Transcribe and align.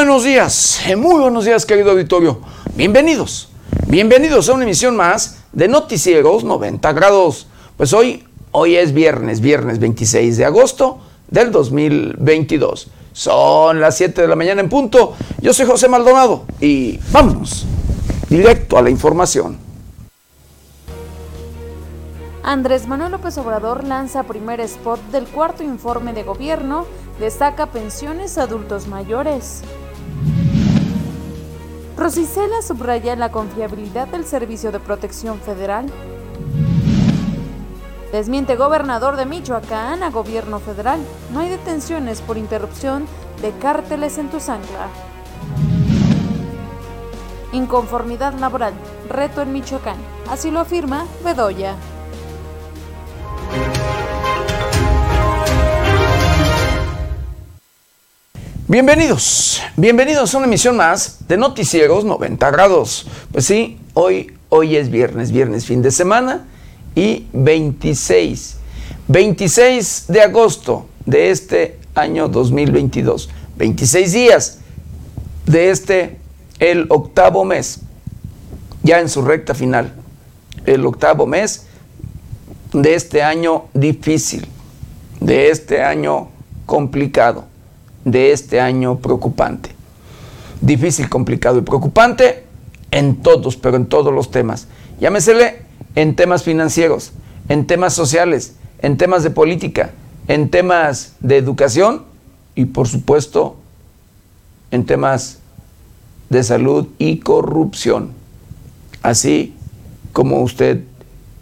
Buenos 0.00 0.24
días, 0.24 0.80
eh, 0.86 0.96
muy 0.96 1.20
buenos 1.20 1.44
días 1.44 1.66
querido 1.66 1.90
auditorio. 1.90 2.40
Bienvenidos, 2.74 3.50
bienvenidos 3.86 4.48
a 4.48 4.54
una 4.54 4.64
emisión 4.64 4.96
más 4.96 5.42
de 5.52 5.68
Noticieros 5.68 6.42
90 6.42 6.90
grados. 6.94 7.46
Pues 7.76 7.92
hoy, 7.92 8.24
hoy 8.50 8.76
es 8.76 8.94
viernes, 8.94 9.42
viernes 9.42 9.78
26 9.78 10.38
de 10.38 10.46
agosto 10.46 11.00
del 11.28 11.52
2022. 11.52 12.88
Son 13.12 13.78
las 13.78 13.98
7 13.98 14.22
de 14.22 14.26
la 14.28 14.36
mañana 14.36 14.62
en 14.62 14.70
punto. 14.70 15.16
Yo 15.42 15.52
soy 15.52 15.66
José 15.66 15.86
Maldonado 15.86 16.46
y 16.62 16.98
vamos 17.12 17.66
directo 18.30 18.78
a 18.78 18.82
la 18.82 18.88
información. 18.88 19.58
Andrés 22.42 22.88
Manuel 22.88 23.12
López 23.12 23.36
Obrador 23.36 23.84
lanza 23.84 24.22
primer 24.22 24.62
spot 24.62 24.98
del 25.12 25.26
cuarto 25.26 25.62
informe 25.62 26.14
de 26.14 26.22
gobierno, 26.22 26.86
destaca 27.20 27.66
pensiones 27.66 28.38
a 28.38 28.44
adultos 28.44 28.88
mayores. 28.88 29.62
Rosicela 32.00 32.62
subraya 32.62 33.14
la 33.14 33.30
confiabilidad 33.30 34.08
del 34.08 34.24
Servicio 34.24 34.72
de 34.72 34.80
Protección 34.80 35.38
Federal. 35.38 35.84
Desmiente 38.10 38.56
gobernador 38.56 39.16
de 39.16 39.26
Michoacán 39.26 40.02
a 40.02 40.08
gobierno 40.08 40.60
federal. 40.60 40.98
No 41.30 41.40
hay 41.40 41.50
detenciones 41.50 42.22
por 42.22 42.38
interrupción 42.38 43.04
de 43.42 43.52
cárteles 43.58 44.16
en 44.16 44.30
Tuzangla. 44.30 44.88
Inconformidad 47.52 48.32
laboral. 48.32 48.72
Reto 49.10 49.42
en 49.42 49.52
Michoacán. 49.52 49.98
Así 50.30 50.50
lo 50.50 50.60
afirma 50.60 51.04
Bedoya. 51.22 51.76
Bienvenidos, 58.70 59.60
bienvenidos 59.76 60.32
a 60.32 60.38
una 60.38 60.46
emisión 60.46 60.76
más 60.76 61.26
de 61.26 61.36
Noticieros 61.36 62.04
90 62.04 62.52
grados. 62.52 63.04
Pues 63.32 63.44
sí, 63.44 63.80
hoy, 63.94 64.32
hoy 64.48 64.76
es 64.76 64.92
viernes, 64.92 65.32
viernes 65.32 65.66
fin 65.66 65.82
de 65.82 65.90
semana 65.90 66.46
y 66.94 67.26
26, 67.32 68.58
26 69.08 70.04
de 70.06 70.22
agosto 70.22 70.86
de 71.04 71.32
este 71.32 71.80
año 71.96 72.28
2022. 72.28 73.28
26 73.56 74.12
días 74.12 74.58
de 75.46 75.70
este, 75.70 76.20
el 76.60 76.86
octavo 76.90 77.44
mes, 77.44 77.80
ya 78.84 79.00
en 79.00 79.08
su 79.08 79.22
recta 79.22 79.52
final, 79.52 79.94
el 80.64 80.86
octavo 80.86 81.26
mes 81.26 81.66
de 82.72 82.94
este 82.94 83.24
año 83.24 83.64
difícil, 83.74 84.46
de 85.18 85.50
este 85.50 85.82
año 85.82 86.28
complicado 86.66 87.49
de 88.04 88.32
este 88.32 88.60
año 88.60 88.98
preocupante. 88.98 89.70
Difícil, 90.60 91.08
complicado 91.08 91.58
y 91.58 91.62
preocupante 91.62 92.44
en 92.90 93.16
todos, 93.16 93.56
pero 93.56 93.76
en 93.76 93.86
todos 93.86 94.12
los 94.12 94.30
temas. 94.30 94.68
Llámesele 95.00 95.62
en 95.94 96.16
temas 96.16 96.42
financieros, 96.42 97.12
en 97.48 97.66
temas 97.66 97.94
sociales, 97.94 98.56
en 98.80 98.96
temas 98.96 99.22
de 99.22 99.30
política, 99.30 99.90
en 100.28 100.50
temas 100.50 101.14
de 101.20 101.36
educación 101.36 102.04
y 102.54 102.66
por 102.66 102.88
supuesto 102.88 103.56
en 104.70 104.84
temas 104.86 105.38
de 106.28 106.42
salud 106.42 106.88
y 106.98 107.18
corrupción. 107.18 108.12
Así 109.02 109.54
como 110.12 110.42
usted 110.42 110.84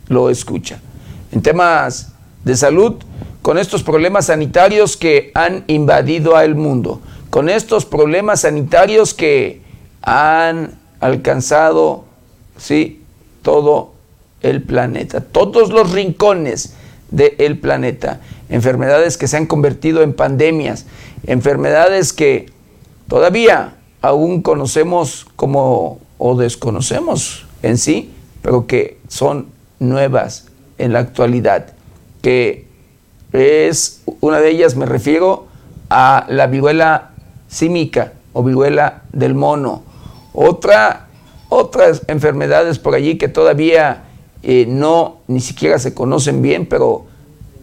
lo 0.08 0.30
escucha. 0.30 0.80
En 1.32 1.42
temas 1.42 2.12
de 2.44 2.56
salud, 2.56 2.96
con 3.48 3.56
estos 3.56 3.82
problemas 3.82 4.26
sanitarios 4.26 4.98
que 4.98 5.30
han 5.32 5.64
invadido 5.68 6.36
al 6.36 6.54
mundo, 6.54 7.00
con 7.30 7.48
estos 7.48 7.86
problemas 7.86 8.42
sanitarios 8.42 9.14
que 9.14 9.62
han 10.02 10.78
alcanzado, 11.00 12.04
sí, 12.58 13.00
todo 13.40 13.94
el 14.42 14.62
planeta, 14.62 15.22
todos 15.22 15.70
los 15.70 15.92
rincones 15.92 16.74
del 17.10 17.58
planeta, 17.58 18.20
enfermedades 18.50 19.16
que 19.16 19.26
se 19.26 19.38
han 19.38 19.46
convertido 19.46 20.02
en 20.02 20.12
pandemias, 20.12 20.84
enfermedades 21.26 22.12
que 22.12 22.52
todavía 23.08 23.76
aún 24.02 24.42
conocemos 24.42 25.26
como 25.36 26.00
o 26.18 26.36
desconocemos 26.36 27.46
en 27.62 27.78
sí, 27.78 28.12
pero 28.42 28.66
que 28.66 28.98
son 29.08 29.46
nuevas 29.78 30.48
en 30.76 30.92
la 30.92 30.98
actualidad, 30.98 31.72
que 32.20 32.67
es 33.32 34.02
una 34.20 34.40
de 34.40 34.50
ellas, 34.50 34.76
me 34.76 34.86
refiero 34.86 35.46
a 35.90 36.26
la 36.28 36.46
viruela 36.46 37.10
símica 37.48 38.12
o 38.32 38.42
viruela 38.42 39.02
del 39.12 39.34
mono. 39.34 39.82
Otra, 40.32 41.08
otras 41.48 42.02
enfermedades 42.08 42.78
por 42.78 42.94
allí 42.94 43.18
que 43.18 43.28
todavía 43.28 44.04
eh, 44.42 44.66
no 44.68 45.18
ni 45.26 45.40
siquiera 45.40 45.78
se 45.78 45.94
conocen 45.94 46.42
bien, 46.42 46.66
pero 46.66 47.06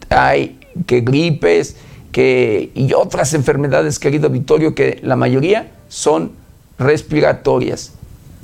hay 0.10 0.60
que 0.86 1.02
gripes 1.02 1.78
que, 2.12 2.72
y 2.74 2.94
otras 2.94 3.34
enfermedades, 3.34 4.00
querido 4.00 4.30
Vittorio, 4.30 4.76
que 4.76 5.00
la 5.04 5.16
mayoría 5.16 5.72
son 5.90 6.32
respiratorias 6.78 7.94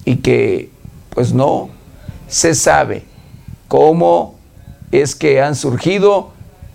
y 0.05 0.17
que 0.17 0.69
pues 1.09 1.33
no 1.33 1.69
se 2.27 2.55
sabe 2.55 3.03
cómo 3.67 4.35
es 4.91 5.15
que 5.15 5.41
han 5.41 5.55
surgido 5.55 6.31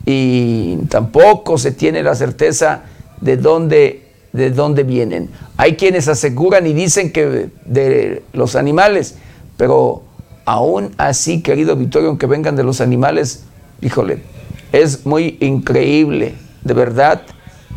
y 0.07 0.77
tampoco 0.89 1.59
se 1.59 1.73
tiene 1.73 2.03
la 2.03 2.15
certeza 2.15 2.85
de 3.21 3.37
dónde, 3.37 4.05
de 4.33 4.51
dónde 4.51 4.85
vienen. 4.85 5.31
Hay 5.57 5.75
quienes 5.75 6.07
aseguran 6.07 6.67
y 6.67 6.73
dicen 6.73 7.13
que 7.13 7.51
de 7.65 8.23
los 8.33 8.55
animales, 8.55 9.17
pero 9.57 10.05
aún 10.45 10.93
así, 10.97 11.43
querido 11.43 11.75
Vittorio, 11.75 12.09
aunque 12.09 12.27
vengan 12.27 12.55
de 12.55 12.63
los 12.63 12.81
animales, 12.81 13.43
híjole, 13.83 14.21
es 14.73 15.05
muy 15.05 15.37
increíble, 15.41 16.35
de 16.63 16.75
verdad, 16.75 17.23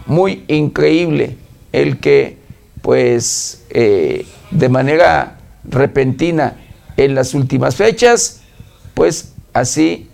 muy 0.05 0.43
increíble 0.47 1.35
el 1.71 1.99
que, 1.99 2.37
pues, 2.81 3.63
eh, 3.71 4.25
de 4.51 4.69
manera 4.69 5.39
repentina 5.63 6.57
en 6.95 7.15
las 7.15 7.33
últimas 7.33 7.75
fechas, 7.75 8.41
pues 8.93 9.33
así 9.53 10.09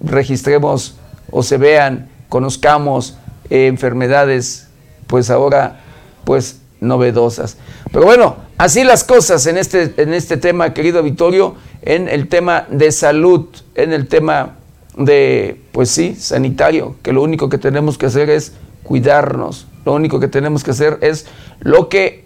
registremos 0.00 0.96
o 1.30 1.42
se 1.42 1.56
vean, 1.56 2.10
conozcamos 2.28 3.16
eh, 3.50 3.66
enfermedades, 3.66 4.68
pues 5.06 5.30
ahora, 5.30 5.80
pues 6.24 6.60
novedosas. 6.80 7.56
Pero 7.92 8.04
bueno, 8.04 8.36
así 8.58 8.84
las 8.84 9.04
cosas 9.04 9.46
en 9.46 9.58
este, 9.58 9.94
en 9.96 10.14
este 10.14 10.36
tema, 10.36 10.72
querido 10.72 11.02
Vittorio, 11.02 11.56
en 11.82 12.08
el 12.08 12.28
tema 12.28 12.66
de 12.70 12.92
salud, 12.92 13.46
en 13.74 13.92
el 13.92 14.06
tema 14.06 14.56
de, 14.96 15.60
pues 15.72 15.90
sí, 15.90 16.14
sanitario, 16.14 16.96
que 17.02 17.12
lo 17.12 17.22
único 17.22 17.48
que 17.48 17.58
tenemos 17.58 17.98
que 17.98 18.06
hacer 18.06 18.30
es 18.30 18.52
cuidarnos, 18.82 19.66
lo 19.84 19.94
único 19.94 20.20
que 20.20 20.28
tenemos 20.28 20.64
que 20.64 20.72
hacer 20.72 20.98
es 21.00 21.26
lo 21.60 21.88
que, 21.88 22.24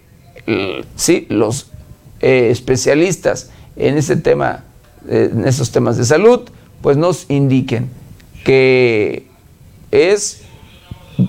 sí, 0.95 1.25
los 1.29 1.71
eh, 2.21 2.49
especialistas 2.51 3.49
en 3.75 3.97
ese 3.97 4.15
tema, 4.15 4.63
eh, 5.07 5.29
en 5.31 5.47
esos 5.47 5.71
temas 5.71 5.97
de 5.97 6.05
salud, 6.05 6.41
pues 6.81 6.97
nos 6.97 7.29
indiquen 7.29 7.89
que 8.45 9.25
es 9.91 10.43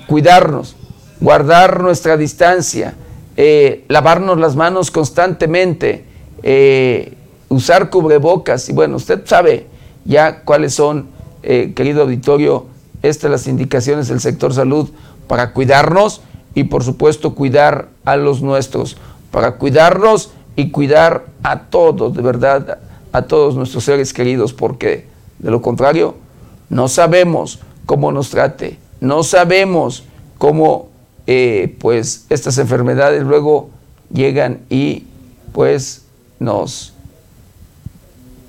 cuidarnos, 0.07 0.77
guardar 1.19 1.81
nuestra 1.83 2.17
distancia, 2.19 2.95
eh, 3.39 3.85
lavarnos 3.89 4.39
las 4.39 4.55
manos 4.55 4.91
constantemente, 4.91 6.05
eh, 6.43 7.15
usar 7.49 7.89
cubrebocas. 7.89 8.69
Y 8.69 8.75
bueno, 8.75 8.97
usted 8.97 9.23
sabe 9.25 9.67
ya 10.05 10.43
cuáles 10.43 10.75
son, 10.75 11.07
eh, 11.43 11.73
querido 11.75 12.03
auditorio, 12.03 12.67
estas 13.03 13.31
las 13.31 13.47
indicaciones 13.47 14.09
del 14.09 14.21
sector 14.21 14.53
salud 14.53 14.91
para 15.27 15.55
cuidarnos 15.55 16.21
y 16.55 16.65
por 16.65 16.85
supuesto 16.85 17.35
cuidar 17.35 17.89
a 18.05 18.17
los 18.17 18.43
nuestros, 18.43 18.99
para 19.31 19.53
cuidarnos 19.53 20.33
y 20.55 20.71
cuidar 20.71 21.25
a 21.43 21.61
todos, 21.61 22.15
de 22.15 22.23
verdad, 22.23 22.79
a 23.13 23.23
todos 23.23 23.55
nuestros 23.55 23.85
seres 23.85 24.13
queridos, 24.13 24.53
porque 24.53 25.07
de 25.39 25.51
lo 25.51 25.63
contrario, 25.63 26.26
no 26.69 26.89
sabemos 26.89 27.61
cómo 27.87 28.13
nos 28.13 28.31
trate, 28.31 28.79
no 29.01 29.23
sabemos 29.23 30.05
cómo 30.39 30.89
eh, 31.27 31.77
pues 31.81 32.27
estas 32.31 32.59
enfermedades 32.59 33.23
luego 33.23 33.71
llegan 34.13 34.61
y 34.71 35.05
pues 35.53 36.05
nos 36.39 36.93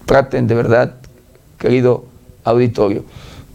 traten 0.06 0.48
de 0.48 0.56
verdad, 0.56 0.96
querido 1.58 2.06
auditorio. 2.44 3.04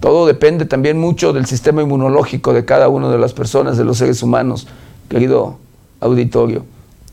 Todo 0.01 0.27
depende 0.27 0.65
también 0.65 0.99
mucho 0.99 1.33
del 1.33 1.47
sistema 1.47 1.83
inmunológico 1.83 2.53
de 2.53 2.65
cada 2.65 2.89
una 2.89 3.09
de 3.09 3.19
las 3.19 3.33
personas, 3.33 3.79
de 3.79 3.85
los 3.85 3.99
seres 3.99 4.23
humanos, 4.23 4.67
querido 5.09 5.59
auditorio. 6.01 6.65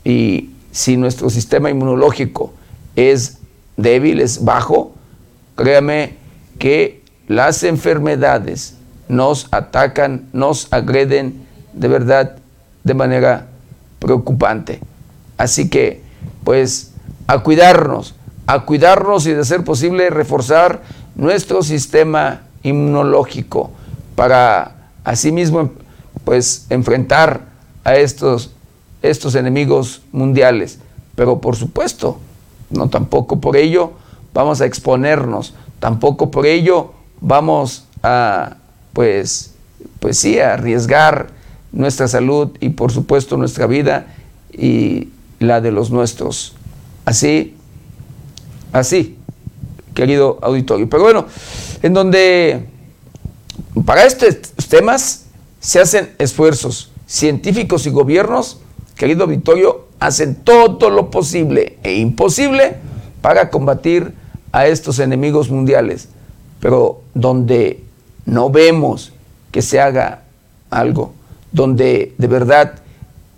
Y 0.04 0.50
si 0.72 0.96
nuestro 0.96 1.30
sistema 1.30 1.70
inmunológico 1.70 2.52
es 2.96 3.38
débil, 3.76 4.20
es 4.20 4.44
bajo, 4.44 4.92
créame 5.56 6.16
que 6.58 6.99
las 7.30 7.62
enfermedades 7.62 8.74
nos 9.06 9.46
atacan, 9.52 10.28
nos 10.32 10.66
agreden 10.72 11.46
de 11.72 11.86
verdad 11.86 12.38
de 12.82 12.92
manera 12.92 13.46
preocupante. 14.00 14.80
Así 15.38 15.70
que, 15.70 16.02
pues, 16.42 16.92
a 17.28 17.38
cuidarnos, 17.44 18.16
a 18.48 18.64
cuidarnos 18.64 19.28
y 19.28 19.32
de 19.32 19.44
ser 19.44 19.62
posible 19.62 20.10
reforzar 20.10 20.82
nuestro 21.14 21.62
sistema 21.62 22.40
inmunológico 22.64 23.70
para 24.16 24.88
asimismo, 25.04 25.70
pues, 26.24 26.66
enfrentar 26.68 27.42
a 27.84 27.94
estos, 27.94 28.50
estos 29.02 29.36
enemigos 29.36 30.02
mundiales. 30.10 30.80
Pero 31.14 31.40
por 31.40 31.54
supuesto, 31.54 32.18
no 32.70 32.88
tampoco 32.88 33.40
por 33.40 33.56
ello 33.56 33.92
vamos 34.34 34.60
a 34.60 34.66
exponernos, 34.66 35.54
tampoco 35.78 36.32
por 36.32 36.44
ello 36.44 36.94
vamos 37.20 37.84
a, 38.02 38.56
pues, 38.92 39.54
pues 39.98 40.18
sí, 40.18 40.38
a 40.38 40.54
arriesgar 40.54 41.28
nuestra 41.72 42.08
salud 42.08 42.50
y 42.60 42.70
por 42.70 42.92
supuesto 42.92 43.36
nuestra 43.36 43.66
vida 43.66 44.14
y 44.52 45.08
la 45.38 45.60
de 45.60 45.72
los 45.72 45.90
nuestros. 45.90 46.54
Así, 47.04 47.56
así, 48.72 49.16
querido 49.94 50.38
auditorio. 50.42 50.88
Pero 50.88 51.02
bueno, 51.02 51.26
en 51.82 51.94
donde 51.94 52.66
para 53.84 54.04
estos 54.04 54.68
temas 54.68 55.26
se 55.60 55.80
hacen 55.80 56.14
esfuerzos 56.18 56.90
científicos 57.06 57.86
y 57.86 57.90
gobiernos, 57.90 58.60
querido 58.96 59.24
auditorio, 59.24 59.88
hacen 59.98 60.36
todo 60.36 60.90
lo 60.90 61.10
posible 61.10 61.78
e 61.82 61.94
imposible 61.94 62.76
para 63.20 63.50
combatir 63.50 64.14
a 64.52 64.66
estos 64.66 64.98
enemigos 64.98 65.50
mundiales. 65.50 66.08
Pero 66.60 67.02
donde 67.14 67.82
no 68.26 68.50
vemos 68.50 69.12
que 69.50 69.62
se 69.62 69.80
haga 69.80 70.22
algo, 70.70 71.12
donde 71.52 72.14
de 72.18 72.26
verdad 72.26 72.74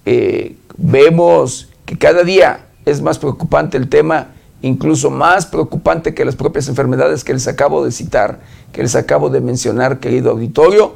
eh, 0.05 0.57
vemos 0.77 1.69
que 1.87 1.97
cada 1.97 2.25
día 2.25 2.67
es 2.85 3.01
más 3.01 3.19
preocupante 3.19 3.77
el 3.77 3.89
tema, 3.89 4.29
incluso 4.61 5.11
más 5.11 5.47
preocupante 5.47 6.15
que 6.15 6.25
las 6.25 6.37
propias 6.37 6.69
enfermedades 6.69 7.25
que 7.25 7.33
les 7.33 7.49
acabo 7.49 7.85
de 7.85 7.93
citar, 7.93 8.41
que 8.73 8.83
les 8.83 8.95
acabo 8.97 9.31
de 9.31 9.41
mencionar, 9.41 10.01
querido 10.01 10.31
auditorio, 10.31 10.95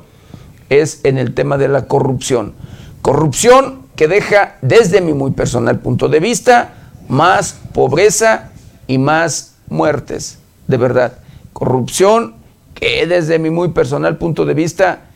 es 0.68 1.00
en 1.04 1.18
el 1.18 1.34
tema 1.34 1.58
de 1.58 1.68
la 1.68 1.86
corrupción. 1.86 2.54
Corrupción 3.02 3.86
que 3.94 4.08
deja, 4.08 4.56
desde 4.62 5.00
mi 5.00 5.14
muy 5.14 5.30
personal 5.30 5.78
punto 5.78 6.08
de 6.08 6.20
vista, 6.20 6.74
más 7.08 7.56
pobreza 7.72 8.50
y 8.86 8.98
más 8.98 9.54
muertes, 9.68 10.38
de 10.66 10.76
verdad. 10.76 11.18
Corrupción 11.56 12.34
que 12.74 13.06
desde 13.06 13.38
mi 13.38 13.48
muy 13.48 13.70
personal 13.70 14.18
punto 14.18 14.44
de 14.44 14.52
vista 14.52 15.06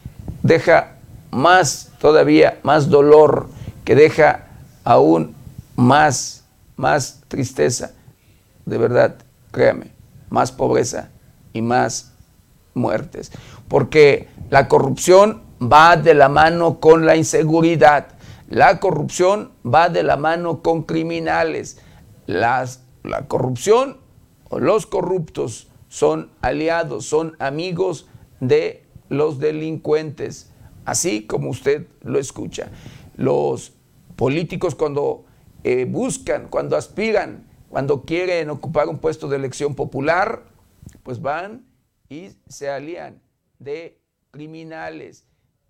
deja 0.42 0.96
más, 1.30 1.92
todavía 2.00 2.60
más 2.62 2.88
dolor, 2.88 3.50
que 3.84 3.94
deja 3.94 4.46
aún 4.82 5.34
más, 5.76 6.46
más 6.76 7.20
tristeza, 7.28 7.90
de 8.64 8.78
verdad, 8.78 9.16
créame, 9.50 9.92
más 10.30 10.50
pobreza 10.50 11.10
y 11.52 11.60
más 11.60 12.14
muertes. 12.72 13.32
Porque 13.68 14.30
la 14.48 14.66
corrupción 14.66 15.42
va 15.62 15.98
de 15.98 16.14
la 16.14 16.30
mano 16.30 16.80
con 16.80 17.04
la 17.04 17.16
inseguridad, 17.16 18.06
la 18.48 18.80
corrupción 18.80 19.52
va 19.62 19.90
de 19.90 20.04
la 20.04 20.16
mano 20.16 20.62
con 20.62 20.84
criminales, 20.84 21.76
Las, 22.24 22.80
la 23.02 23.26
corrupción 23.28 23.98
o 24.48 24.58
los 24.58 24.86
corruptos 24.86 25.66
son 25.90 26.30
aliados, 26.40 27.04
son 27.04 27.34
amigos 27.40 28.08
de 28.38 28.86
los 29.08 29.40
delincuentes, 29.40 30.52
así 30.84 31.26
como 31.26 31.50
usted 31.50 31.88
lo 32.02 32.20
escucha. 32.20 32.70
Los 33.16 33.72
políticos 34.14 34.76
cuando 34.76 35.24
eh, 35.64 35.86
buscan, 35.86 36.46
cuando 36.48 36.76
aspiran, 36.76 37.44
cuando 37.68 38.02
quieren 38.02 38.50
ocupar 38.50 38.88
un 38.88 38.98
puesto 38.98 39.28
de 39.28 39.36
elección 39.36 39.74
popular, 39.74 40.44
pues 41.02 41.20
van 41.20 41.66
y 42.08 42.30
se 42.48 42.70
alían 42.70 43.20
de 43.58 44.00
criminales, 44.30 45.26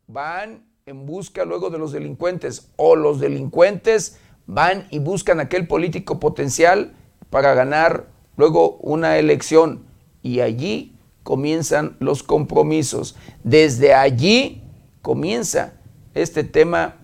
van 0.07 0.67
en 0.85 1.07
busca 1.07 1.47
luego 1.47 1.71
de 1.71 1.79
los 1.79 1.93
delincuentes 1.93 2.71
o 2.77 2.95
los 2.95 3.21
delincuentes 3.21 4.21
van 4.47 4.87
y 4.91 4.99
buscan 4.99 5.41
aquel 5.41 5.67
político 5.67 6.21
potencial 6.21 6.93
para 7.31 7.55
ganar 7.55 8.09
luego 8.37 8.77
una 8.79 9.17
elección 9.17 9.90
y 10.23 10.41
allí 10.41 10.95
comienzan 11.23 11.97
los 12.01 12.23
compromisos. 12.23 13.17
Desde 13.45 13.95
allí 13.95 14.63
comienza 15.03 15.75
este 16.15 16.45
tema 16.45 16.97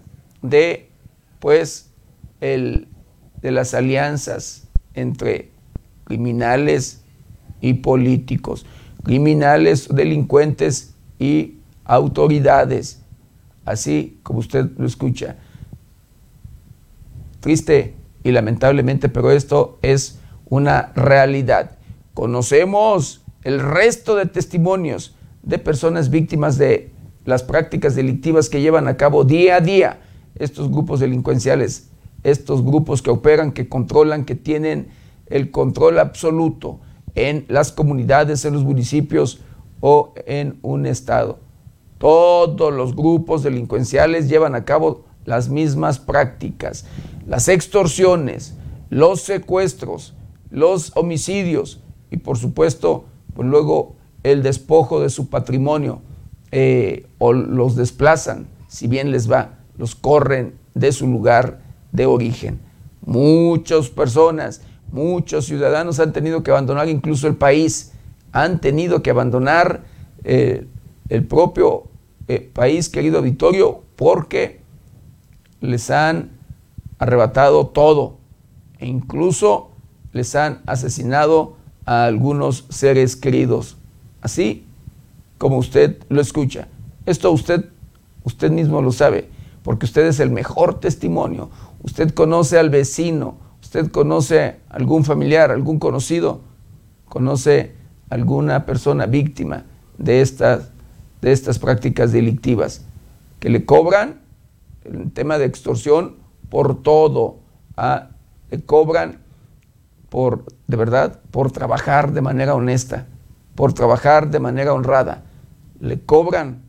de, 0.43 0.91
pues, 1.39 1.91
el, 2.41 2.89
de 3.41 3.51
las 3.51 3.75
alianzas 3.75 4.69
entre 4.95 5.51
criminales 6.05 7.03
y 7.61 7.75
políticos, 7.75 8.67
criminales, 9.03 9.89
delincuentes 9.89 10.95
y 11.19 11.59
autoridades, 11.85 13.01
así 13.65 14.19
como 14.23 14.41
usted 14.41 14.71
lo 14.77 14.87
escucha. 14.87 15.37
Triste 17.41 17.95
y 18.25 18.33
lamentablemente, 18.33 19.09
pero 19.09 19.31
esto 19.31 19.79
es 19.83 20.19
una 20.49 20.93
realidad. 20.95 21.77
Conocemos 22.17 23.21
el 23.45 23.61
resto 23.61 24.17
de 24.17 24.25
testimonios 24.25 25.15
de 25.43 25.59
personas 25.59 26.09
víctimas 26.09 26.57
de 26.57 26.91
las 27.27 27.43
prácticas 27.43 27.95
delictivas 27.95 28.49
que 28.49 28.63
llevan 28.63 28.89
a 28.89 28.97
cabo 28.97 29.25
día 29.25 29.57
a 29.57 29.61
día 29.61 30.01
estos 30.35 30.71
grupos 30.71 31.01
delincuenciales, 31.01 31.91
estos 32.23 32.65
grupos 32.65 33.03
que 33.03 33.11
operan, 33.11 33.53
que 33.53 33.69
controlan, 33.69 34.25
que 34.25 34.35
tienen 34.35 34.89
el 35.27 35.51
control 35.51 35.99
absoluto 35.99 36.81
en 37.15 37.45
las 37.49 37.71
comunidades, 37.71 38.47
en 38.47 38.55
los 38.55 38.65
municipios 38.65 39.41
o 39.81 40.15
en 40.25 40.59
un 40.63 40.87
estado. 40.87 41.39
Todos 41.99 42.73
los 42.73 42.97
grupos 42.97 43.43
delincuenciales 43.43 44.31
llevan 44.31 44.55
a 44.55 44.65
cabo 44.65 45.05
las 45.27 45.51
mismas 45.51 45.99
prácticas. 45.99 46.87
Las 47.27 47.49
extorsiones, 47.49 48.55
los 48.89 49.21
secuestros, 49.21 50.15
los 50.49 50.97
homicidios 50.97 51.83
y 52.11 52.19
por 52.19 52.39
supuesto 52.39 53.05
pues 53.35 53.49
luego 53.49 53.97
el 54.23 54.43
despojo 54.43 55.01
de 55.01 55.11
su 55.11 55.29
patrimonio 55.29 56.01
eh, 56.51 57.07
o 57.19 57.33
los 57.33 57.77
desplazan, 57.77 58.47
si 58.69 58.89
bien 58.89 59.11
les 59.11 59.31
va, 59.31 59.59
los 59.77 59.95
corren 59.95 60.55
de 60.75 60.93
su 60.93 61.07
lugar 61.07 61.61
de 61.93 62.07
origen. 62.07 62.61
Muchas 63.05 63.89
personas, 63.89 64.63
muchos 64.91 65.47
ciudadanos 65.47 66.01
han 66.01 66.13
tenido 66.13 66.43
que 66.43 66.51
abandonar 66.51 66.89
incluso 66.89 67.27
el 67.29 67.37
país, 67.37 67.93
han 68.33 68.61
tenido 68.61 69.03
que 69.03 69.11
abandonar 69.11 69.85
eh, 70.25 70.67
el 71.09 71.25
propio 71.27 71.85
eh, 72.29 72.51
país, 72.53 72.89
querido 72.89 73.19
auditorio, 73.19 73.83
porque 73.97 74.61
les 75.61 75.91
han 75.91 76.31
arrebatado 76.99 77.67
todo 77.69 78.19
e 78.79 78.87
incluso 78.87 79.71
les 80.13 80.35
han 80.35 80.63
asesinado 80.67 81.57
a 81.87 82.05
algunos 82.05 82.67
seres 82.69 83.17
queridos, 83.17 83.77
así 84.21 84.67
como 85.39 85.59
usted 85.59 85.99
lo 86.09 86.21
escucha. 86.21 86.69
Esto 87.07 87.31
usted, 87.31 87.67
usted 88.25 88.51
mismo 88.51 88.83
lo 88.83 88.93
sabe, 88.93 89.31
porque 89.63 89.87
usted 89.87 90.07
es 90.07 90.21
el 90.21 90.31
mejor 90.31 90.81
testimonio. 90.81 91.51
Usted 91.83 92.13
conoce 92.13 92.59
al 92.59 92.71
vecino, 92.71 93.37
usted 93.63 93.91
conoce 93.91 94.57
algún 94.69 95.05
familiar, 95.05 95.51
algún 95.51 95.79
conocido, 95.79 96.41
conoce 97.09 97.75
alguna 98.11 98.67
persona 98.67 99.07
víctima 99.07 99.65
de 99.99 100.21
estas, 100.21 100.71
de 101.21 101.33
estas 101.33 101.59
prácticas 101.59 102.13
delictivas 102.13 102.85
que 103.41 103.51
le 103.51 103.65
cobran 103.65 104.21
el 104.85 105.13
tema 105.13 105.39
de 105.39 105.45
extorsión 105.45 106.17
por 106.49 106.83
todo, 106.83 107.39
¿ah? 107.77 108.09
le 108.51 108.61
cobran 108.63 109.19
por, 110.09 110.45
de 110.67 110.77
verdad, 110.77 111.21
por 111.31 111.51
trabajar 111.51 112.13
de 112.13 112.21
manera 112.21 112.55
honesta, 112.55 113.07
por 113.55 113.73
trabajar 113.73 114.31
de 114.31 114.41
manera 114.41 114.73
honrada. 114.73 115.25
Le 115.81 116.01
cobran, 116.01 116.63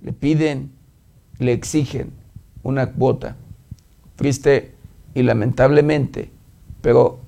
le 0.00 0.12
piden, 0.12 0.72
le 1.38 1.52
exigen 1.52 2.12
una 2.62 2.92
cuota. 2.92 3.36
Triste 4.16 4.74
y 5.14 5.22
lamentablemente, 5.22 6.30
pero 6.80 7.20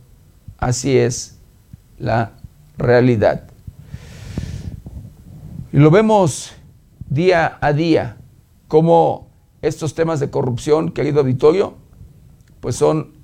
así 0.58 0.96
es 0.96 1.38
la 1.98 2.32
realidad. 2.76 3.44
Y 5.72 5.78
lo 5.78 5.90
vemos 5.90 6.52
día 7.08 7.58
a 7.60 7.72
día, 7.72 8.16
como 8.68 9.28
estos 9.62 9.94
temas 9.94 10.20
de 10.20 10.30
corrupción, 10.30 10.92
querido 10.92 11.20
auditorio, 11.20 11.74
pues 12.60 12.76
son 12.76 13.14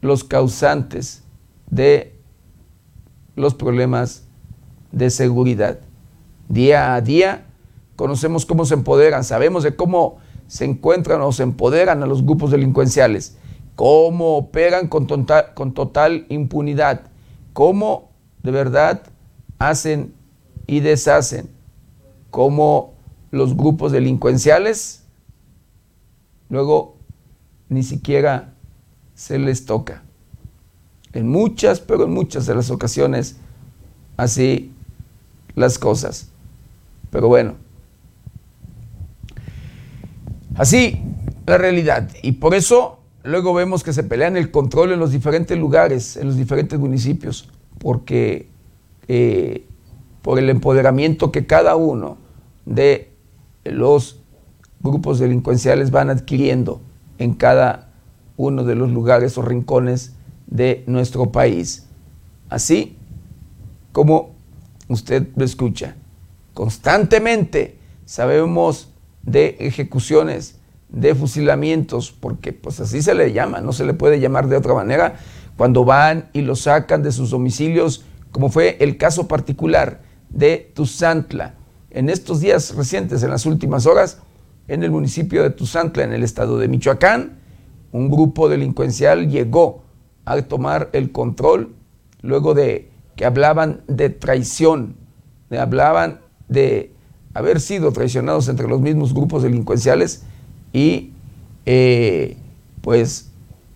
los 0.00 0.24
causantes 0.24 1.23
de 1.70 2.14
los 3.36 3.54
problemas 3.54 4.24
de 4.92 5.10
seguridad. 5.10 5.80
Día 6.48 6.94
a 6.94 7.00
día 7.00 7.46
conocemos 7.96 8.46
cómo 8.46 8.64
se 8.64 8.74
empoderan, 8.74 9.24
sabemos 9.24 9.62
de 9.62 9.76
cómo 9.76 10.18
se 10.46 10.64
encuentran 10.64 11.20
o 11.22 11.32
se 11.32 11.42
empoderan 11.42 12.02
a 12.02 12.06
los 12.06 12.24
grupos 12.24 12.50
delincuenciales, 12.50 13.36
cómo 13.76 14.36
operan 14.36 14.88
con 14.88 15.06
con 15.54 15.74
total 15.74 16.26
impunidad, 16.28 17.02
cómo 17.52 18.10
de 18.42 18.50
verdad 18.50 19.02
hacen 19.58 20.14
y 20.66 20.80
deshacen, 20.80 21.48
cómo 22.30 22.94
los 23.30 23.56
grupos 23.56 23.92
delincuenciales 23.92 25.04
luego 26.48 26.96
ni 27.68 27.82
siquiera 27.82 28.54
se 29.14 29.38
les 29.38 29.66
toca. 29.66 30.02
En 31.14 31.28
muchas, 31.28 31.80
pero 31.80 32.04
en 32.04 32.12
muchas 32.12 32.46
de 32.46 32.54
las 32.54 32.70
ocasiones, 32.70 33.36
así 34.16 34.72
las 35.54 35.78
cosas. 35.78 36.28
Pero 37.10 37.28
bueno, 37.28 37.54
así 40.56 41.00
la 41.46 41.56
realidad. 41.56 42.10
Y 42.22 42.32
por 42.32 42.54
eso 42.54 42.98
luego 43.22 43.54
vemos 43.54 43.84
que 43.84 43.92
se 43.92 44.02
pelean 44.02 44.36
el 44.36 44.50
control 44.50 44.92
en 44.92 44.98
los 44.98 45.12
diferentes 45.12 45.56
lugares, 45.56 46.16
en 46.16 46.26
los 46.26 46.36
diferentes 46.36 46.78
municipios, 46.78 47.48
porque 47.78 48.48
eh, 49.06 49.66
por 50.22 50.38
el 50.38 50.50
empoderamiento 50.50 51.30
que 51.30 51.46
cada 51.46 51.76
uno 51.76 52.18
de 52.66 53.12
los 53.64 54.20
grupos 54.80 55.18
delincuenciales 55.18 55.90
van 55.90 56.10
adquiriendo 56.10 56.80
en 57.18 57.34
cada 57.34 57.90
uno 58.36 58.64
de 58.64 58.74
los 58.74 58.90
lugares 58.90 59.38
o 59.38 59.42
rincones 59.42 60.13
de 60.46 60.84
nuestro 60.86 61.30
país. 61.32 61.86
Así 62.48 62.96
como 63.92 64.34
usted 64.88 65.28
lo 65.36 65.44
escucha. 65.44 65.96
Constantemente 66.52 67.78
sabemos 68.04 68.90
de 69.22 69.56
ejecuciones, 69.60 70.58
de 70.88 71.14
fusilamientos, 71.14 72.12
porque 72.12 72.52
pues 72.52 72.80
así 72.80 73.02
se 73.02 73.14
le 73.14 73.32
llama, 73.32 73.60
no 73.60 73.72
se 73.72 73.84
le 73.84 73.94
puede 73.94 74.20
llamar 74.20 74.48
de 74.48 74.56
otra 74.56 74.74
manera, 74.74 75.16
cuando 75.56 75.84
van 75.84 76.28
y 76.32 76.42
lo 76.42 76.56
sacan 76.56 77.02
de 77.02 77.12
sus 77.12 77.30
domicilios, 77.30 78.04
como 78.30 78.50
fue 78.50 78.76
el 78.80 78.96
caso 78.96 79.28
particular 79.28 80.02
de 80.28 80.72
Tuzantla. 80.74 81.54
En 81.90 82.10
estos 82.10 82.40
días 82.40 82.74
recientes, 82.74 83.22
en 83.22 83.30
las 83.30 83.46
últimas 83.46 83.86
horas, 83.86 84.18
en 84.66 84.82
el 84.82 84.90
municipio 84.90 85.42
de 85.42 85.50
Tuzantla, 85.50 86.04
en 86.04 86.12
el 86.12 86.24
estado 86.24 86.58
de 86.58 86.68
Michoacán, 86.68 87.38
un 87.92 88.10
grupo 88.10 88.48
delincuencial 88.48 89.30
llegó 89.30 89.83
a 90.24 90.40
tomar 90.42 90.90
el 90.92 91.12
control 91.12 91.74
luego 92.22 92.54
de 92.54 92.88
que 93.16 93.24
hablaban 93.24 93.82
de 93.86 94.10
traición, 94.10 94.96
de, 95.50 95.58
hablaban 95.58 96.20
de 96.48 96.90
haber 97.34 97.60
sido 97.60 97.92
traicionados 97.92 98.48
entre 98.48 98.68
los 98.68 98.80
mismos 98.80 99.12
grupos 99.12 99.42
delincuenciales 99.42 100.22
y 100.72 101.12
eh, 101.66 102.36
pues 102.80 103.30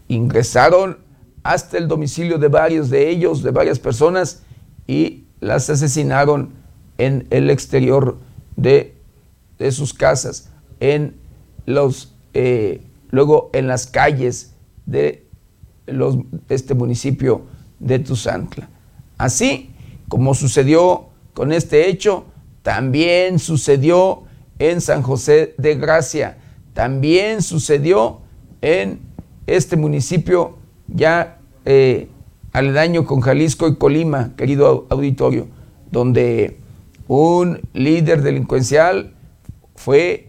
ingresaron 0.09 0.99
hasta 1.43 1.79
el 1.79 1.89
domicilio 1.89 2.39
de 2.39 2.49
varios 2.49 2.91
de 2.91 3.09
ellos, 3.09 3.43
de 3.43 3.51
varias 3.51 3.79
personas, 3.79 4.43
y 4.87 5.25
las 5.41 5.71
asesinaron 5.71 6.51
en 6.99 7.27
el 7.31 7.51
exterior 7.51 8.19
de, 8.57 8.95
sus 9.71 9.95
casas, 9.95 10.51
en 10.81 11.15
los, 11.65 12.15
eh, 12.35 12.83
luego 13.11 13.51
en 13.53 13.67
las 13.67 13.87
calles 13.87 14.55
de, 14.87 15.28
este 16.49 16.75
municipio 16.75 17.43
de 17.79 17.99
Tuzantla. 17.99 18.69
Así 19.17 19.71
como 20.09 20.35
sucedió 20.35 21.09
con 21.35 21.53
este 21.53 21.89
hecho, 21.89 22.25
también 22.63 23.39
sucedió 23.39 24.25
en 24.59 24.81
San 24.81 25.03
José 25.03 25.55
de 25.59 25.77
Gracia, 25.77 26.39
también 26.75 27.43
sucedió 27.43 28.21
en 28.61 29.01
este 29.47 29.77
municipio 29.77 30.59
ya 30.89 31.39
eh, 31.65 32.09
aledaño 32.53 33.05
con 33.05 33.21
Jalisco 33.21 33.69
y 33.69 33.77
Colima, 33.77 34.35
querido 34.37 34.87
auditorio, 34.91 35.49
donde 35.91 36.59
un 37.07 37.61
líder 37.73 38.23
delincuencial 38.23 39.15
fue 39.75 40.29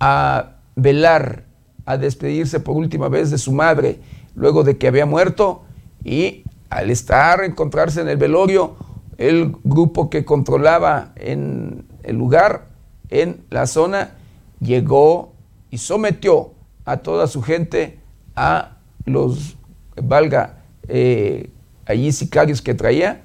a 0.00 0.56
velar, 0.76 1.44
a 1.84 1.96
despedirse 1.96 2.60
por 2.60 2.76
última 2.76 3.08
vez 3.08 3.30
de 3.30 3.38
su 3.38 3.52
madre, 3.52 3.98
luego 4.34 4.64
de 4.64 4.76
que 4.78 4.88
había 4.88 5.06
muerto, 5.06 5.62
y 6.02 6.44
al 6.70 6.90
estar, 6.90 7.44
encontrarse 7.44 8.00
en 8.00 8.08
el 8.08 8.16
velorio, 8.16 8.76
el 9.16 9.56
grupo 9.64 10.10
que 10.10 10.24
controlaba 10.24 11.12
en 11.16 11.86
el 12.02 12.16
lugar, 12.16 12.68
en 13.10 13.44
la 13.50 13.66
zona, 13.66 14.14
llegó 14.60 15.32
y 15.70 15.78
sometió 15.78 16.52
a 16.84 16.98
toda 16.98 17.26
su 17.26 17.42
gente 17.42 17.98
a 18.34 18.76
los, 19.04 19.56
valga, 19.96 20.62
eh, 20.88 21.50
allí 21.86 22.12
sicarios 22.12 22.60
que 22.60 22.74
traía 22.74 23.22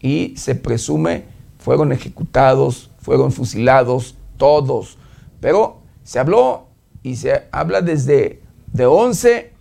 y 0.00 0.34
se 0.36 0.54
presume 0.54 1.24
fueron 1.58 1.92
ejecutados, 1.92 2.90
fueron 2.98 3.32
fusilados, 3.32 4.16
todos. 4.36 4.98
Pero 5.40 5.78
se 6.02 6.18
habló 6.18 6.66
y 7.02 7.16
se 7.16 7.44
habla 7.52 7.80
desde 7.80 8.42
de 8.72 8.86
11 8.86 9.52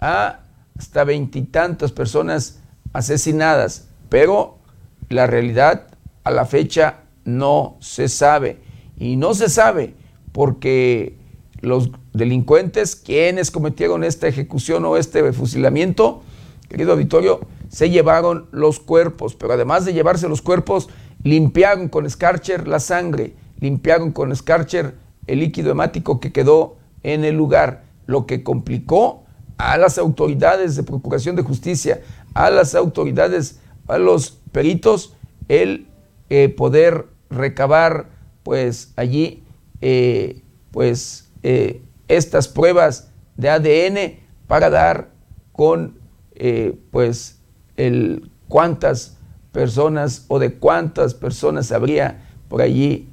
a 0.00 0.40
hasta 0.78 1.04
veintitantas 1.04 1.92
personas 1.92 2.60
asesinadas, 2.92 3.88
pero 4.08 4.58
la 5.08 5.26
realidad 5.26 5.88
a 6.24 6.30
la 6.30 6.44
fecha 6.46 7.00
no 7.24 7.76
se 7.80 8.08
sabe. 8.08 8.60
Y 8.96 9.16
no 9.16 9.34
se 9.34 9.48
sabe 9.48 9.94
porque 10.32 11.18
los 11.60 11.90
delincuentes, 12.12 12.96
quienes 12.96 13.50
cometieron 13.50 14.04
esta 14.04 14.28
ejecución 14.28 14.84
o 14.84 14.96
este 14.96 15.32
fusilamiento, 15.32 16.22
querido 16.68 16.92
auditorio, 16.92 17.40
se 17.68 17.90
llevaron 17.90 18.46
los 18.52 18.80
cuerpos, 18.80 19.34
pero 19.34 19.52
además 19.52 19.84
de 19.84 19.92
llevarse 19.92 20.28
los 20.28 20.42
cuerpos, 20.42 20.88
limpiaron 21.22 21.88
con 21.88 22.06
escarcher 22.06 22.68
la 22.68 22.80
sangre, 22.80 23.34
limpiaron 23.58 24.12
con 24.12 24.32
escarcher 24.32 24.94
el 25.26 25.40
líquido 25.40 25.72
hemático 25.72 26.20
que 26.20 26.32
quedó 26.32 26.76
en 27.02 27.24
el 27.24 27.36
lugar, 27.36 27.84
lo 28.06 28.26
que 28.26 28.42
complicó 28.42 29.25
a 29.58 29.76
las 29.78 29.98
autoridades 29.98 30.76
de 30.76 30.82
Procuración 30.82 31.36
de 31.36 31.42
Justicia, 31.42 32.02
a 32.34 32.50
las 32.50 32.74
autoridades, 32.74 33.60
a 33.88 33.98
los 33.98 34.38
peritos, 34.52 35.14
el 35.48 35.86
eh, 36.28 36.48
poder 36.48 37.06
recabar 37.30 38.08
pues 38.42 38.92
allí 38.96 39.44
eh, 39.80 40.42
pues 40.70 41.28
eh, 41.42 41.82
estas 42.08 42.48
pruebas 42.48 43.10
de 43.36 43.50
ADN 43.50 44.20
para 44.46 44.70
dar 44.70 45.10
con 45.52 45.98
pues 46.90 47.38
el 47.78 48.30
cuántas 48.46 49.16
personas 49.52 50.26
o 50.28 50.38
de 50.38 50.52
cuántas 50.52 51.14
personas 51.14 51.72
habría 51.72 52.28
por 52.48 52.60
allí 52.60 53.08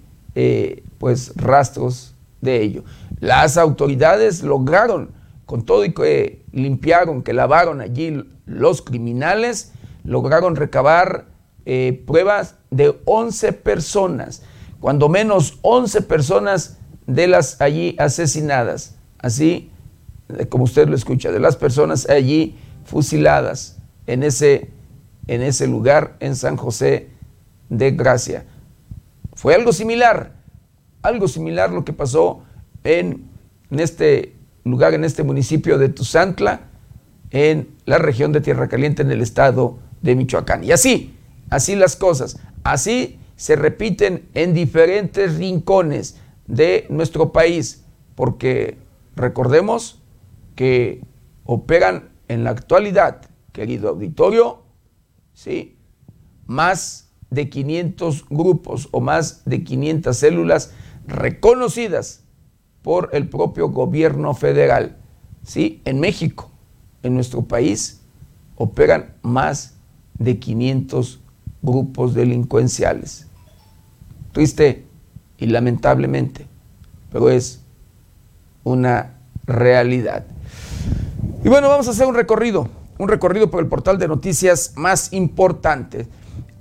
pues 0.97 1.31
rastros 1.37 2.15
de 2.41 2.61
ello. 2.61 2.83
Las 3.21 3.57
autoridades 3.57 4.43
lograron 4.43 5.11
con 5.45 5.65
todo 5.65 5.85
y 5.85 5.93
que 5.93 6.45
limpiaron, 6.51 7.23
que 7.23 7.33
lavaron 7.33 7.81
allí 7.81 8.23
los 8.45 8.81
criminales, 8.81 9.73
lograron 10.03 10.55
recabar 10.55 11.25
eh, 11.65 12.03
pruebas 12.05 12.55
de 12.71 12.99
11 13.05 13.53
personas, 13.53 14.43
cuando 14.79 15.09
menos 15.09 15.59
11 15.61 16.01
personas 16.01 16.77
de 17.07 17.27
las 17.27 17.61
allí 17.61 17.95
asesinadas, 17.99 18.95
así 19.19 19.71
eh, 20.37 20.45
como 20.47 20.65
usted 20.65 20.87
lo 20.87 20.95
escucha, 20.95 21.31
de 21.31 21.39
las 21.39 21.55
personas 21.55 22.09
allí 22.09 22.57
fusiladas 22.85 23.77
en 24.07 24.23
ese, 24.23 24.71
en 25.27 25.41
ese 25.41 25.67
lugar 25.67 26.17
en 26.19 26.35
San 26.35 26.57
José 26.57 27.09
de 27.69 27.91
Gracia. 27.91 28.45
Fue 29.33 29.55
algo 29.55 29.73
similar, 29.73 30.33
algo 31.01 31.27
similar 31.27 31.71
lo 31.71 31.83
que 31.85 31.93
pasó 31.93 32.43
en, 32.83 33.29
en 33.71 33.79
este 33.79 34.35
lugar, 34.63 34.93
en 34.93 35.03
este 35.03 35.23
municipio 35.23 35.77
de 35.77 35.89
Tuzantla, 35.89 36.61
en 37.31 37.69
la 37.85 37.97
región 37.97 38.31
de 38.31 38.41
Tierra 38.41 38.67
Caliente, 38.67 39.01
en 39.01 39.11
el 39.11 39.21
estado 39.21 39.79
de 40.01 40.15
Michoacán. 40.15 40.63
Y 40.63 40.71
así, 40.71 41.15
así 41.49 41.75
las 41.75 41.95
cosas, 41.95 42.39
así 42.63 43.19
se 43.35 43.55
repiten 43.55 44.29
en 44.33 44.53
diferentes 44.53 45.37
rincones 45.37 46.17
de 46.47 46.85
nuestro 46.89 47.31
país, 47.31 47.83
porque 48.15 48.77
recordemos 49.15 50.01
que 50.55 51.01
operan 51.43 52.09
en 52.27 52.43
la 52.43 52.51
actualidad, 52.51 53.21
querido 53.51 53.89
auditorio, 53.89 54.63
¿sí? 55.33 55.77
más 56.45 57.11
de 57.29 57.49
500 57.49 58.25
grupos 58.29 58.89
o 58.91 59.01
más 59.01 59.43
de 59.45 59.63
500 59.63 60.15
células 60.15 60.73
reconocidas 61.07 62.22
por 62.83 63.09
el 63.13 63.27
propio 63.27 63.69
gobierno 63.69 64.33
federal. 64.35 64.97
¿sí? 65.43 65.81
En 65.85 65.99
México, 65.99 66.51
en 67.01 67.15
nuestro 67.15 67.41
país, 67.41 68.01
operan 68.55 69.15
más 69.23 69.75
de 70.19 70.37
500 70.37 71.19
grupos 71.61 72.13
delincuenciales. 72.13 73.27
Triste 74.31 74.85
y 75.37 75.47
lamentablemente, 75.47 76.47
pero 77.11 77.29
es 77.29 77.61
una 78.63 79.17
realidad. 79.45 80.25
Y 81.43 81.49
bueno, 81.49 81.69
vamos 81.69 81.87
a 81.87 81.91
hacer 81.91 82.07
un 82.07 82.15
recorrido, 82.15 82.69
un 82.97 83.07
recorrido 83.07 83.49
por 83.49 83.63
el 83.63 83.69
portal 83.69 83.97
de 83.97 84.07
noticias 84.07 84.73
más 84.75 85.13
importante. 85.13 86.07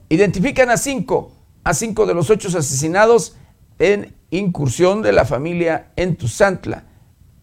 Identifican 0.08 0.70
a 0.70 0.76
cinco, 0.76 1.32
a 1.64 1.74
cinco 1.74 2.06
de 2.06 2.14
los 2.14 2.30
ocho 2.30 2.48
asesinados 2.48 3.36
en 3.78 4.14
incursión 4.32 5.02
de 5.02 5.12
la 5.12 5.24
familia 5.24 5.92
en 5.94 6.16
Tuzantla. 6.16 6.86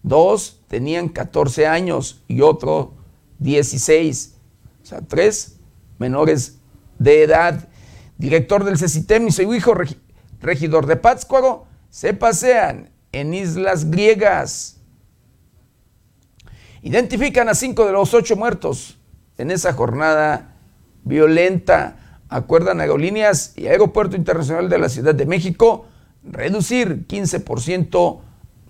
Dos 0.01 0.61
tenían 0.67 1.07
14 1.07 1.67
años 1.67 2.23
y 2.27 2.41
otro 2.41 2.95
16. 3.37 4.35
O 4.81 4.85
sea, 4.85 5.01
tres 5.01 5.59
menores 5.99 6.57
de 6.97 7.23
edad. 7.23 7.69
Director 8.17 8.63
del 8.63 8.77
CECITEM 8.77 9.27
y 9.27 9.31
su 9.31 9.53
hijo 9.53 9.75
regidor 10.41 10.87
de 10.87 10.95
Pátzcuaro 10.95 11.67
se 11.89 12.13
pasean 12.13 12.89
en 13.11 13.33
islas 13.33 13.91
griegas. 13.91 14.77
Identifican 16.81 17.49
a 17.49 17.55
cinco 17.55 17.85
de 17.85 17.91
los 17.91 18.13
ocho 18.13 18.35
muertos 18.35 18.97
en 19.37 19.51
esa 19.51 19.73
jornada 19.73 20.55
violenta. 21.03 22.19
Acuerdan 22.29 22.81
aerolíneas 22.81 23.53
y 23.57 23.67
Aeropuerto 23.67 24.15
Internacional 24.15 24.69
de 24.69 24.77
la 24.79 24.89
Ciudad 24.89 25.13
de 25.13 25.25
México 25.25 25.85
reducir 26.23 27.07
15% 27.07 28.21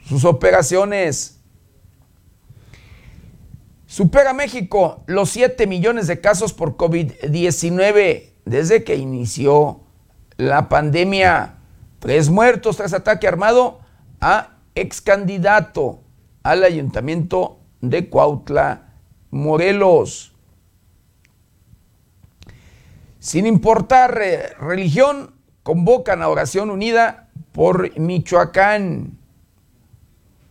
sus 0.05 0.25
operaciones. 0.25 1.39
Supera 3.85 4.33
México 4.33 5.03
los 5.07 5.29
7 5.31 5.65
millones 5.67 6.07
de 6.07 6.21
casos 6.21 6.53
por 6.53 6.77
COVID-19 6.77 8.29
desde 8.45 8.83
que 8.83 8.95
inició 8.95 9.81
la 10.37 10.69
pandemia. 10.69 11.55
Tres 11.99 12.29
muertos 12.29 12.77
tras 12.77 12.93
ataque 12.93 13.27
armado 13.27 13.79
a 14.21 14.57
ex 14.75 15.01
candidato 15.01 16.01
al 16.43 16.63
ayuntamiento 16.63 17.59
de 17.81 18.09
Cuautla, 18.09 18.93
Morelos. 19.31 20.33
Sin 23.19 23.45
importar 23.45 24.19
eh, 24.21 24.53
religión, 24.59 25.35
convocan 25.63 26.21
a 26.21 26.29
oración 26.29 26.69
unida 26.69 27.28
por 27.51 27.97
Michoacán. 27.99 29.17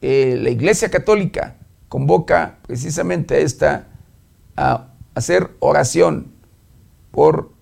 Eh, 0.00 0.38
la 0.40 0.50
Iglesia 0.50 0.90
Católica 0.90 1.57
convoca 1.88 2.59
precisamente 2.67 3.43
esta 3.43 3.88
a 4.57 4.88
hacer 5.14 5.50
oración 5.61 6.33
por, 7.11 7.52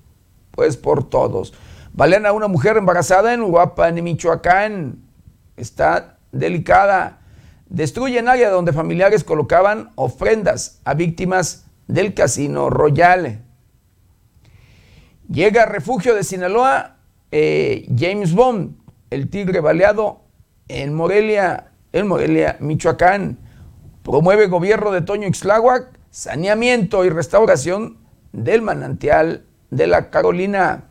pues, 0.50 0.76
por 0.76 1.08
todos. 1.08 1.54
Valen 1.92 2.26
a 2.26 2.32
una 2.32 2.48
mujer 2.48 2.76
embarazada 2.76 3.32
en 3.32 3.40
Uruapan, 3.40 3.96
en 3.96 4.04
Michoacán. 4.04 4.98
Está 5.56 6.18
delicada. 6.32 7.20
Destruyen 7.68 8.28
área 8.28 8.50
donde 8.50 8.72
familiares 8.72 9.24
colocaban 9.24 9.90
ofrendas 9.94 10.80
a 10.84 10.94
víctimas 10.94 11.66
del 11.86 12.14
Casino 12.14 12.70
Royal. 12.70 13.42
Llega 15.28 15.62
a 15.62 15.66
refugio 15.66 16.14
de 16.14 16.22
Sinaloa 16.22 16.96
eh, 17.32 17.86
James 17.98 18.32
Bond, 18.32 18.75
el 19.10 19.30
tigre 19.30 19.60
baleado 19.60 20.22
en 20.68 20.94
Morelia, 20.94 21.72
en 21.92 22.08
Morelia, 22.08 22.56
Michoacán. 22.60 23.38
Promueve 24.02 24.46
gobierno 24.46 24.90
de 24.92 25.02
Toño 25.02 25.26
Ixtláhuac 25.26 25.96
saneamiento 26.10 27.04
y 27.04 27.10
restauración 27.10 27.98
del 28.32 28.62
manantial 28.62 29.44
de 29.70 29.86
la 29.86 30.10
Carolina. 30.10 30.84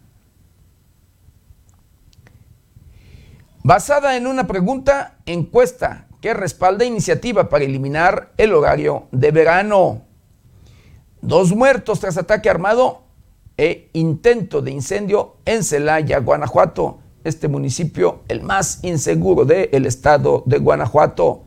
Basada 3.64 4.18
en 4.18 4.28
una 4.28 4.46
pregunta, 4.46 5.18
encuesta 5.26 6.06
que 6.22 6.36
respalda 6.36 6.86
iniciativa 6.86 7.50
para 7.50 7.64
eliminar 7.64 8.34
el 8.38 8.54
horario 8.54 9.08
de 9.12 9.32
verano. 9.32 10.04
Dos 11.22 11.56
muertos 11.56 12.00
tras 12.00 12.18
ataque 12.18 12.50
armado 12.50 13.02
e 13.58 13.90
intento 13.94 14.62
de 14.62 14.72
incendio 14.72 15.38
en 15.46 15.64
Celaya, 15.64 16.20
Guanajuato 16.20 17.00
este 17.26 17.50
municipio 17.50 18.22
el 18.30 18.42
más 18.42 18.80
inseguro 18.84 19.44
del 19.44 19.86
estado 19.86 20.44
de 20.46 20.60
Guanajuato. 20.60 21.44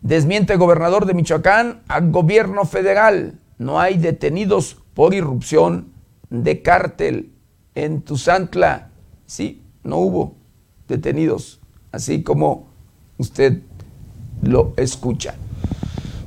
Desmiente 0.00 0.54
el 0.54 0.58
gobernador 0.58 1.04
de 1.06 1.14
Michoacán 1.14 1.82
al 1.88 2.10
gobierno 2.10 2.64
federal. 2.64 3.38
No 3.58 3.78
hay 3.80 3.98
detenidos 3.98 4.78
por 4.94 5.12
irrupción 5.12 5.92
de 6.30 6.62
cártel 6.62 7.34
en 7.74 8.00
Tuzantla. 8.02 8.90
Sí, 9.26 9.64
no 9.82 9.96
hubo 9.98 10.36
detenidos, 10.86 11.60
así 11.92 12.22
como 12.22 12.68
usted 13.18 13.60
lo 14.42 14.72
escucha. 14.76 15.34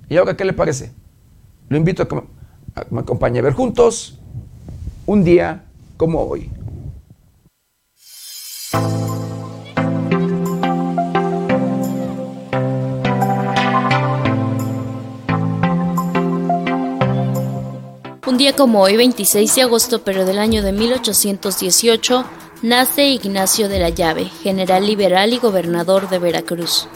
¿Y 0.09 0.16
ahora 0.16 0.37
qué 0.37 0.45
le 0.45 0.53
parece? 0.53 0.92
Lo 1.69 1.77
invito 1.77 2.05
a 2.05 2.09
que 2.09 2.23
me 2.90 3.01
acompañe 3.01 3.40
a 3.40 3.42
ver 3.42 3.55
juntos 3.55 4.19
un 5.07 5.25
día 5.25 5.64
como 5.97 6.21
hoy. 6.23 6.51
Un 18.27 18.38
día 18.38 18.55
como 18.55 18.83
hoy, 18.83 18.97
26 18.97 19.55
de 19.55 19.62
agosto, 19.62 20.03
pero 20.05 20.25
del 20.25 20.38
año 20.38 20.62
de 20.62 20.73
1818, 20.73 22.25
nace 22.62 23.09
Ignacio 23.09 23.69
de 23.69 23.79
la 23.79 23.88
Llave, 23.88 24.27
general 24.27 24.87
liberal 24.87 25.33
y 25.33 25.38
gobernador 25.38 26.09
de 26.11 26.19
Veracruz. 26.19 26.87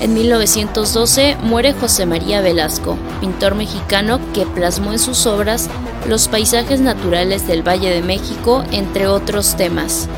En 0.00 0.14
1912 0.14 1.36
muere 1.42 1.74
José 1.74 2.06
María 2.06 2.40
Velasco, 2.40 2.96
pintor 3.20 3.54
mexicano 3.54 4.18
que 4.32 4.46
plasmó 4.46 4.92
en 4.92 4.98
sus 4.98 5.26
obras 5.26 5.68
los 6.08 6.26
paisajes 6.26 6.80
naturales 6.80 7.46
del 7.46 7.62
Valle 7.62 7.90
de 7.90 8.00
México, 8.00 8.64
entre 8.72 9.08
otros 9.08 9.56
temas. 9.56 10.08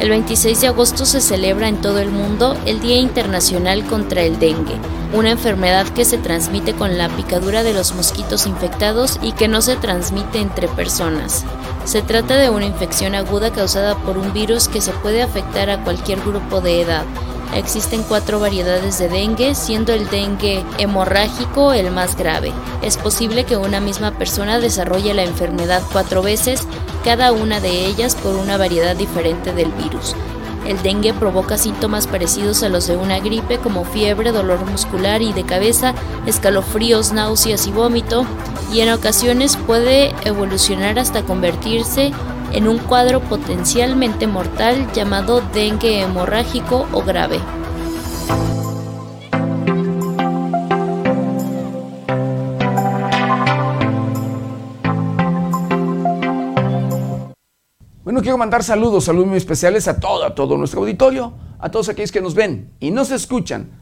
El 0.00 0.10
26 0.10 0.60
de 0.60 0.66
agosto 0.66 1.06
se 1.06 1.22
celebra 1.22 1.68
en 1.68 1.80
todo 1.80 1.98
el 2.00 2.10
mundo 2.10 2.58
el 2.66 2.78
Día 2.80 2.96
Internacional 2.96 3.86
contra 3.86 4.20
el 4.20 4.38
Dengue, 4.38 4.76
una 5.14 5.30
enfermedad 5.30 5.88
que 5.88 6.04
se 6.04 6.18
transmite 6.18 6.74
con 6.74 6.98
la 6.98 7.08
picadura 7.08 7.62
de 7.62 7.72
los 7.72 7.94
mosquitos 7.94 8.46
infectados 8.46 9.18
y 9.22 9.32
que 9.32 9.48
no 9.48 9.62
se 9.62 9.76
transmite 9.76 10.40
entre 10.40 10.68
personas. 10.68 11.46
Se 11.86 12.02
trata 12.02 12.36
de 12.36 12.50
una 12.50 12.66
infección 12.66 13.14
aguda 13.14 13.50
causada 13.50 13.96
por 13.96 14.18
un 14.18 14.34
virus 14.34 14.68
que 14.68 14.82
se 14.82 14.92
puede 14.92 15.22
afectar 15.22 15.70
a 15.70 15.82
cualquier 15.82 16.20
grupo 16.20 16.60
de 16.60 16.82
edad, 16.82 17.04
Existen 17.54 18.02
cuatro 18.02 18.40
variedades 18.40 18.98
de 18.98 19.08
dengue, 19.08 19.54
siendo 19.54 19.92
el 19.92 20.08
dengue 20.08 20.64
hemorrágico 20.78 21.72
el 21.72 21.90
más 21.90 22.16
grave. 22.16 22.52
Es 22.82 22.96
posible 22.96 23.44
que 23.44 23.56
una 23.56 23.80
misma 23.80 24.12
persona 24.12 24.58
desarrolle 24.58 25.12
la 25.12 25.24
enfermedad 25.24 25.82
cuatro 25.92 26.22
veces, 26.22 26.66
cada 27.04 27.32
una 27.32 27.60
de 27.60 27.86
ellas 27.86 28.14
por 28.14 28.36
una 28.36 28.56
variedad 28.56 28.96
diferente 28.96 29.52
del 29.52 29.70
virus. 29.72 30.14
El 30.66 30.80
dengue 30.82 31.12
provoca 31.12 31.58
síntomas 31.58 32.06
parecidos 32.06 32.62
a 32.62 32.68
los 32.68 32.86
de 32.86 32.96
una 32.96 33.18
gripe 33.18 33.58
como 33.58 33.84
fiebre, 33.84 34.30
dolor 34.30 34.64
muscular 34.64 35.20
y 35.20 35.32
de 35.32 35.44
cabeza, 35.44 35.92
escalofríos, 36.24 37.12
náuseas 37.12 37.66
y 37.66 37.72
vómito, 37.72 38.24
y 38.72 38.80
en 38.80 38.92
ocasiones 38.92 39.56
puede 39.56 40.14
evolucionar 40.24 40.98
hasta 40.98 41.22
convertirse 41.22 42.12
en 42.52 42.68
un 42.68 42.78
cuadro 42.78 43.20
potencialmente 43.20 44.26
mortal 44.26 44.90
llamado 44.92 45.42
dengue 45.52 46.02
hemorrágico 46.02 46.86
o 46.92 47.02
grave. 47.02 47.40
Bueno, 58.04 58.20
quiero 58.20 58.36
mandar 58.36 58.62
saludos, 58.62 59.04
saludos 59.04 59.28
muy 59.28 59.38
especiales 59.38 59.88
a 59.88 59.98
todo, 59.98 60.24
a 60.24 60.34
todo 60.34 60.58
nuestro 60.58 60.80
auditorio, 60.80 61.32
a 61.58 61.70
todos 61.70 61.88
aquellos 61.88 62.12
que 62.12 62.20
nos 62.20 62.34
ven 62.34 62.74
y 62.78 62.90
nos 62.90 63.10
escuchan 63.10 63.81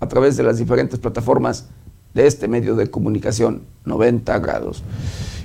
a 0.00 0.08
través 0.08 0.36
de 0.36 0.42
las 0.42 0.58
diferentes 0.58 0.98
plataformas 0.98 1.68
de 2.14 2.26
este 2.26 2.48
medio 2.48 2.74
de 2.76 2.90
comunicación 2.90 3.62
90 3.84 4.38
grados. 4.38 4.82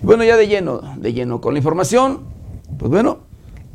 Y 0.02 0.06
bueno, 0.06 0.24
ya 0.24 0.38
de 0.38 0.48
lleno, 0.48 0.82
de 0.98 1.14
lleno 1.14 1.42
con 1.42 1.54
la 1.54 1.60
información, 1.60 2.22
pues 2.78 2.90
bueno, 2.92 3.20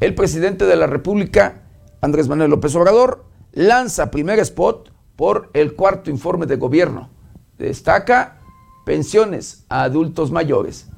el 0.00 0.14
presidente 0.14 0.64
de 0.66 0.76
la 0.76 0.86
República, 0.86 1.62
Andrés 2.00 2.28
Manuel 2.28 2.50
López 2.50 2.74
Obrador, 2.74 3.24
lanza 3.52 4.10
primer 4.10 4.38
spot 4.40 4.92
por 5.16 5.50
el 5.52 5.74
cuarto 5.74 6.10
informe 6.10 6.46
de 6.46 6.56
gobierno. 6.56 7.10
Destaca 7.58 8.38
pensiones 8.84 9.64
a 9.68 9.82
adultos 9.82 10.30
mayores 10.30 10.88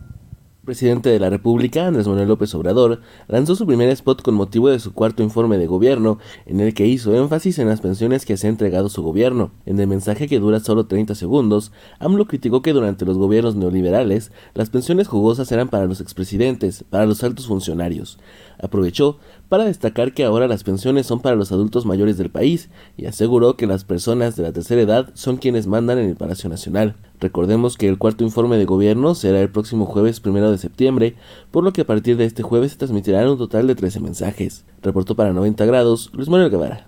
presidente 0.70 1.10
de 1.10 1.18
la 1.18 1.30
República, 1.30 1.88
Andrés 1.88 2.06
Manuel 2.06 2.28
López 2.28 2.54
Obrador, 2.54 3.00
lanzó 3.26 3.56
su 3.56 3.66
primer 3.66 3.88
spot 3.88 4.22
con 4.22 4.36
motivo 4.36 4.68
de 4.68 4.78
su 4.78 4.94
cuarto 4.94 5.24
informe 5.24 5.58
de 5.58 5.66
gobierno, 5.66 6.20
en 6.46 6.60
el 6.60 6.74
que 6.74 6.86
hizo 6.86 7.12
énfasis 7.12 7.58
en 7.58 7.66
las 7.66 7.80
pensiones 7.80 8.24
que 8.24 8.36
se 8.36 8.46
ha 8.46 8.50
entregado 8.50 8.88
su 8.88 9.02
gobierno. 9.02 9.50
En 9.66 9.80
el 9.80 9.88
mensaje 9.88 10.28
que 10.28 10.38
dura 10.38 10.60
solo 10.60 10.86
30 10.86 11.16
segundos, 11.16 11.72
AMLO 11.98 12.26
criticó 12.28 12.62
que 12.62 12.72
durante 12.72 13.04
los 13.04 13.18
gobiernos 13.18 13.56
neoliberales, 13.56 14.30
las 14.54 14.70
pensiones 14.70 15.08
jugosas 15.08 15.50
eran 15.50 15.70
para 15.70 15.86
los 15.86 16.00
expresidentes, 16.00 16.84
para 16.88 17.04
los 17.04 17.24
altos 17.24 17.48
funcionarios. 17.48 18.20
Aprovechó 18.62 19.18
para 19.50 19.64
destacar 19.64 20.14
que 20.14 20.24
ahora 20.24 20.46
las 20.46 20.62
pensiones 20.62 21.06
son 21.06 21.20
para 21.20 21.34
los 21.34 21.50
adultos 21.50 21.84
mayores 21.84 22.16
del 22.16 22.30
país 22.30 22.70
y 22.96 23.06
aseguró 23.06 23.56
que 23.56 23.66
las 23.66 23.82
personas 23.84 24.36
de 24.36 24.44
la 24.44 24.52
tercera 24.52 24.80
edad 24.80 25.10
son 25.14 25.38
quienes 25.38 25.66
mandan 25.66 25.98
en 25.98 26.08
el 26.08 26.14
Palacio 26.14 26.48
Nacional. 26.48 26.94
Recordemos 27.18 27.76
que 27.76 27.88
el 27.88 27.98
cuarto 27.98 28.22
informe 28.22 28.58
de 28.58 28.64
gobierno 28.64 29.16
será 29.16 29.40
el 29.40 29.50
próximo 29.50 29.86
jueves 29.86 30.20
primero 30.20 30.52
de 30.52 30.58
septiembre, 30.58 31.16
por 31.50 31.64
lo 31.64 31.72
que 31.72 31.80
a 31.80 31.84
partir 31.84 32.16
de 32.16 32.26
este 32.26 32.44
jueves 32.44 32.70
se 32.72 32.78
transmitirán 32.78 33.28
un 33.28 33.38
total 33.38 33.66
de 33.66 33.74
13 33.74 33.98
mensajes. 33.98 34.64
Reportó 34.82 35.16
para 35.16 35.32
90 35.32 35.66
grados 35.66 36.10
Luis 36.12 36.28
Manuel 36.28 36.50
Guevara. 36.50 36.86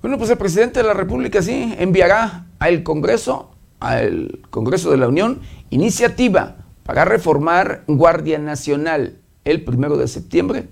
Bueno, 0.00 0.18
pues 0.18 0.28
el 0.28 0.38
presidente 0.38 0.80
de 0.80 0.88
la 0.88 0.94
República 0.94 1.40
sí 1.40 1.72
enviará 1.78 2.46
al 2.58 2.82
Congreso 2.82 3.51
al 3.82 4.38
Congreso 4.50 4.90
de 4.90 4.96
la 4.96 5.08
Unión 5.08 5.40
iniciativa 5.70 6.56
para 6.84 7.04
reformar 7.04 7.82
Guardia 7.88 8.38
Nacional 8.38 9.18
el 9.44 9.64
primero 9.64 9.96
de 9.96 10.06
septiembre, 10.06 10.68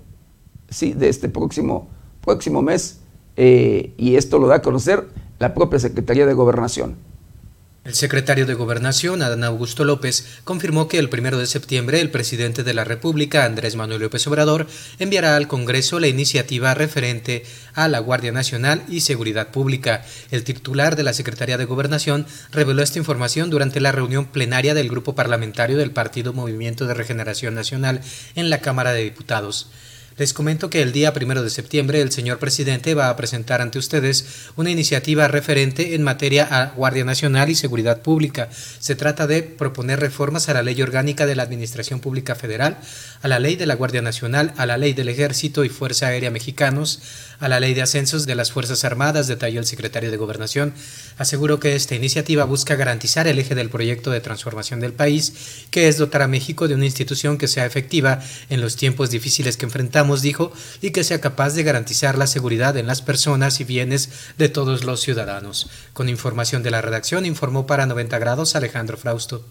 sí, 0.69 0.93
de 0.93 1.09
este 1.09 1.27
próximo, 1.27 1.89
próximo 2.23 2.61
mes, 2.61 3.01
eh, 3.35 3.93
y 3.97 4.15
esto 4.15 4.39
lo 4.39 4.47
da 4.47 4.55
a 4.55 4.61
conocer 4.61 5.07
la 5.39 5.53
propia 5.53 5.79
Secretaría 5.79 6.25
de 6.25 6.33
Gobernación. 6.33 6.95
El 7.83 7.95
secretario 7.95 8.45
de 8.45 8.53
Gobernación, 8.53 9.23
Adán 9.23 9.43
Augusto 9.43 9.83
López, 9.83 10.37
confirmó 10.43 10.87
que 10.87 10.99
el 10.99 11.09
primero 11.09 11.39
de 11.39 11.47
septiembre 11.47 11.99
el 11.99 12.11
presidente 12.11 12.63
de 12.63 12.75
la 12.75 12.83
República, 12.83 13.43
Andrés 13.43 13.75
Manuel 13.75 14.01
López 14.01 14.27
Obrador, 14.27 14.67
enviará 14.99 15.35
al 15.35 15.47
Congreso 15.47 15.99
la 15.99 16.07
iniciativa 16.07 16.75
referente 16.75 17.43
a 17.73 17.87
la 17.87 17.97
Guardia 17.97 18.31
Nacional 18.31 18.83
y 18.87 19.01
Seguridad 19.01 19.49
Pública. 19.49 20.05
El 20.29 20.43
titular 20.43 20.95
de 20.95 21.01
la 21.01 21.13
Secretaría 21.13 21.57
de 21.57 21.65
Gobernación 21.65 22.27
reveló 22.51 22.83
esta 22.83 22.99
información 22.99 23.49
durante 23.49 23.81
la 23.81 23.91
reunión 23.91 24.27
plenaria 24.27 24.75
del 24.75 24.87
grupo 24.87 25.15
parlamentario 25.15 25.75
del 25.79 25.89
Partido 25.89 26.33
Movimiento 26.33 26.85
de 26.85 26.93
Regeneración 26.93 27.55
Nacional 27.55 28.01
en 28.35 28.51
la 28.51 28.61
Cámara 28.61 28.93
de 28.93 29.05
Diputados. 29.05 29.71
Les 30.17 30.33
comento 30.33 30.69
que 30.69 30.81
el 30.81 30.91
día 30.91 31.13
primero 31.13 31.41
de 31.41 31.49
septiembre 31.49 32.01
el 32.01 32.11
señor 32.11 32.37
presidente 32.37 32.93
va 32.93 33.09
a 33.09 33.15
presentar 33.15 33.61
ante 33.61 33.79
ustedes 33.79 34.25
una 34.57 34.69
iniciativa 34.69 35.27
referente 35.29 35.95
en 35.95 36.03
materia 36.03 36.47
a 36.51 36.71
Guardia 36.75 37.05
Nacional 37.05 37.49
y 37.49 37.55
Seguridad 37.55 38.01
Pública. 38.01 38.49
Se 38.51 38.95
trata 38.95 39.25
de 39.25 39.41
proponer 39.41 40.01
reformas 40.01 40.49
a 40.49 40.53
la 40.53 40.63
Ley 40.63 40.81
Orgánica 40.81 41.25
de 41.25 41.35
la 41.35 41.43
Administración 41.43 42.01
Pública 42.01 42.35
Federal, 42.35 42.77
a 43.21 43.27
la 43.27 43.39
Ley 43.39 43.55
de 43.55 43.65
la 43.65 43.75
Guardia 43.75 44.01
Nacional, 44.01 44.53
a 44.57 44.65
la 44.65 44.77
Ley 44.77 44.93
del 44.93 45.09
Ejército 45.09 45.63
y 45.63 45.69
Fuerza 45.69 46.07
Aérea 46.07 46.31
Mexicanos, 46.31 47.01
a 47.39 47.47
la 47.47 47.59
Ley 47.59 47.73
de 47.73 47.81
Ascensos 47.81 48.25
de 48.25 48.35
las 48.35 48.51
Fuerzas 48.51 48.83
Armadas, 48.83 49.27
detalló 49.27 49.59
el 49.59 49.65
secretario 49.65 50.11
de 50.11 50.17
Gobernación. 50.17 50.73
Aseguró 51.17 51.59
que 51.59 51.75
esta 51.75 51.95
iniciativa 51.95 52.45
busca 52.45 52.75
garantizar 52.75 53.27
el 53.27 53.39
eje 53.39 53.55
del 53.55 53.69
proyecto 53.69 54.11
de 54.11 54.21
transformación 54.21 54.79
del 54.79 54.93
país, 54.93 55.65
que 55.71 55.87
es 55.87 55.97
dotar 55.97 56.21
a 56.21 56.27
México 56.27 56.67
de 56.67 56.75
una 56.75 56.85
institución 56.85 57.37
que 57.37 57.47
sea 57.47 57.65
efectiva 57.65 58.19
en 58.49 58.61
los 58.61 58.75
tiempos 58.75 59.09
difíciles 59.09 59.57
que 59.57 59.65
enfrentamos, 59.65 60.21
dijo, 60.21 60.51
y 60.81 60.91
que 60.91 61.03
sea 61.03 61.21
capaz 61.21 61.53
de 61.53 61.63
garantizar 61.63 62.17
la 62.17 62.27
seguridad 62.27 62.77
en 62.77 62.87
las 62.87 63.01
personas 63.01 63.59
y 63.59 63.63
bienes 63.63 64.09
de 64.37 64.49
todos 64.49 64.83
los 64.83 65.01
ciudadanos. 65.01 65.69
Con 65.93 66.09
información 66.09 66.63
de 66.63 66.71
la 66.71 66.81
redacción, 66.81 67.25
informó 67.25 67.65
para 67.65 67.85
90 67.85 68.19
grados 68.19 68.55
Alejandro 68.55 68.97
Frausto. 68.97 69.45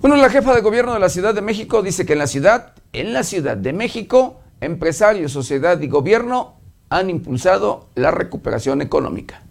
Bueno, 0.00 0.16
la 0.16 0.30
jefa 0.30 0.54
de 0.54 0.62
gobierno 0.62 0.94
de 0.94 0.98
la 0.98 1.10
Ciudad 1.10 1.34
de 1.34 1.42
México 1.42 1.82
dice 1.82 2.06
que 2.06 2.14
en 2.14 2.20
la 2.20 2.26
ciudad, 2.26 2.72
en 2.94 3.12
la 3.12 3.22
Ciudad 3.22 3.58
de 3.58 3.74
México, 3.74 4.40
empresarios, 4.62 5.30
sociedad 5.30 5.78
y 5.78 5.88
gobierno 5.88 6.58
han 6.88 7.10
impulsado 7.10 7.90
la 7.96 8.10
recuperación 8.10 8.80
económica. 8.80 9.42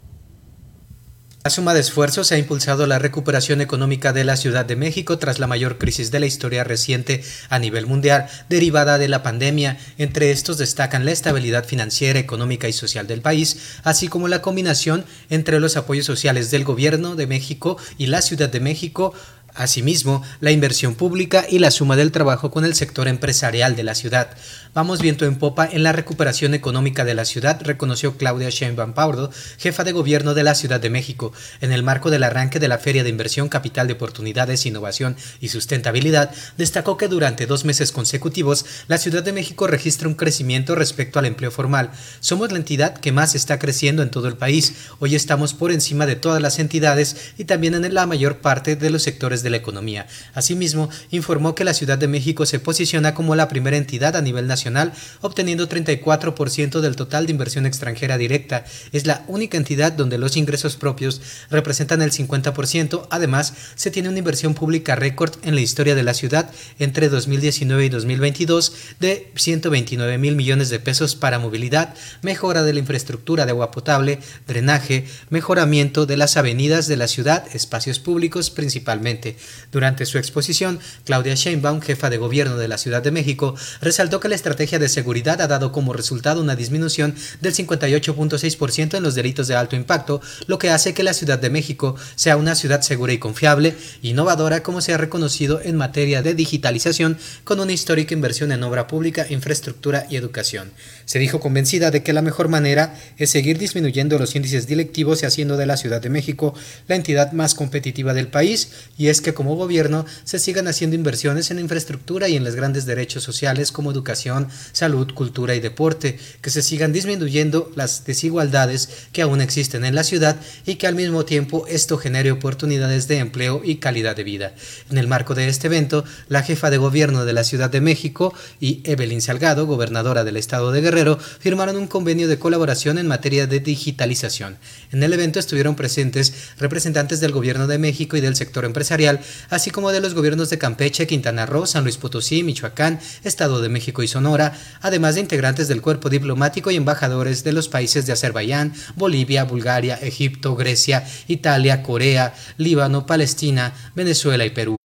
La 1.44 1.52
suma 1.52 1.74
de 1.74 1.80
esfuerzos 1.80 2.32
ha 2.32 2.38
impulsado 2.38 2.86
la 2.86 3.00
recuperación 3.00 3.62
económica 3.62 4.12
de 4.12 4.26
la 4.26 4.36
Ciudad 4.36 4.66
de 4.66 4.76
México 4.76 5.20
tras 5.20 5.40
la 5.40 5.48
mayor 5.48 5.78
crisis 5.78 6.12
de 6.12 6.20
la 6.20 6.26
historia 6.26 6.66
reciente 6.66 7.24
a 7.50 7.60
nivel 7.60 7.86
mundial 7.86 8.28
derivada 8.50 8.98
de 8.98 9.08
la 9.08 9.24
pandemia. 9.24 9.78
Entre 9.98 10.32
estos 10.32 10.58
destacan 10.58 11.06
la 11.06 11.12
estabilidad 11.12 11.64
financiera, 11.64 12.20
económica 12.20 12.68
y 12.68 12.74
social 12.74 13.08
del 13.08 13.22
país, 13.22 13.80
así 13.84 14.10
como 14.10 14.28
la 14.28 14.42
combinación 14.42 15.06
entre 15.30 15.62
los 15.62 15.78
apoyos 15.78 16.06
sociales 16.06 16.52
del 16.52 16.66
Gobierno 16.66 17.16
de 17.16 17.28
México 17.28 17.78
y 17.98 18.08
la 18.08 18.22
Ciudad 18.22 18.50
de 18.50 18.60
México 18.60 19.14
Asimismo, 19.60 20.24
la 20.40 20.52
inversión 20.52 20.96
pública 20.96 21.46
y 21.50 21.60
la 21.60 21.70
suma 21.70 21.98
del 21.98 22.14
trabajo 22.14 22.50
con 22.50 22.64
el 22.64 22.76
sector 22.76 23.10
empresarial 23.10 23.76
de 23.76 23.84
la 23.84 23.94
ciudad. 23.94 24.30
Vamos 24.74 25.02
viento 25.02 25.26
en 25.26 25.36
popa 25.36 25.68
en 25.70 25.84
la 25.84 25.92
recuperación 25.92 26.54
económica 26.54 27.04
de 27.04 27.14
la 27.14 27.26
ciudad, 27.26 27.60
reconoció 27.62 28.16
Claudia 28.16 28.50
Sheinbaum 28.50 28.94
Pardo, 28.94 29.32
jefa 29.58 29.84
de 29.84 29.92
gobierno 29.92 30.34
de 30.34 30.44
la 30.44 30.56
Ciudad 30.56 30.80
de 30.80 30.90
México, 30.90 31.34
en 31.60 31.74
el 31.74 31.84
marco 31.84 32.10
del 32.10 32.24
arranque 32.24 32.60
de 32.60 32.70
la 32.70 32.78
Feria 32.78 33.04
de 33.04 33.10
Inversión 33.10 33.50
Capital 33.50 33.88
de 33.88 33.94
Oportunidades, 33.94 34.66
Innovación 34.66 35.18
y 35.42 35.50
Sustentabilidad, 35.50 36.32
destacó 36.58 36.96
que 36.96 37.10
durante 37.10 37.46
dos 37.46 37.66
meses 37.66 37.92
consecutivos 37.92 38.66
la 38.88 38.98
Ciudad 38.98 39.24
de 39.24 39.34
México 39.34 39.68
registra 39.68 40.08
un 40.08 40.16
crecimiento 40.16 40.74
respecto 40.74 41.20
al 41.20 41.26
empleo 41.26 41.52
formal. 41.52 41.92
Somos 42.22 42.54
la 42.54 42.60
entidad 42.60 42.98
que 42.98 43.12
más 43.12 43.36
está 43.36 43.60
creciendo 43.60 44.04
en 44.04 44.10
todo 44.10 44.30
el 44.30 44.38
país. 44.38 44.76
Hoy 45.00 45.16
estamos 45.16 45.54
por 45.54 45.74
encima 45.74 46.06
de 46.06 46.16
todas 46.16 46.42
las 46.42 46.60
entidades 46.60 47.34
y 47.38 47.44
también 47.44 47.76
en 47.76 47.94
la 47.94 48.06
mayor 48.06 48.38
parte 48.38 48.78
de 48.78 48.90
los 48.90 49.04
sectores 49.04 49.44
de 49.44 49.49
la 49.50 49.58
economía. 49.58 50.08
Asimismo, 50.34 50.90
informó 51.12 51.56
que 51.56 51.64
la 51.64 51.74
Ciudad 51.74 51.98
de 51.98 52.08
México 52.08 52.46
se 52.46 52.60
posiciona 52.60 53.14
como 53.14 53.36
la 53.36 53.48
primera 53.48 53.78
entidad 53.78 54.16
a 54.16 54.22
nivel 54.22 54.48
nacional 54.48 54.94
obteniendo 55.22 55.68
34% 55.68 56.80
del 56.80 56.96
total 56.96 57.26
de 57.26 57.32
inversión 57.32 57.66
extranjera 57.66 58.18
directa. 58.18 58.66
Es 58.92 59.06
la 59.06 59.24
única 59.28 59.58
entidad 59.58 59.92
donde 59.92 60.18
los 60.18 60.38
ingresos 60.38 60.76
propios 60.76 61.22
representan 61.50 62.02
el 62.02 62.12
50%. 62.12 63.08
Además, 63.10 63.54
se 63.76 63.92
tiene 63.92 64.10
una 64.10 64.20
inversión 64.20 64.54
pública 64.54 64.96
récord 64.96 65.34
en 65.44 65.56
la 65.56 65.62
historia 65.62 65.96
de 65.96 66.04
la 66.04 66.14
ciudad 66.14 66.52
entre 66.80 67.10
2019 67.10 67.86
y 67.86 67.90
2022 67.90 68.74
de 69.00 69.32
129 69.36 70.18
mil 70.18 70.36
millones 70.36 70.70
de 70.70 70.80
pesos 70.80 71.16
para 71.16 71.40
movilidad, 71.40 71.94
mejora 72.22 72.64
de 72.64 72.74
la 72.74 72.80
infraestructura 72.80 73.46
de 73.46 73.52
agua 73.52 73.72
potable, 73.72 74.20
drenaje, 74.48 75.06
mejoramiento 75.30 76.06
de 76.06 76.18
las 76.18 76.38
avenidas 76.38 76.88
de 76.88 76.98
la 76.98 77.08
ciudad, 77.08 77.46
espacios 77.54 78.00
públicos 78.00 78.50
principalmente. 78.50 79.29
Durante 79.72 80.06
su 80.06 80.18
exposición, 80.18 80.80
Claudia 81.06 81.36
Sheinbaum, 81.36 81.82
jefa 81.82 82.10
de 82.10 82.18
gobierno 82.18 82.58
de 82.58 82.68
la 82.68 82.78
Ciudad 82.78 83.02
de 83.02 83.12
México, 83.12 83.56
resaltó 83.82 84.20
que 84.20 84.30
la 84.30 84.36
estrategia 84.36 84.80
de 84.80 84.90
seguridad 84.90 85.42
ha 85.42 85.48
dado 85.48 85.72
como 85.72 85.94
resultado 85.94 86.42
una 86.42 86.56
disminución 86.56 87.16
del 87.42 87.54
58.6% 87.54 88.98
en 88.98 89.04
los 89.04 89.16
delitos 89.16 89.48
de 89.48 89.56
alto 89.56 89.76
impacto, 89.76 90.22
lo 90.48 90.60
que 90.60 90.70
hace 90.70 90.94
que 90.94 91.04
la 91.04 91.14
Ciudad 91.14 91.40
de 91.40 91.50
México 91.50 91.96
sea 92.16 92.38
una 92.38 92.56
ciudad 92.56 92.82
segura 92.82 93.14
y 93.14 93.18
confiable, 93.18 93.76
innovadora 94.02 94.64
como 94.64 94.82
se 94.82 94.94
ha 94.94 94.98
reconocido 94.98 95.62
en 95.62 95.76
materia 95.76 96.22
de 96.22 96.34
digitalización, 96.34 97.18
con 97.44 97.60
una 97.60 97.74
histórica 97.74 98.14
inversión 98.14 98.52
en 98.52 98.64
obra 98.64 98.88
pública, 98.88 99.26
infraestructura 99.30 100.06
y 100.10 100.16
educación. 100.16 100.72
Se 101.06 101.20
dijo 101.20 101.40
convencida 101.40 101.92
de 101.92 102.04
que 102.04 102.14
la 102.14 102.22
mejor 102.22 102.48
manera 102.48 102.96
es 103.18 103.30
seguir 103.30 103.58
disminuyendo 103.58 104.20
los 104.20 104.36
índices 104.36 104.68
directivos 104.68 105.24
y 105.24 105.26
haciendo 105.26 105.58
de 105.58 105.66
la 105.66 105.78
Ciudad 105.78 106.02
de 106.02 106.10
México 106.10 106.54
la 106.88 106.96
entidad 106.96 107.32
más 107.32 107.56
competitiva 107.56 108.14
del 108.14 108.28
país, 108.28 108.72
y 108.98 109.08
es 109.08 109.19
que 109.22 109.34
como 109.34 109.56
gobierno 109.56 110.06
se 110.24 110.40
sigan 110.40 110.68
haciendo 110.68 110.96
inversiones 110.96 111.52
en 111.52 111.60
infraestructura 111.60 112.28
y 112.28 112.36
en 112.36 112.44
los 112.44 112.56
grandes 112.56 112.86
derechos 112.86 113.24
sociales 113.24 113.72
como 113.72 113.92
educación, 113.92 114.48
salud, 114.72 115.14
cultura 115.14 115.56
y 115.56 115.60
deporte, 115.60 116.20
que 116.42 116.50
se 116.50 116.62
sigan 116.62 116.94
disminuyendo 116.94 117.72
las 117.76 118.06
desigualdades 118.06 118.90
que 119.12 119.22
aún 119.22 119.42
existen 119.42 119.86
en 119.86 119.96
la 119.96 120.04
ciudad 120.04 120.38
y 120.66 120.76
que 120.76 120.88
al 120.88 120.96
mismo 120.96 121.26
tiempo 121.26 121.66
esto 121.68 121.98
genere 121.98 122.32
oportunidades 122.32 123.08
de 123.08 123.18
empleo 123.18 123.62
y 123.64 123.76
calidad 123.78 124.16
de 124.16 124.24
vida. 124.24 124.54
En 124.90 124.98
el 124.98 125.08
marco 125.08 125.36
de 125.36 125.48
este 125.48 125.68
evento, 125.68 126.04
la 126.28 126.44
jefa 126.44 126.70
de 126.70 126.78
gobierno 126.78 127.26
de 127.26 127.34
la 127.34 127.44
Ciudad 127.44 127.70
de 127.70 127.82
México 127.82 128.34
y 128.60 128.82
Evelyn 128.84 129.22
Salgado, 129.22 129.66
gobernadora 129.66 130.24
del 130.24 130.38
estado 130.38 130.72
de 130.72 130.82
Guerrero, 130.82 131.18
firmaron 131.18 131.76
un 131.76 131.88
convenio 131.88 132.28
de 132.28 132.40
colaboración 132.40 132.98
en 132.98 133.08
materia 133.08 133.48
de 133.48 133.60
digitalización. 133.60 134.58
En 134.92 135.04
el 135.04 135.14
evento 135.14 135.40
estuvieron 135.40 135.76
presentes 135.76 136.34
representantes 136.58 137.20
del 137.20 137.32
gobierno 137.32 137.68
de 137.68 137.78
México 137.78 138.18
y 138.18 138.22
del 138.22 138.36
sector 138.36 138.66
empresarial 138.66 139.09
Así 139.50 139.72
como 139.72 139.92
de 139.92 140.02
los 140.02 140.14
gobiernos 140.14 140.50
de 140.50 140.58
Campeche, 140.58 141.08
Quintana 141.08 141.46
Roo, 141.46 141.66
San 141.66 141.84
Luis 141.84 141.98
Potosí, 141.98 142.44
Michoacán, 142.44 143.00
Estado 143.24 143.62
de 143.62 143.70
México 143.70 144.04
y 144.04 144.08
Sonora, 144.08 144.54
además 144.82 145.16
de 145.16 145.22
integrantes 145.22 145.68
del 145.68 145.82
cuerpo 145.82 146.10
diplomático 146.10 146.70
y 146.70 146.76
embajadores 146.76 147.44
de 147.44 147.54
los 147.54 147.70
países 147.70 148.06
de 148.06 148.14
Azerbaiyán, 148.14 148.74
Bolivia, 148.96 149.44
Bulgaria, 149.46 149.96
Egipto, 149.96 150.56
Grecia, 150.56 151.08
Italia, 151.28 151.82
Corea, 151.82 152.34
Líbano, 152.58 153.06
Palestina, 153.06 153.74
Venezuela 153.96 154.46
y 154.46 154.52
Perú. 154.52 154.76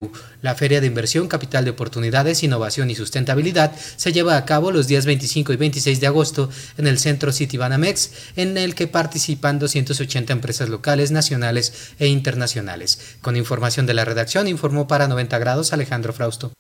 La 0.43 0.55
Feria 0.55 0.81
de 0.83 0.87
Inversión, 0.87 1.27
Capital 1.27 1.65
de 1.65 1.71
Oportunidades, 1.71 2.43
Innovación 2.43 2.91
y 2.91 2.95
Sustentabilidad 2.95 3.73
se 3.97 4.13
lleva 4.13 4.37
a 4.37 4.45
cabo 4.45 4.71
los 4.71 4.87
días 4.87 5.07
25 5.07 5.55
y 5.55 5.57
26 5.57 6.01
de 6.01 6.07
agosto 6.07 6.51
en 6.77 6.87
el 6.87 6.99
Centro 6.99 7.33
City 7.33 7.57
Banamex, 7.57 8.11
en 8.37 8.59
el 8.59 8.75
que 8.75 8.87
participan 8.87 9.59
280 9.59 10.33
empresas 10.33 10.69
locales, 10.69 11.11
nacionales 11.11 11.73
e 11.99 12.09
internacionales. 12.09 12.99
Con 13.23 13.37
información 13.37 13.87
de 13.87 13.95
la 13.95 14.05
redacción, 14.15 14.47
informó 14.47 14.87
para 14.87 15.09
90 15.09 15.39
grados 15.39 15.73
Alejandro 15.73 16.13
Frausto. 16.13 16.53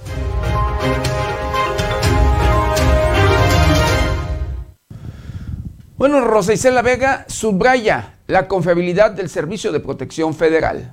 Bueno, 5.96 6.20
Rosa 6.22 6.52
Isela 6.52 6.82
Vega 6.82 7.24
subraya 7.28 8.16
la 8.26 8.48
confiabilidad 8.48 9.12
del 9.12 9.30
Servicio 9.30 9.70
de 9.70 9.78
Protección 9.78 10.34
Federal. 10.34 10.92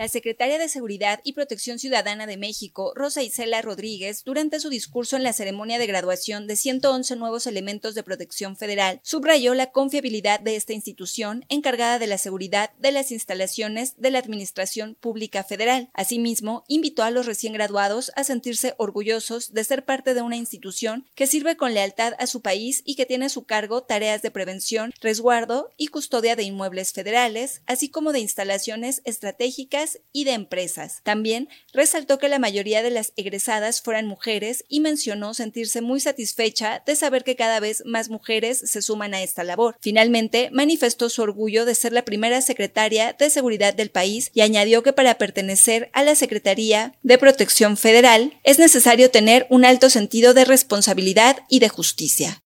La 0.00 0.08
secretaria 0.08 0.58
de 0.58 0.70
Seguridad 0.70 1.20
y 1.24 1.34
Protección 1.34 1.78
Ciudadana 1.78 2.26
de 2.26 2.38
México, 2.38 2.94
Rosa 2.96 3.22
Isela 3.22 3.60
Rodríguez, 3.60 4.24
durante 4.24 4.58
su 4.58 4.70
discurso 4.70 5.14
en 5.16 5.22
la 5.22 5.34
ceremonia 5.34 5.78
de 5.78 5.86
graduación 5.86 6.46
de 6.46 6.56
111 6.56 7.16
nuevos 7.16 7.46
elementos 7.46 7.94
de 7.94 8.02
protección 8.02 8.56
federal, 8.56 9.00
subrayó 9.02 9.52
la 9.52 9.72
confiabilidad 9.72 10.40
de 10.40 10.56
esta 10.56 10.72
institución 10.72 11.44
encargada 11.50 11.98
de 11.98 12.06
la 12.06 12.16
seguridad 12.16 12.70
de 12.78 12.92
las 12.92 13.12
instalaciones 13.12 13.92
de 13.98 14.10
la 14.10 14.20
Administración 14.20 14.96
Pública 14.98 15.44
Federal. 15.44 15.90
Asimismo, 15.92 16.64
invitó 16.66 17.02
a 17.02 17.10
los 17.10 17.26
recién 17.26 17.52
graduados 17.52 18.10
a 18.16 18.24
sentirse 18.24 18.72
orgullosos 18.78 19.52
de 19.52 19.64
ser 19.64 19.84
parte 19.84 20.14
de 20.14 20.22
una 20.22 20.38
institución 20.38 21.04
que 21.14 21.26
sirve 21.26 21.58
con 21.58 21.74
lealtad 21.74 22.14
a 22.18 22.26
su 22.26 22.40
país 22.40 22.80
y 22.86 22.94
que 22.94 23.04
tiene 23.04 23.26
a 23.26 23.28
su 23.28 23.44
cargo 23.44 23.82
tareas 23.82 24.22
de 24.22 24.30
prevención, 24.30 24.94
resguardo 25.02 25.68
y 25.76 25.88
custodia 25.88 26.36
de 26.36 26.44
inmuebles 26.44 26.94
federales, 26.94 27.60
así 27.66 27.90
como 27.90 28.12
de 28.12 28.20
instalaciones 28.20 29.02
estratégicas 29.04 29.89
y 30.12 30.24
de 30.24 30.32
empresas. 30.32 31.00
También 31.02 31.48
resaltó 31.72 32.18
que 32.18 32.28
la 32.28 32.38
mayoría 32.38 32.82
de 32.82 32.90
las 32.90 33.12
egresadas 33.16 33.80
fueran 33.80 34.06
mujeres 34.06 34.64
y 34.68 34.80
mencionó 34.80 35.34
sentirse 35.34 35.80
muy 35.80 36.00
satisfecha 36.00 36.82
de 36.84 36.96
saber 36.96 37.24
que 37.24 37.36
cada 37.36 37.60
vez 37.60 37.82
más 37.84 38.10
mujeres 38.10 38.58
se 38.64 38.82
suman 38.82 39.14
a 39.14 39.22
esta 39.22 39.44
labor. 39.44 39.76
Finalmente, 39.80 40.50
manifestó 40.52 41.08
su 41.08 41.22
orgullo 41.22 41.64
de 41.64 41.74
ser 41.74 41.92
la 41.92 42.04
primera 42.04 42.40
secretaria 42.40 43.14
de 43.18 43.30
seguridad 43.30 43.74
del 43.74 43.90
país 43.90 44.30
y 44.34 44.40
añadió 44.40 44.82
que 44.82 44.92
para 44.92 45.16
pertenecer 45.16 45.90
a 45.92 46.02
la 46.02 46.14
Secretaría 46.14 46.94
de 47.02 47.18
Protección 47.18 47.76
Federal 47.76 48.38
es 48.44 48.58
necesario 48.58 49.10
tener 49.10 49.46
un 49.50 49.64
alto 49.64 49.90
sentido 49.90 50.34
de 50.34 50.44
responsabilidad 50.44 51.38
y 51.48 51.60
de 51.60 51.68
justicia. 51.68 52.42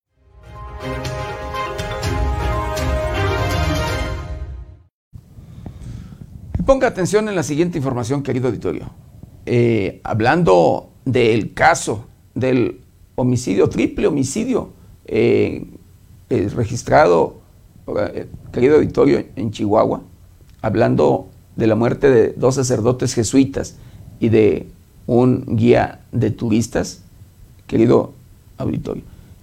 Ponga 6.67 6.87
atención 6.89 7.29
en 7.29 7.35
la 7.35 7.43
siguiente 7.43 7.77
información, 7.77 8.23
querido 8.23 8.49
auditorio. 8.49 8.91
Eh, 9.45 10.01
hablando 10.03 10.89
del 11.05 11.53
caso 11.53 12.07
del 12.35 12.81
homicidio, 13.17 13.69
triple 13.69 14.07
homicidio 14.07 14.71
eh, 15.05 15.67
registrado, 16.31 17.41
eh, 18.15 18.29
querido 18.51 18.77
auditorio, 18.77 19.23
en 19.37 19.51
Chihuahua, 19.51 20.05
hablando 20.63 21.29
de 21.55 21.67
la 21.67 21.75
muerte 21.75 22.09
de 22.09 22.33
dos 22.33 22.55
sacerdotes 22.55 23.13
jesuitas 23.13 23.77
y 24.19 24.31
de 24.31 24.67
un 25.07 25.45
guía 25.57 26.01
de 26.13 26.31
turistas, 26.31 27.03
querido 27.67 28.15
auditorio. 28.57 29.03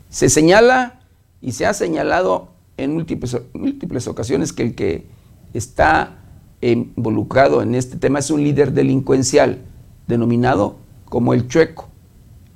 Se 0.09 0.27
señala 0.27 1.01
y 1.39 1.51
se 1.51 1.67
ha 1.67 1.75
señalado 1.75 2.47
en 2.77 2.95
múltiples, 2.95 3.37
múltiples 3.53 4.07
ocasiones 4.07 4.53
que 4.53 4.63
el 4.63 4.73
que 4.73 5.05
está 5.53 6.17
involucrado 6.61 7.61
en 7.61 7.75
este 7.75 7.97
tema 7.97 8.19
es 8.19 8.29
un 8.29 8.43
líder 8.43 8.73
delincuencial 8.73 9.59
denominado 10.07 10.77
como 11.05 11.33
el 11.33 11.47
Chueco. 11.47 11.89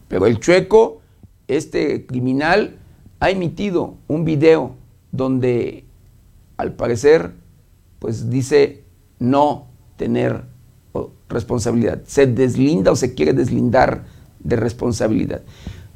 Pero 0.07 0.27
el 0.27 0.39
Chueco, 0.39 1.01
este 1.47 2.05
criminal, 2.05 2.77
ha 3.19 3.29
emitido 3.29 3.95
un 4.07 4.25
video 4.25 4.75
donde 5.11 5.85
al 6.57 6.73
parecer 6.73 7.33
pues 7.99 8.29
dice 8.29 8.83
no 9.19 9.67
tener 9.97 10.43
responsabilidad. 11.29 12.01
Se 12.05 12.27
deslinda 12.27 12.91
o 12.91 12.95
se 12.95 13.15
quiere 13.15 13.33
deslindar 13.33 14.05
de 14.39 14.55
responsabilidad. 14.55 15.41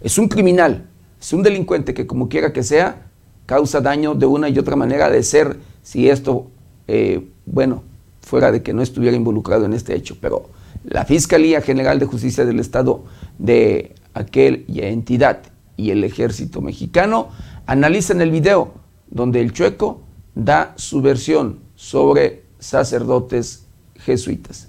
Es 0.02 0.18
un 0.18 0.28
criminal, 0.28 0.88
es 1.20 1.34
un 1.34 1.44
delincuente 1.44 1.94
que 1.94 2.08
como 2.08 2.30
quiera 2.30 2.52
que 2.52 2.64
sea, 2.64 3.08
causa 3.46 3.82
daño 3.82 4.16
de 4.16 4.26
una 4.26 4.50
y 4.50 4.58
otra 4.58 4.76
manera 4.76 5.10
de 5.10 5.24
ser 5.24 5.58
si 5.84 6.10
esto, 6.10 6.48
eh, 6.88 7.28
bueno, 7.46 7.84
fuera 8.30 8.52
de 8.52 8.62
que 8.62 8.74
no 8.74 8.84
estuviera 8.84 9.18
involucrado 9.18 9.66
en 9.66 9.74
este 9.74 9.96
hecho. 9.96 10.18
Pero 10.22 10.50
la 10.84 11.04
Fiscalía 11.04 11.62
General 11.62 11.98
de 11.98 12.06
Justicia 12.06 12.46
del 12.46 12.60
Estado 12.60 13.04
de 13.40 13.96
aquel 14.14 14.66
entidad 14.68 15.42
y 15.76 15.90
el 15.90 16.04
ejército 16.04 16.62
mexicano 16.62 17.30
analizan 17.66 18.22
el 18.22 18.30
video 18.30 18.74
donde 19.10 19.42
el 19.42 19.52
chueco 19.52 20.02
da 20.36 20.74
su 20.78 21.02
versión 21.02 21.60
sobre 21.76 22.44
sacerdotes 22.60 23.66
jesuitas. 23.96 24.69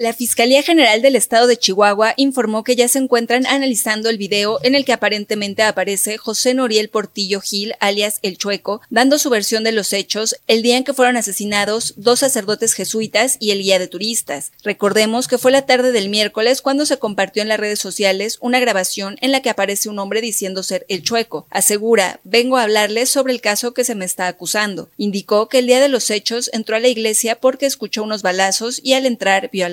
La 0.00 0.14
Fiscalía 0.14 0.62
General 0.62 1.02
del 1.02 1.14
Estado 1.14 1.46
de 1.46 1.58
Chihuahua 1.58 2.14
informó 2.16 2.64
que 2.64 2.74
ya 2.74 2.88
se 2.88 2.98
encuentran 2.98 3.46
analizando 3.46 4.08
el 4.08 4.16
video 4.16 4.58
en 4.62 4.74
el 4.74 4.86
que 4.86 4.94
aparentemente 4.94 5.62
aparece 5.62 6.16
José 6.16 6.54
Noriel 6.54 6.88
Portillo 6.88 7.42
Gil, 7.42 7.74
alias 7.80 8.18
El 8.22 8.38
Chueco, 8.38 8.80
dando 8.88 9.18
su 9.18 9.28
versión 9.28 9.62
de 9.62 9.72
los 9.72 9.92
hechos 9.92 10.36
el 10.46 10.62
día 10.62 10.78
en 10.78 10.84
que 10.84 10.94
fueron 10.94 11.18
asesinados 11.18 11.92
dos 11.98 12.20
sacerdotes 12.20 12.72
jesuitas 12.72 13.36
y 13.40 13.50
el 13.50 13.58
guía 13.58 13.78
de 13.78 13.88
turistas. 13.88 14.52
Recordemos 14.64 15.28
que 15.28 15.36
fue 15.36 15.52
la 15.52 15.66
tarde 15.66 15.92
del 15.92 16.08
miércoles 16.08 16.62
cuando 16.62 16.86
se 16.86 16.98
compartió 16.98 17.42
en 17.42 17.48
las 17.48 17.60
redes 17.60 17.78
sociales 17.78 18.38
una 18.40 18.58
grabación 18.58 19.18
en 19.20 19.32
la 19.32 19.42
que 19.42 19.50
aparece 19.50 19.90
un 19.90 19.98
hombre 19.98 20.22
diciendo 20.22 20.62
ser 20.62 20.86
El 20.88 21.02
Chueco. 21.02 21.46
Asegura, 21.50 22.20
vengo 22.24 22.56
a 22.56 22.62
hablarles 22.62 23.10
sobre 23.10 23.34
el 23.34 23.42
caso 23.42 23.74
que 23.74 23.84
se 23.84 23.94
me 23.94 24.06
está 24.06 24.28
acusando. 24.28 24.88
Indicó 24.96 25.50
que 25.50 25.58
el 25.58 25.66
día 25.66 25.78
de 25.78 25.90
los 25.90 26.08
hechos 26.08 26.48
entró 26.54 26.76
a 26.76 26.80
la 26.80 26.88
iglesia 26.88 27.38
porque 27.38 27.66
escuchó 27.66 28.02
unos 28.02 28.22
balazos 28.22 28.80
y 28.82 28.94
al 28.94 29.04
entrar 29.04 29.50
vio 29.52 29.66
a 29.66 29.68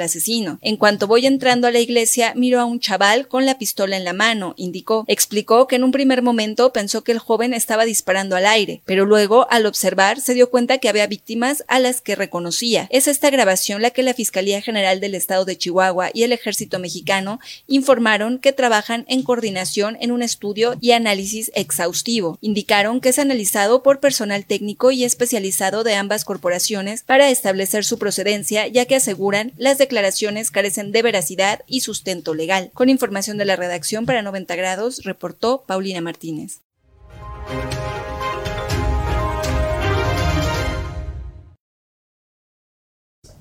en 0.61 0.77
cuanto 0.77 1.07
voy 1.07 1.25
entrando 1.25 1.67
a 1.67 1.71
la 1.71 1.79
iglesia, 1.79 2.33
miro 2.35 2.59
a 2.59 2.65
un 2.65 2.79
chaval 2.79 3.27
con 3.27 3.45
la 3.45 3.57
pistola 3.57 3.97
en 3.97 4.03
la 4.03 4.13
mano, 4.13 4.53
indicó. 4.57 5.05
Explicó 5.07 5.67
que 5.67 5.75
en 5.75 5.83
un 5.83 5.91
primer 5.91 6.21
momento 6.21 6.73
pensó 6.73 7.03
que 7.03 7.11
el 7.11 7.19
joven 7.19 7.53
estaba 7.53 7.85
disparando 7.85 8.35
al 8.35 8.45
aire, 8.45 8.81
pero 8.85 9.05
luego, 9.05 9.47
al 9.51 9.65
observar, 9.65 10.19
se 10.19 10.33
dio 10.33 10.49
cuenta 10.49 10.79
que 10.79 10.89
había 10.89 11.07
víctimas 11.07 11.63
a 11.67 11.79
las 11.79 12.01
que 12.01 12.15
reconocía. 12.15 12.87
Es 12.89 13.07
esta 13.07 13.29
grabación 13.29 13.81
la 13.81 13.91
que 13.91 14.03
la 14.03 14.13
Fiscalía 14.13 14.61
General 14.61 14.99
del 14.99 15.15
Estado 15.15 15.45
de 15.45 15.57
Chihuahua 15.57 16.09
y 16.13 16.23
el 16.23 16.31
Ejército 16.31 16.79
Mexicano 16.79 17.39
informaron 17.67 18.39
que 18.39 18.53
trabajan 18.53 19.05
en 19.07 19.23
coordinación 19.23 19.97
en 20.01 20.11
un 20.11 20.23
estudio 20.23 20.77
y 20.81 20.91
análisis 20.91 21.51
exhaustivo. 21.53 22.37
Indicaron 22.41 23.01
que 23.01 23.09
es 23.09 23.19
analizado 23.19 23.83
por 23.83 23.99
personal 23.99 24.45
técnico 24.45 24.91
y 24.91 25.03
especializado 25.03 25.83
de 25.83 25.95
ambas 25.95 26.25
corporaciones 26.25 27.03
para 27.03 27.29
establecer 27.29 27.85
su 27.85 27.99
procedencia, 27.99 28.67
ya 28.67 28.85
que 28.85 28.95
aseguran 28.95 29.53
las 29.57 29.77
declaraciones 29.77 30.06
carecen 30.51 30.91
de 30.91 31.01
veracidad 31.01 31.61
y 31.67 31.81
sustento 31.81 32.33
legal. 32.33 32.71
Con 32.73 32.89
información 32.89 33.37
de 33.37 33.45
la 33.45 33.55
redacción 33.55 34.05
para 34.05 34.21
90 34.21 34.55
grados, 34.55 35.03
reportó 35.03 35.63
Paulina 35.67 36.01
Martínez. 36.01 36.61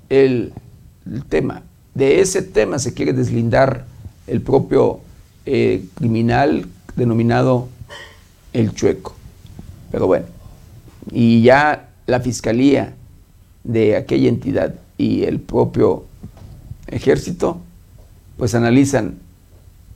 El, 0.09 0.53
tema, 1.29 1.63
de 1.95 2.21
ese 2.21 2.43
tema 2.43 2.79
se 2.79 2.95
quiere 2.95 3.13
deslindar 3.13 3.85
el 4.27 4.41
propio 4.41 5.01
eh, 5.45 5.85
criminal 5.95 6.67
denominado 6.97 7.69
el 8.53 8.75
chueco. 8.75 9.15
Pero 9.91 10.07
bueno, 10.07 10.27
y 11.13 11.43
ya 11.43 11.89
la 12.07 12.21
fiscalía 12.21 12.95
de 13.65 13.97
aquella 13.97 14.29
entidad 14.29 14.75
y 14.99 15.25
el 15.25 15.41
propio 15.41 16.05
ejército, 16.87 17.61
pues 18.37 18.55
analizan 18.55 19.19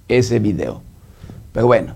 ese 0.09 0.39
video. 0.39 0.83
Pero 1.53 1.67
bueno, 1.67 1.95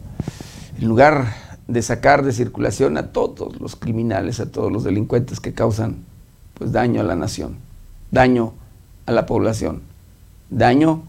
en 0.79 0.89
lugar 0.89 1.35
de 1.67 1.83
sacar 1.83 2.25
de 2.25 2.33
circulación 2.33 2.99
a 2.99 3.13
todos 3.13 3.61
los 3.61 3.77
criminales, 3.77 4.41
a 4.41 4.51
todos 4.51 4.71
los 4.71 4.85
delincuentes 4.85 5.41
que 5.41 5.55
causan 5.55 6.05
pues 6.55 6.73
daño 6.73 7.01
a 7.01 7.05
la 7.05 7.17
nación, 7.17 7.57
daño 8.11 8.53
a 9.07 9.13
la 9.13 9.27
población, 9.27 9.83
daño 10.51 11.03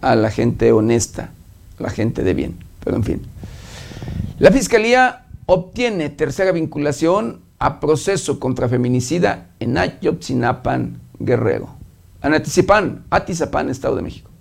a 0.00 0.16
la 0.16 0.30
gente 0.30 0.72
honesta, 0.72 1.30
a 1.78 1.82
la 1.82 1.90
gente 1.90 2.22
de 2.24 2.34
bien. 2.34 2.56
Pero 2.84 2.96
en 2.96 3.04
fin. 3.04 3.22
La 4.38 4.50
Fiscalía 4.50 5.26
obtiene 5.46 6.10
tercera 6.10 6.52
vinculación 6.52 7.40
a 7.58 7.78
proceso 7.78 8.40
contra 8.40 8.68
feminicida 8.68 9.50
en 9.60 9.78
Ayotzinapan, 9.78 10.98
Guerrero. 11.20 11.81
En 12.22 12.34
Atizapán, 12.34 13.04
Atizapán, 13.10 13.68
Estado 13.68 13.96
de 13.96 14.02
México. 14.02 14.31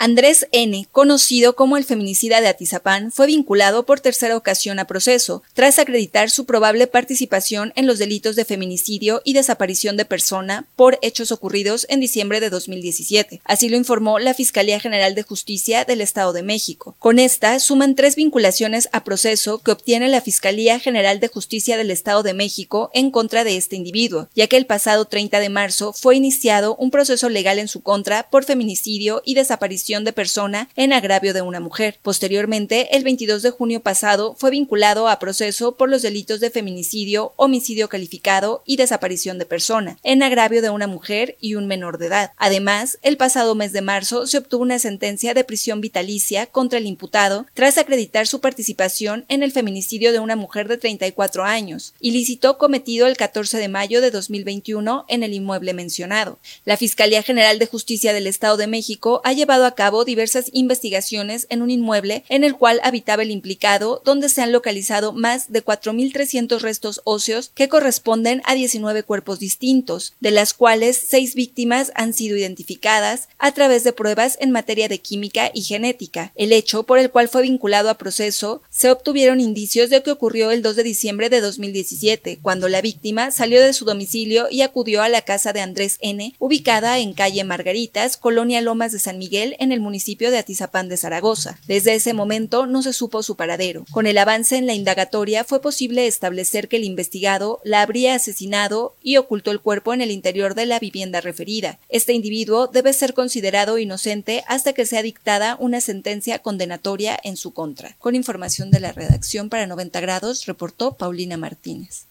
Andrés 0.00 0.46
N., 0.52 0.86
conocido 0.92 1.56
como 1.56 1.76
el 1.76 1.82
feminicida 1.82 2.40
de 2.40 2.46
Atizapán, 2.46 3.10
fue 3.10 3.26
vinculado 3.26 3.84
por 3.84 3.98
tercera 3.98 4.36
ocasión 4.36 4.78
a 4.78 4.86
proceso, 4.86 5.42
tras 5.54 5.80
acreditar 5.80 6.30
su 6.30 6.46
probable 6.46 6.86
participación 6.86 7.72
en 7.74 7.88
los 7.88 7.98
delitos 7.98 8.36
de 8.36 8.44
feminicidio 8.44 9.22
y 9.24 9.32
desaparición 9.32 9.96
de 9.96 10.04
persona 10.04 10.68
por 10.76 11.00
hechos 11.02 11.32
ocurridos 11.32 11.84
en 11.90 11.98
diciembre 11.98 12.38
de 12.38 12.48
2017. 12.48 13.40
Así 13.42 13.68
lo 13.68 13.76
informó 13.76 14.20
la 14.20 14.34
Fiscalía 14.34 14.78
General 14.78 15.16
de 15.16 15.24
Justicia 15.24 15.84
del 15.84 16.00
Estado 16.00 16.32
de 16.32 16.44
México. 16.44 16.94
Con 17.00 17.18
esta, 17.18 17.58
suman 17.58 17.96
tres 17.96 18.14
vinculaciones 18.14 18.88
a 18.92 19.02
proceso 19.02 19.58
que 19.58 19.72
obtiene 19.72 20.06
la 20.06 20.20
Fiscalía 20.20 20.78
General 20.78 21.18
de 21.18 21.26
Justicia 21.26 21.76
del 21.76 21.90
Estado 21.90 22.22
de 22.22 22.34
México 22.34 22.92
en 22.94 23.10
contra 23.10 23.42
de 23.42 23.56
este 23.56 23.74
individuo, 23.74 24.28
ya 24.36 24.46
que 24.46 24.58
el 24.58 24.66
pasado 24.66 25.06
30 25.06 25.40
de 25.40 25.48
marzo 25.48 25.92
fue 25.92 26.14
iniciado 26.14 26.76
un 26.76 26.92
proceso 26.92 27.28
legal 27.28 27.58
en 27.58 27.66
su 27.66 27.82
contra 27.82 28.30
por 28.30 28.44
feminicidio 28.44 29.22
y 29.24 29.34
desaparición 29.34 29.87
de 29.88 30.12
persona 30.12 30.68
en 30.76 30.92
agravio 30.92 31.32
de 31.32 31.40
una 31.40 31.60
mujer. 31.60 31.98
Posteriormente, 32.02 32.94
el 32.94 33.04
22 33.04 33.42
de 33.42 33.50
junio 33.50 33.80
pasado, 33.80 34.34
fue 34.38 34.50
vinculado 34.50 35.08
a 35.08 35.18
proceso 35.18 35.76
por 35.76 35.88
los 35.88 36.02
delitos 36.02 36.40
de 36.40 36.50
feminicidio, 36.50 37.32
homicidio 37.36 37.88
calificado 37.88 38.62
y 38.66 38.76
desaparición 38.76 39.38
de 39.38 39.46
persona, 39.46 39.98
en 40.02 40.22
agravio 40.22 40.60
de 40.60 40.68
una 40.68 40.86
mujer 40.86 41.38
y 41.40 41.54
un 41.54 41.66
menor 41.66 41.96
de 41.96 42.08
edad. 42.08 42.32
Además, 42.36 42.98
el 43.00 43.16
pasado 43.16 43.54
mes 43.54 43.72
de 43.72 43.80
marzo 43.80 44.26
se 44.26 44.36
obtuvo 44.36 44.62
una 44.62 44.78
sentencia 44.78 45.32
de 45.32 45.44
prisión 45.44 45.80
vitalicia 45.80 46.44
contra 46.44 46.78
el 46.78 46.86
imputado 46.86 47.46
tras 47.54 47.78
acreditar 47.78 48.26
su 48.26 48.40
participación 48.40 49.24
en 49.28 49.42
el 49.42 49.52
feminicidio 49.52 50.12
de 50.12 50.18
una 50.18 50.36
mujer 50.36 50.68
de 50.68 50.76
34 50.76 51.44
años, 51.44 51.94
ilícito 51.98 52.58
cometido 52.58 53.06
el 53.06 53.16
14 53.16 53.56
de 53.56 53.68
mayo 53.68 54.02
de 54.02 54.10
2021 54.10 55.06
en 55.08 55.22
el 55.22 55.32
inmueble 55.32 55.72
mencionado. 55.72 56.38
La 56.66 56.76
Fiscalía 56.76 57.22
General 57.22 57.58
de 57.58 57.66
Justicia 57.66 58.12
del 58.12 58.26
Estado 58.26 58.58
de 58.58 58.66
México 58.66 59.22
ha 59.24 59.32
llevado 59.32 59.64
a 59.64 59.74
cabo 59.78 60.04
diversas 60.04 60.50
investigaciones 60.52 61.46
en 61.50 61.62
un 61.62 61.70
inmueble 61.70 62.24
en 62.28 62.42
el 62.42 62.56
cual 62.56 62.80
habitaba 62.82 63.22
el 63.22 63.30
implicado, 63.30 64.02
donde 64.04 64.28
se 64.28 64.42
han 64.42 64.50
localizado 64.50 65.12
más 65.12 65.52
de 65.52 65.64
4.300 65.64 66.58
restos 66.58 67.00
óseos 67.04 67.52
que 67.54 67.68
corresponden 67.68 68.42
a 68.44 68.56
19 68.56 69.04
cuerpos 69.04 69.38
distintos, 69.38 70.14
de 70.18 70.32
las 70.32 70.52
cuales 70.52 71.00
seis 71.08 71.36
víctimas 71.36 71.92
han 71.94 72.12
sido 72.12 72.36
identificadas 72.36 73.28
a 73.38 73.52
través 73.52 73.84
de 73.84 73.92
pruebas 73.92 74.36
en 74.40 74.50
materia 74.50 74.88
de 74.88 74.98
química 74.98 75.52
y 75.54 75.62
genética. 75.62 76.32
El 76.34 76.50
hecho 76.50 76.82
por 76.82 76.98
el 76.98 77.12
cual 77.12 77.28
fue 77.28 77.42
vinculado 77.42 77.88
a 77.88 77.98
proceso 77.98 78.62
se 78.70 78.90
obtuvieron 78.90 79.40
indicios 79.40 79.90
de 79.90 80.02
que 80.02 80.10
ocurrió 80.10 80.50
el 80.50 80.60
2 80.60 80.74
de 80.74 80.82
diciembre 80.82 81.30
de 81.30 81.40
2017, 81.40 82.40
cuando 82.42 82.68
la 82.68 82.80
víctima 82.80 83.30
salió 83.30 83.62
de 83.62 83.72
su 83.72 83.84
domicilio 83.84 84.48
y 84.50 84.62
acudió 84.62 85.02
a 85.02 85.08
la 85.08 85.22
casa 85.22 85.52
de 85.52 85.60
Andrés 85.60 85.98
N., 86.00 86.34
ubicada 86.40 86.98
en 86.98 87.14
calle 87.14 87.44
Margaritas, 87.44 88.16
Colonia 88.16 88.60
Lomas 88.60 88.90
de 88.90 88.98
San 88.98 89.18
Miguel, 89.18 89.54
en 89.60 89.67
el 89.72 89.80
municipio 89.80 90.30
de 90.30 90.38
Atizapán 90.38 90.88
de 90.88 90.96
Zaragoza. 90.96 91.58
Desde 91.66 91.94
ese 91.94 92.14
momento 92.14 92.66
no 92.66 92.82
se 92.82 92.92
supo 92.92 93.22
su 93.22 93.36
paradero. 93.36 93.84
Con 93.90 94.06
el 94.06 94.18
avance 94.18 94.56
en 94.56 94.66
la 94.66 94.74
indagatoria 94.74 95.44
fue 95.44 95.60
posible 95.60 96.06
establecer 96.06 96.68
que 96.68 96.76
el 96.76 96.84
investigado 96.84 97.60
la 97.64 97.82
habría 97.82 98.14
asesinado 98.14 98.94
y 99.02 99.16
ocultó 99.16 99.50
el 99.50 99.60
cuerpo 99.60 99.94
en 99.94 100.00
el 100.00 100.10
interior 100.10 100.54
de 100.54 100.66
la 100.66 100.78
vivienda 100.78 101.20
referida. 101.20 101.78
Este 101.88 102.12
individuo 102.12 102.66
debe 102.66 102.92
ser 102.92 103.14
considerado 103.14 103.78
inocente 103.78 104.44
hasta 104.46 104.72
que 104.72 104.86
sea 104.86 105.02
dictada 105.02 105.56
una 105.60 105.80
sentencia 105.80 106.40
condenatoria 106.40 107.18
en 107.22 107.36
su 107.36 107.52
contra. 107.52 107.96
Con 107.98 108.14
información 108.14 108.70
de 108.70 108.80
la 108.80 108.92
redacción 108.92 109.48
para 109.48 109.66
90 109.66 110.00
grados, 110.00 110.46
reportó 110.46 110.96
Paulina 110.96 111.36
Martínez. 111.36 112.06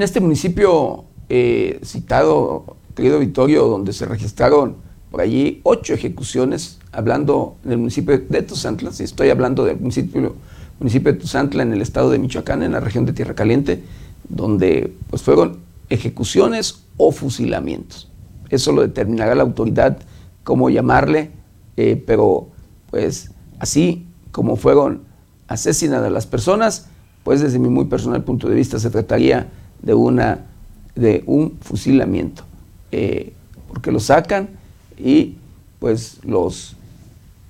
En 0.00 0.04
este 0.04 0.20
municipio 0.20 1.04
eh, 1.28 1.78
citado, 1.84 2.78
querido 2.94 3.18
Vittorio, 3.18 3.66
donde 3.66 3.92
se 3.92 4.06
registraron 4.06 4.76
por 5.10 5.20
allí 5.20 5.60
ocho 5.62 5.92
ejecuciones, 5.92 6.78
hablando 6.90 7.56
del 7.64 7.76
municipio 7.76 8.18
de 8.18 8.40
Tuzantla, 8.40 8.92
si 8.92 9.04
estoy 9.04 9.28
hablando 9.28 9.62
del 9.66 9.78
municipio, 9.78 10.36
municipio 10.78 11.12
de 11.12 11.18
Tuzantla 11.18 11.64
en 11.64 11.74
el 11.74 11.82
estado 11.82 12.08
de 12.08 12.18
Michoacán, 12.18 12.62
en 12.62 12.72
la 12.72 12.80
región 12.80 13.04
de 13.04 13.12
Tierra 13.12 13.34
Caliente, 13.34 13.84
donde 14.26 14.90
pues 15.10 15.20
fueron 15.20 15.58
ejecuciones 15.90 16.82
o 16.96 17.12
fusilamientos. 17.12 18.08
Eso 18.48 18.72
lo 18.72 18.80
determinará 18.80 19.34
la 19.34 19.42
autoridad 19.42 19.98
cómo 20.44 20.70
llamarle, 20.70 21.30
eh, 21.76 22.02
pero 22.06 22.48
pues 22.90 23.32
así 23.58 24.06
como 24.32 24.56
fueron 24.56 25.02
asesinadas 25.46 26.10
las 26.10 26.26
personas, 26.26 26.86
pues 27.22 27.42
desde 27.42 27.58
mi 27.58 27.68
muy 27.68 27.84
personal 27.84 28.24
punto 28.24 28.48
de 28.48 28.54
vista 28.54 28.78
se 28.78 28.88
trataría 28.88 29.50
de, 29.82 29.94
una, 29.94 30.46
de 30.94 31.22
un 31.26 31.58
fusilamiento, 31.60 32.44
eh, 32.92 33.32
porque 33.68 33.92
los 33.92 34.04
sacan 34.04 34.50
y 34.98 35.36
pues 35.78 36.18
los, 36.24 36.76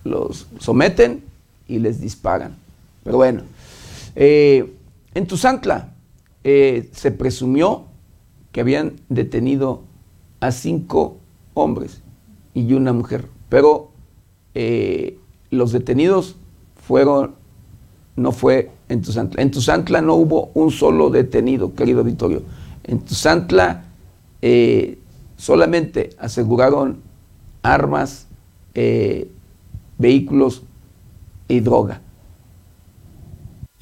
los 0.05 0.47
someten 0.59 1.23
y 1.67 1.79
les 1.79 2.01
disparan. 2.01 2.57
Pero 3.05 3.17
bueno, 3.17 3.43
eh, 4.15 4.75
en 5.15 5.27
Tuzantla 5.27 5.95
eh, 6.45 6.89
se 6.93 7.11
presumió 7.11 7.87
que 8.53 8.61
habían 8.61 8.95
detenido 9.09 9.83
a 10.41 10.53
cinco 10.53 11.19
hombres 11.55 12.03
y 12.55 12.73
una 12.73 12.93
mujer, 12.93 13.27
pero 13.49 13.91
los 15.51 15.73
detenidos 15.73 16.37
fueron 16.87 17.35
no 18.21 18.33
fue 18.33 18.71
en 18.89 19.03
Tuzantla. 19.03 19.43
En 19.43 19.51
Tuzantla 19.51 20.01
no 20.03 20.15
hubo 20.15 20.51
un 20.55 20.71
solo 20.71 21.11
detenido, 21.11 21.75
querido 21.75 22.05
Vittorio. 22.05 22.43
En 22.85 23.01
Tuzantla 23.01 23.85
eh, 24.43 24.99
solamente 25.37 26.11
aseguraron 26.19 27.01
armas, 27.63 28.27
eh, 28.75 29.31
vehículos 29.99 30.63
y 31.49 31.61
droga. 31.61 32.03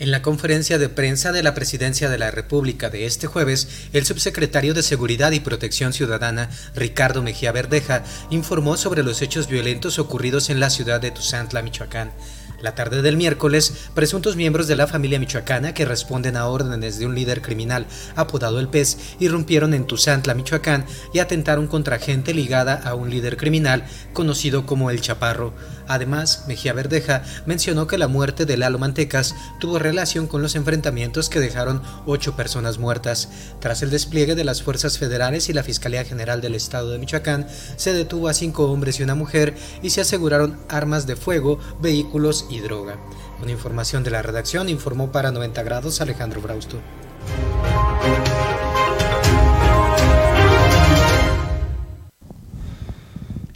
En 0.01 0.13
la 0.13 0.23
conferencia 0.23 0.79
de 0.79 0.89
prensa 0.89 1.33
de 1.33 1.43
la 1.43 1.55
Presidencia 1.55 2.09
de 2.09 2.19
la 2.19 2.31
República 2.31 2.89
de 2.89 3.05
este 3.05 3.27
jueves, 3.27 3.89
el 3.93 4.07
subsecretario 4.07 4.73
de 4.73 4.85
Seguridad 4.85 5.33
y 5.33 5.41
Protección 5.41 5.93
Ciudadana, 5.93 6.51
Ricardo 6.77 7.21
Mejía 7.21 7.51
Verdeja, 7.51 8.05
informó 8.31 8.77
sobre 8.77 9.03
los 9.03 9.23
hechos 9.23 9.49
violentos 9.49 9.99
ocurridos 9.99 10.51
en 10.51 10.61
la 10.61 10.71
ciudad 10.71 11.01
de 11.01 11.11
Tuzantla, 11.11 11.63
Michoacán. 11.63 12.13
La 12.61 12.75
tarde 12.75 13.03
del 13.03 13.17
miércoles, 13.17 13.89
presuntos 13.95 14.35
miembros 14.35 14.67
de 14.67 14.75
la 14.75 14.89
familia 14.89 15.21
michoacana 15.21 15.75
que 15.75 15.85
responden 15.85 16.37
a 16.37 16.47
órdenes 16.47 16.99
de 16.99 17.07
un 17.07 17.15
líder 17.15 17.41
criminal 17.41 17.87
apodado 18.17 18.59
El 18.59 18.67
Pez 18.67 18.99
irrumpieron 19.21 19.75
en 19.75 19.87
Tuzantla, 19.87 20.35
Michoacán 20.35 20.85
y 21.13 21.21
atentaron 21.21 21.69
contra 21.69 22.01
gente 22.01 22.35
ligada 22.35 22.75
a 22.75 22.97
un 22.97 23.11
líder 23.11 23.37
criminal 23.37 23.85
conocido 24.13 24.67
como 24.67 24.91
El 24.91 25.01
Chaparro. 25.01 25.55
Además, 25.89 26.45
Mejía 26.47 26.73
Verdeja 26.73 27.23
mencionó 27.47 27.87
que 27.87 27.99
la 27.99 28.07
muerte 28.07 28.47
de 28.47 28.57
Lalo 28.57 28.79
Mantecas 28.79 29.35
tuvo 29.59 29.79
relación 29.79 30.27
con 30.27 30.43
los 30.43 30.55
enfrentamientos 30.55 31.29
que 31.29 31.41
dejaron 31.41 31.83
ocho 32.07 32.37
personas 32.37 32.79
muertas. 32.79 33.29
Tras 33.61 33.83
el 33.83 33.91
despliegue 33.91 34.35
de 34.35 34.45
las 34.45 34.63
fuerzas 34.63 34.99
federales 34.99 35.49
y 35.49 35.53
la 35.53 35.63
Fiscalía 35.63 36.05
General 36.05 36.41
del 36.41 36.55
Estado 36.55 36.91
de 36.91 36.99
Michoacán, 36.99 37.47
se 37.77 37.93
detuvo 37.93 38.29
a 38.29 38.35
cinco 38.35 38.71
hombres 38.71 39.01
y 39.01 39.03
una 39.03 39.15
mujer 39.15 39.55
y 39.83 39.91
se 39.91 40.03
aseguraron 40.03 40.59
armas 40.69 41.07
de 41.07 41.17
fuego, 41.17 41.59
vehículos 41.81 42.47
y 42.51 42.61
droga. 42.61 42.99
Una 43.43 43.53
información 43.53 44.05
de 44.05 44.11
la 44.11 44.23
redacción 44.23 44.69
informó 44.69 45.11
para 45.11 45.33
90 45.33 45.63
grados 45.63 46.01
Alejandro 46.01 46.41
Brausto. 46.41 46.81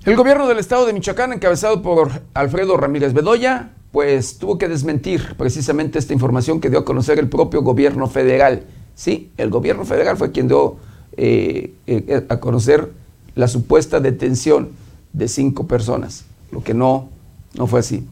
El 0.05 0.16
gobierno 0.16 0.48
del 0.48 0.59
estado 0.59 0.84
de 0.84 0.92
Michoacán, 0.92 1.32
encabezado 1.32 1.80
por 1.80 2.11
Alfredo 2.34 2.76
Ramírez 2.76 3.12
Bedoya, 3.12 3.70
pues 3.92 4.36
tuvo 4.36 4.59
que 4.59 4.66
desmentir 4.66 5.36
precisamente 5.38 5.96
esta 5.96 6.12
información 6.12 6.61
que 6.61 6.70
dio 6.70 6.80
a 6.80 6.84
conocer 6.84 7.20
el 7.20 7.28
propio 7.28 7.62
gobierno 7.62 8.09
federal. 8.09 8.64
Sí, 8.96 9.30
el 9.36 9.48
gobierno 9.48 9.84
federal 9.84 10.16
fue 10.16 10.32
quien 10.32 10.48
dio 10.48 10.74
eh, 11.16 11.72
eh, 11.86 12.26
a 12.28 12.40
conocer 12.40 12.90
la 13.36 13.46
supuesta 13.46 14.00
detención 14.00 14.70
de 15.12 15.28
cinco 15.28 15.68
personas, 15.68 16.24
lo 16.50 16.64
que 16.64 16.74
no, 16.74 17.09
no 17.55 17.68
fue 17.68 17.78
así. 17.78 18.05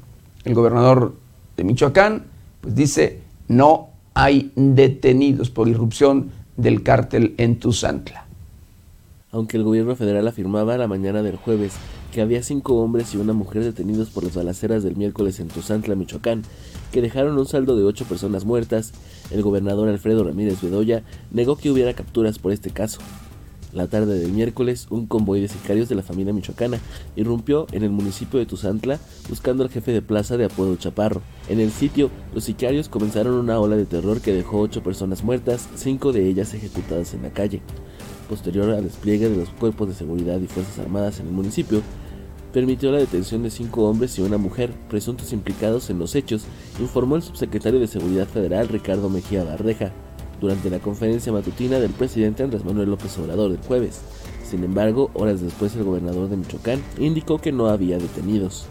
El 0.45 0.55
gobernador 0.55 1.17
de 1.57 1.65
Michoacán 1.65 2.23
pues 2.61 2.77
dice 2.77 3.19
no 3.49 3.89
hay 4.15 4.53
detenidos 4.55 5.51
por 5.51 5.67
irrupción 5.67 6.31
del 6.57 6.85
cártel 6.85 7.35
en 7.37 7.59
Tuzantla 7.59 8.30
aunque 9.33 9.57
el 9.57 9.65
gobierno 9.65 9.97
federal 9.97 10.27
afirmaba 10.27 10.77
la 10.77 10.89
mañana 10.89 11.23
del 11.23 11.37
jueves 11.37 11.75
que 12.13 12.21
había 12.21 12.43
cinco 12.43 12.77
hombres 12.77 13.15
y 13.15 13.19
una 13.19 13.33
mujer 13.33 13.63
detenidos 13.63 14.11
por 14.11 14.25
las 14.25 14.35
balaceras 14.35 14.83
del 14.83 14.97
miércoles 14.97 15.39
en 15.39 15.49
Tuzantla, 15.49 15.95
Michoacán, 15.95 16.43
que 16.91 17.03
dejaron 17.03 17.39
un 17.39 17.47
saldo 17.47 17.77
de 17.77 17.85
ocho 17.85 18.05
personas 18.05 18.45
muertas, 18.45 18.93
el 19.31 19.43
gobernador 19.43 19.89
Alfredo 19.89 20.25
Ramírez 20.25 20.61
Bedoya 20.61 21.03
negó 21.31 21.57
que 21.57 21.71
hubiera 21.71 21.95
capturas 21.95 22.39
por 22.39 22.53
este 22.53 22.71
caso. 22.71 23.01
La 23.73 23.87
tarde 23.87 24.19
del 24.19 24.33
miércoles, 24.33 24.89
un 24.91 25.07
convoy 25.07 25.41
de 25.41 25.47
sicarios 25.47 25.89
de 25.89 25.95
la 25.95 26.03
familia 26.03 26.33
michoacana 26.33 26.81
irrumpió 27.15 27.69
en 27.71 27.85
el 27.85 27.91
municipio 27.91 28.41
de 28.41 28.47
Tuzantla 28.47 28.99
buscando 29.29 29.63
al 29.63 29.71
jefe 29.71 29.93
de 29.93 30.03
plaza 30.03 30.37
de 30.37 30.47
apodo 30.47 30.75
Chaparro. 30.75 31.23
En 31.49 31.61
el 31.61 31.71
sitio, 31.71 32.11
los 32.35 32.43
sicarios 32.43 32.89
comenzaron 32.89 33.35
una 33.35 33.61
ola 33.61 33.77
de 33.77 33.87
terror 33.87 34.21
que 34.21 34.33
dejó 34.33 34.59
ocho 34.59 34.83
personas 34.83 35.23
muertas, 35.23 35.69
cinco 35.77 36.11
de 36.13 36.27
ellas 36.27 36.53
ejecutadas 36.53 37.15
en 37.15 37.23
la 37.23 37.31
calle. 37.31 37.63
Posterior 38.31 38.71
al 38.71 38.85
despliegue 38.85 39.29
de 39.29 39.37
los 39.37 39.49
cuerpos 39.49 39.89
de 39.89 39.95
seguridad 39.95 40.39
y 40.41 40.47
fuerzas 40.47 40.79
armadas 40.79 41.19
en 41.19 41.27
el 41.27 41.33
municipio, 41.33 41.83
permitió 42.53 42.93
la 42.93 42.99
detención 42.99 43.43
de 43.43 43.51
cinco 43.51 43.89
hombres 43.89 44.17
y 44.17 44.23
una 44.23 44.39
mujer 44.39 44.71
presuntos 44.89 45.33
implicados 45.33 45.91
en 45.91 45.99
los 45.99 46.15
hechos, 46.15 46.45
informó 46.79 47.17
el 47.17 47.23
subsecretario 47.23 47.81
de 47.81 47.89
Seguridad 47.89 48.29
Federal 48.29 48.69
Ricardo 48.69 49.11
Mejía 49.11 49.43
Barreja 49.43 49.91
durante 50.41 50.71
la 50.71 50.79
conferencia 50.79 51.33
matutina 51.33 51.81
del 51.81 51.91
presidente 51.91 52.45
Andrés 52.45 52.65
Manuel 52.65 52.91
López 52.91 53.19
Obrador 53.19 53.51
el 53.51 53.59
jueves. 53.59 54.01
Sin 54.49 54.63
embargo, 54.63 55.11
horas 55.15 55.41
después 55.41 55.75
el 55.75 55.83
gobernador 55.83 56.29
de 56.29 56.37
Michoacán 56.37 56.81
indicó 56.99 57.39
que 57.39 57.51
no 57.51 57.67
había 57.67 57.99
detenidos. 57.99 58.67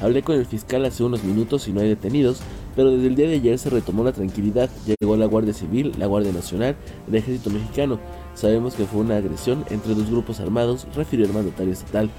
Hablé 0.00 0.22
con 0.22 0.36
el 0.36 0.46
fiscal 0.46 0.86
hace 0.86 1.04
unos 1.04 1.22
minutos 1.22 1.68
y 1.68 1.72
no 1.72 1.80
hay 1.80 1.88
detenidos, 1.88 2.40
pero 2.74 2.90
desde 2.90 3.08
el 3.08 3.14
día 3.14 3.28
de 3.28 3.34
ayer 3.34 3.58
se 3.58 3.70
retomó 3.70 4.04
la 4.04 4.12
tranquilidad. 4.12 4.70
Llegó 4.86 5.16
la 5.16 5.26
Guardia 5.26 5.54
Civil, 5.54 5.92
la 5.98 6.06
Guardia 6.06 6.32
Nacional, 6.32 6.76
el 7.08 7.14
Ejército 7.14 7.50
Mexicano. 7.50 7.98
Sabemos 8.36 8.74
que 8.74 8.84
fue 8.84 9.00
una 9.00 9.16
agresión 9.16 9.64
entre 9.70 9.94
dos 9.94 10.10
grupos 10.10 10.40
armados, 10.40 10.86
refirió 10.94 11.24
el 11.24 11.32
mandatario 11.32 11.72
estatal. 11.72 12.10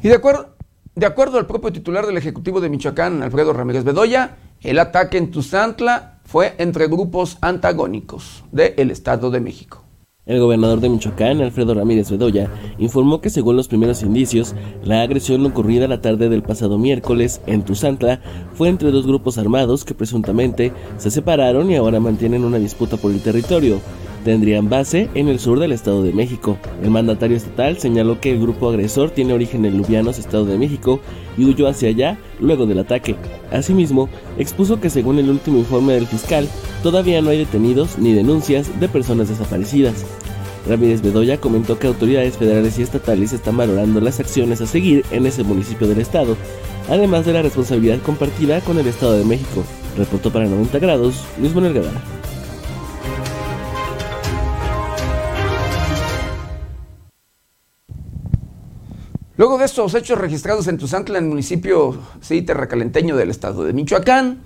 Y 0.00 0.08
de 0.08 0.14
acuerdo, 0.14 0.54
de 0.94 1.06
acuerdo 1.06 1.38
al 1.38 1.46
propio 1.46 1.72
titular 1.72 2.06
del 2.06 2.16
Ejecutivo 2.16 2.60
de 2.60 2.68
Michoacán, 2.68 3.24
Alfredo 3.24 3.52
Ramírez 3.52 3.82
Bedoya, 3.82 4.36
el 4.62 4.78
ataque 4.78 5.18
en 5.18 5.32
Tuzantla 5.32 6.20
fue 6.24 6.54
entre 6.58 6.86
grupos 6.86 7.36
antagónicos 7.40 8.44
del 8.52 8.92
Estado 8.92 9.32
de 9.32 9.40
México. 9.40 9.83
El 10.26 10.40
gobernador 10.40 10.80
de 10.80 10.88
Michoacán, 10.88 11.42
Alfredo 11.42 11.74
Ramírez 11.74 12.10
Bedoya, 12.10 12.48
informó 12.78 13.20
que 13.20 13.28
según 13.28 13.56
los 13.56 13.68
primeros 13.68 14.02
indicios, 14.02 14.54
la 14.82 15.02
agresión 15.02 15.44
ocurrida 15.44 15.86
la 15.86 16.00
tarde 16.00 16.30
del 16.30 16.42
pasado 16.42 16.78
miércoles 16.78 17.42
en 17.46 17.62
Tuzantla 17.62 18.20
fue 18.54 18.70
entre 18.70 18.90
dos 18.90 19.06
grupos 19.06 19.36
armados 19.36 19.84
que 19.84 19.92
presuntamente 19.92 20.72
se 20.96 21.10
separaron 21.10 21.70
y 21.70 21.76
ahora 21.76 22.00
mantienen 22.00 22.42
una 22.42 22.58
disputa 22.58 22.96
por 22.96 23.12
el 23.12 23.20
territorio 23.20 23.80
tendrían 24.24 24.68
base 24.68 25.08
en 25.14 25.28
el 25.28 25.38
sur 25.38 25.60
del 25.60 25.72
Estado 25.72 26.02
de 26.02 26.12
México. 26.12 26.58
El 26.82 26.90
mandatario 26.90 27.36
estatal 27.36 27.78
señaló 27.78 28.20
que 28.20 28.32
el 28.32 28.40
grupo 28.40 28.68
agresor 28.68 29.10
tiene 29.10 29.34
origen 29.34 29.64
en 29.64 29.76
Lubianos, 29.76 30.18
Estado 30.18 30.46
de 30.46 30.58
México, 30.58 31.00
y 31.36 31.44
huyó 31.44 31.68
hacia 31.68 31.90
allá 31.90 32.18
luego 32.40 32.66
del 32.66 32.80
ataque. 32.80 33.14
Asimismo, 33.52 34.08
expuso 34.38 34.80
que 34.80 34.90
según 34.90 35.18
el 35.18 35.30
último 35.30 35.58
informe 35.58 35.92
del 35.92 36.06
fiscal, 36.06 36.48
todavía 36.82 37.22
no 37.22 37.30
hay 37.30 37.38
detenidos 37.38 37.98
ni 37.98 38.12
denuncias 38.12 38.80
de 38.80 38.88
personas 38.88 39.28
desaparecidas. 39.28 40.04
Ramírez 40.66 41.02
Bedoya 41.02 41.38
comentó 41.38 41.78
que 41.78 41.86
autoridades 41.86 42.38
federales 42.38 42.78
y 42.78 42.82
estatales 42.82 43.32
están 43.32 43.56
valorando 43.56 44.00
las 44.00 44.18
acciones 44.18 44.60
a 44.60 44.66
seguir 44.66 45.04
en 45.10 45.26
ese 45.26 45.44
municipio 45.44 45.86
del 45.86 46.00
estado, 46.00 46.36
además 46.88 47.26
de 47.26 47.34
la 47.34 47.42
responsabilidad 47.42 48.00
compartida 48.00 48.60
con 48.60 48.78
el 48.78 48.86
Estado 48.86 49.18
de 49.18 49.24
México. 49.24 49.62
Reportó 49.96 50.32
para 50.32 50.46
90 50.46 50.78
grados 50.78 51.24
Luis 51.38 51.54
Manuel 51.54 51.74
Guevara. 51.74 52.23
Luego 59.36 59.58
de 59.58 59.64
estos 59.64 59.92
hechos 59.94 60.16
registrados 60.16 60.68
en 60.68 60.78
Tuzantla, 60.78 61.18
en 61.18 61.24
el 61.24 61.30
municipio 61.30 61.96
sí, 62.20 62.42
terracalenteño 62.42 63.16
del 63.16 63.30
estado 63.30 63.64
de 63.64 63.72
Michoacán, 63.72 64.42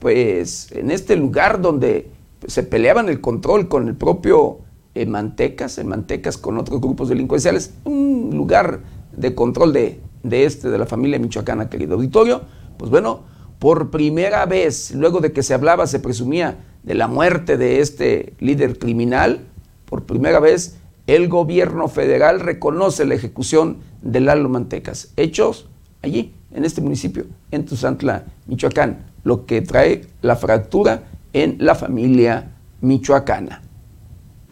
pues 0.00 0.72
en 0.72 0.90
este 0.90 1.14
lugar 1.14 1.62
donde 1.62 2.10
se 2.48 2.64
peleaban 2.64 3.08
el 3.08 3.20
control 3.20 3.68
con 3.68 3.86
el 3.86 3.94
propio 3.94 4.58
eh, 4.96 5.06
Mantecas, 5.06 5.78
en 5.78 5.86
Mantecas 5.86 6.38
con 6.38 6.58
otros 6.58 6.80
grupos 6.80 7.08
delincuenciales, 7.08 7.74
un 7.84 8.30
lugar 8.34 8.80
de 9.16 9.32
control 9.36 9.72
de, 9.72 10.00
de 10.24 10.44
este, 10.44 10.70
de 10.70 10.78
la 10.78 10.86
familia 10.86 11.20
michoacana, 11.20 11.70
querido 11.70 11.94
auditorio, 11.94 12.42
pues 12.78 12.90
bueno, 12.90 13.20
por 13.60 13.92
primera 13.92 14.44
vez, 14.44 14.92
luego 14.92 15.20
de 15.20 15.30
que 15.30 15.44
se 15.44 15.54
hablaba, 15.54 15.86
se 15.86 16.00
presumía 16.00 16.64
de 16.82 16.94
la 16.96 17.06
muerte 17.06 17.56
de 17.56 17.78
este 17.78 18.34
líder 18.40 18.80
criminal, 18.80 19.46
por 19.84 20.02
primera 20.02 20.40
vez 20.40 20.78
el 21.06 21.28
gobierno 21.28 21.88
federal 21.88 22.40
reconoce 22.40 23.04
la 23.04 23.14
ejecución 23.14 23.78
de 24.02 24.20
Lalo 24.20 24.48
Mantecas, 24.48 25.12
hechos 25.16 25.68
allí, 26.02 26.34
en 26.52 26.64
este 26.64 26.80
municipio, 26.80 27.26
en 27.50 27.64
Tuzantla, 27.64 28.24
Michoacán, 28.46 29.06
lo 29.24 29.46
que 29.46 29.62
trae 29.62 30.02
la 30.20 30.36
fractura 30.36 31.04
en 31.32 31.56
la 31.60 31.74
familia 31.74 32.52
michoacana. 32.80 33.62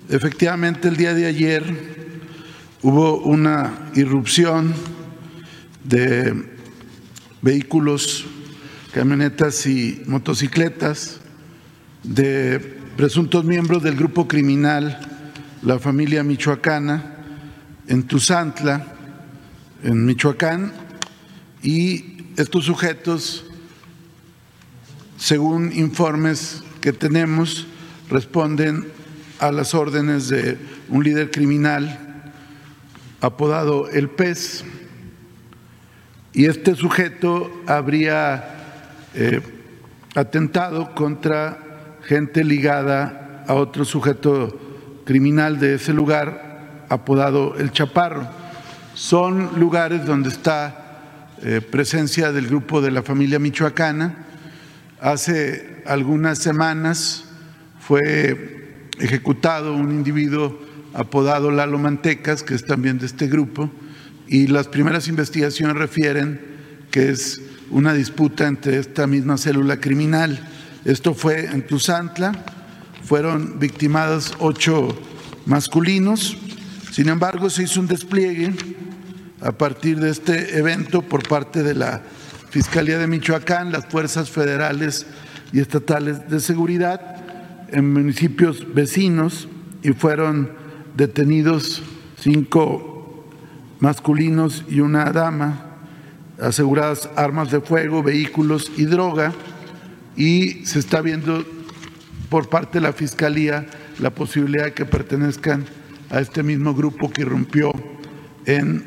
Efectivamente, 0.08 0.88
el 0.88 0.96
día 0.96 1.14
de 1.14 1.26
ayer 1.26 1.62
hubo 2.82 3.18
una 3.18 3.90
irrupción 3.94 4.72
de 5.84 6.34
vehículos, 7.42 8.24
camionetas 8.92 9.66
y 9.66 10.02
motocicletas 10.06 11.20
de 12.02 12.58
presuntos 12.96 13.44
miembros 13.44 13.82
del 13.82 13.96
grupo 13.96 14.26
criminal 14.26 15.09
la 15.62 15.78
familia 15.78 16.22
michoacana 16.22 17.16
en 17.86 18.04
Tuzantla, 18.04 18.86
en 19.82 20.06
Michoacán, 20.06 20.72
y 21.62 22.32
estos 22.36 22.64
sujetos, 22.64 23.44
según 25.18 25.72
informes 25.72 26.62
que 26.80 26.92
tenemos, 26.92 27.66
responden 28.08 28.86
a 29.38 29.52
las 29.52 29.74
órdenes 29.74 30.28
de 30.28 30.56
un 30.88 31.04
líder 31.04 31.30
criminal 31.30 32.32
apodado 33.20 33.88
El 33.90 34.08
Pez, 34.08 34.64
y 36.32 36.46
este 36.46 36.74
sujeto 36.74 37.50
habría 37.66 38.78
eh, 39.14 39.42
atentado 40.14 40.94
contra 40.94 41.98
gente 42.04 42.44
ligada 42.44 43.44
a 43.46 43.54
otro 43.54 43.84
sujeto 43.84 44.59
criminal 45.10 45.58
de 45.58 45.74
ese 45.74 45.92
lugar 45.92 46.84
apodado 46.88 47.56
El 47.58 47.72
Chaparro. 47.72 48.28
Son 48.94 49.58
lugares 49.58 50.06
donde 50.06 50.28
está 50.28 51.00
eh, 51.42 51.60
presencia 51.60 52.30
del 52.30 52.46
grupo 52.46 52.80
de 52.80 52.92
la 52.92 53.02
familia 53.02 53.40
michoacana. 53.40 54.18
Hace 55.00 55.82
algunas 55.84 56.38
semanas 56.38 57.24
fue 57.80 58.78
ejecutado 59.00 59.74
un 59.74 59.90
individuo 59.90 60.60
apodado 60.94 61.50
Lalo 61.50 61.80
Mantecas, 61.80 62.44
que 62.44 62.54
es 62.54 62.64
también 62.64 63.00
de 63.00 63.06
este 63.06 63.26
grupo, 63.26 63.68
y 64.28 64.46
las 64.46 64.68
primeras 64.68 65.08
investigaciones 65.08 65.74
refieren 65.74 66.40
que 66.92 67.10
es 67.10 67.42
una 67.72 67.94
disputa 67.94 68.46
entre 68.46 68.78
esta 68.78 69.08
misma 69.08 69.38
célula 69.38 69.80
criminal. 69.80 70.38
Esto 70.84 71.14
fue 71.14 71.46
en 71.46 71.66
Tuzantla, 71.66 72.59
fueron 73.04 73.58
victimados 73.58 74.34
ocho 74.38 74.88
masculinos. 75.46 76.36
Sin 76.92 77.08
embargo, 77.08 77.50
se 77.50 77.64
hizo 77.64 77.80
un 77.80 77.86
despliegue 77.86 78.52
a 79.40 79.52
partir 79.52 79.98
de 80.00 80.10
este 80.10 80.58
evento 80.58 81.02
por 81.02 81.26
parte 81.26 81.62
de 81.62 81.74
la 81.74 82.02
Fiscalía 82.50 82.98
de 82.98 83.06
Michoacán, 83.06 83.72
las 83.72 83.86
fuerzas 83.86 84.30
federales 84.30 85.06
y 85.52 85.60
estatales 85.60 86.28
de 86.28 86.40
seguridad 86.40 87.16
en 87.70 87.92
municipios 87.92 88.74
vecinos 88.74 89.48
y 89.82 89.92
fueron 89.92 90.50
detenidos 90.96 91.82
cinco 92.18 93.26
masculinos 93.78 94.64
y 94.68 94.80
una 94.80 95.06
dama, 95.12 95.66
aseguradas 96.40 97.08
armas 97.16 97.50
de 97.50 97.60
fuego, 97.60 98.02
vehículos 98.02 98.70
y 98.76 98.84
droga, 98.84 99.32
y 100.16 100.66
se 100.66 100.78
está 100.78 101.00
viendo 101.00 101.44
por 102.30 102.48
parte 102.48 102.78
de 102.78 102.82
la 102.82 102.94
Fiscalía 102.94 103.66
la 103.98 104.08
posibilidad 104.10 104.64
de 104.64 104.72
que 104.72 104.86
pertenezcan 104.86 105.66
a 106.08 106.20
este 106.20 106.42
mismo 106.42 106.74
grupo 106.74 107.10
que 107.10 107.20
irrumpió 107.22 107.72
en 108.46 108.84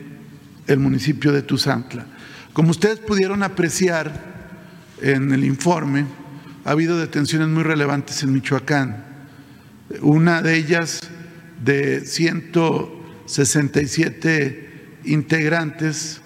el 0.65 0.79
municipio 0.79 1.31
de 1.31 1.43
Tuzantla. 1.43 2.07
Como 2.53 2.71
ustedes 2.71 2.97
pudieron 2.99 3.43
apreciar 3.43 4.33
en 5.01 5.31
el 5.33 5.43
informe, 5.43 6.05
ha 6.65 6.71
habido 6.71 6.97
detenciones 6.97 7.49
muy 7.49 7.61
relevantes 7.63 8.23
en 8.23 8.31
Michoacán. 8.33 9.03
Una 10.01 10.41
de 10.41 10.55
ellas 10.55 11.01
de 11.63 12.03
167 12.05 14.69
integrantes 15.03 16.21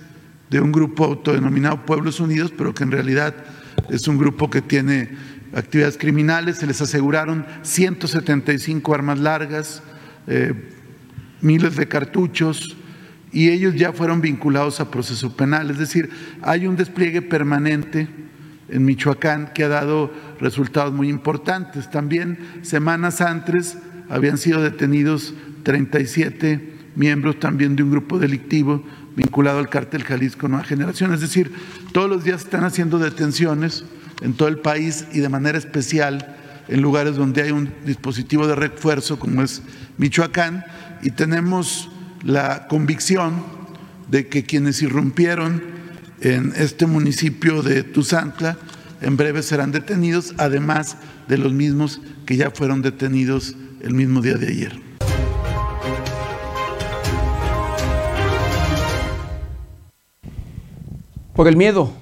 de 0.52 0.62
un 0.62 0.72
grupo 0.72 1.06
autodenominado 1.06 1.84
Pueblos 1.86 2.20
Unidos, 2.20 2.54
pero 2.56 2.76
que 2.76 2.84
en 2.84 2.92
realidad 2.92 3.34
es 3.90 4.08
un 4.08 4.18
grupo 4.18 4.50
que 4.50 4.62
tiene 4.62 5.10
actividades 5.54 5.98
criminales, 5.98 6.58
se 6.58 6.68
les 6.68 6.82
aseguraron 6.82 7.46
175 7.62 8.94
armas 8.94 9.20
largas, 9.20 9.82
eh, 10.28 10.54
miles 11.42 11.76
de 11.76 11.88
cartuchos, 11.88 12.78
y 13.32 13.50
ellos 13.50 13.76
ya 13.76 13.92
fueron 13.92 14.22
vinculados 14.22 14.80
a 14.80 14.90
proceso 14.90 15.36
penal. 15.36 15.70
Es 15.70 15.78
decir, 15.78 16.10
hay 16.42 16.66
un 16.66 16.76
despliegue 16.76 17.22
permanente 17.22 18.08
en 18.70 18.86
Michoacán 18.86 19.52
que 19.54 19.64
ha 19.64 19.70
dado 19.70 20.12
resultados 20.40 20.94
muy 20.94 21.10
importantes. 21.10 21.90
También 21.90 22.40
semanas 22.62 23.22
antes 23.22 23.78
habían 24.10 24.38
sido 24.38 24.62
detenidos 24.62 25.34
37 25.64 26.74
miembros 26.96 27.40
también 27.40 27.76
de 27.76 27.84
un 27.84 27.92
grupo 27.92 28.18
delictivo 28.18 28.84
vinculado 29.16 29.60
al 29.60 29.70
cártel 29.70 30.04
Jalisco 30.04 30.48
Nueva 30.48 30.64
Generación. 30.64 31.14
Es 31.14 31.22
decir, 31.22 31.52
todos 31.92 32.10
los 32.10 32.24
días 32.24 32.44
están 32.44 32.64
haciendo 32.64 32.98
detenciones 32.98 33.84
en 34.22 34.34
todo 34.34 34.48
el 34.48 34.60
país 34.60 35.06
y 35.14 35.20
de 35.20 35.30
manera 35.30 35.58
especial 35.58 36.36
en 36.68 36.82
lugares 36.82 37.16
donde 37.16 37.44
hay 37.44 37.52
un 37.52 37.74
dispositivo 37.86 38.48
de 38.48 38.56
refuerzo 38.56 39.20
como 39.20 39.42
es 39.42 39.62
Michoacán 39.98 40.66
y 41.02 41.12
tenemos 41.12 41.90
la 42.24 42.68
convicción 42.68 43.44
de 44.10 44.28
que 44.28 44.44
quienes 44.44 44.82
irrumpieron 44.82 45.62
en 46.22 46.54
este 46.56 46.86
municipio 46.86 47.62
de 47.62 47.84
Tuzantla 47.84 48.58
en 49.02 49.16
breve 49.16 49.44
serán 49.44 49.72
detenidos, 49.72 50.34
además 50.38 50.98
de 51.28 51.38
los 51.38 51.54
mismos 51.54 52.02
que 52.26 52.36
ya 52.36 52.50
fueron 52.52 52.82
detenidos 52.82 53.56
el 53.82 53.94
mismo 53.94 54.22
día 54.22 54.36
de 54.36 54.48
ayer. 54.48 54.80
Por 61.36 61.48
el 61.48 61.56
miedo, 61.56 61.94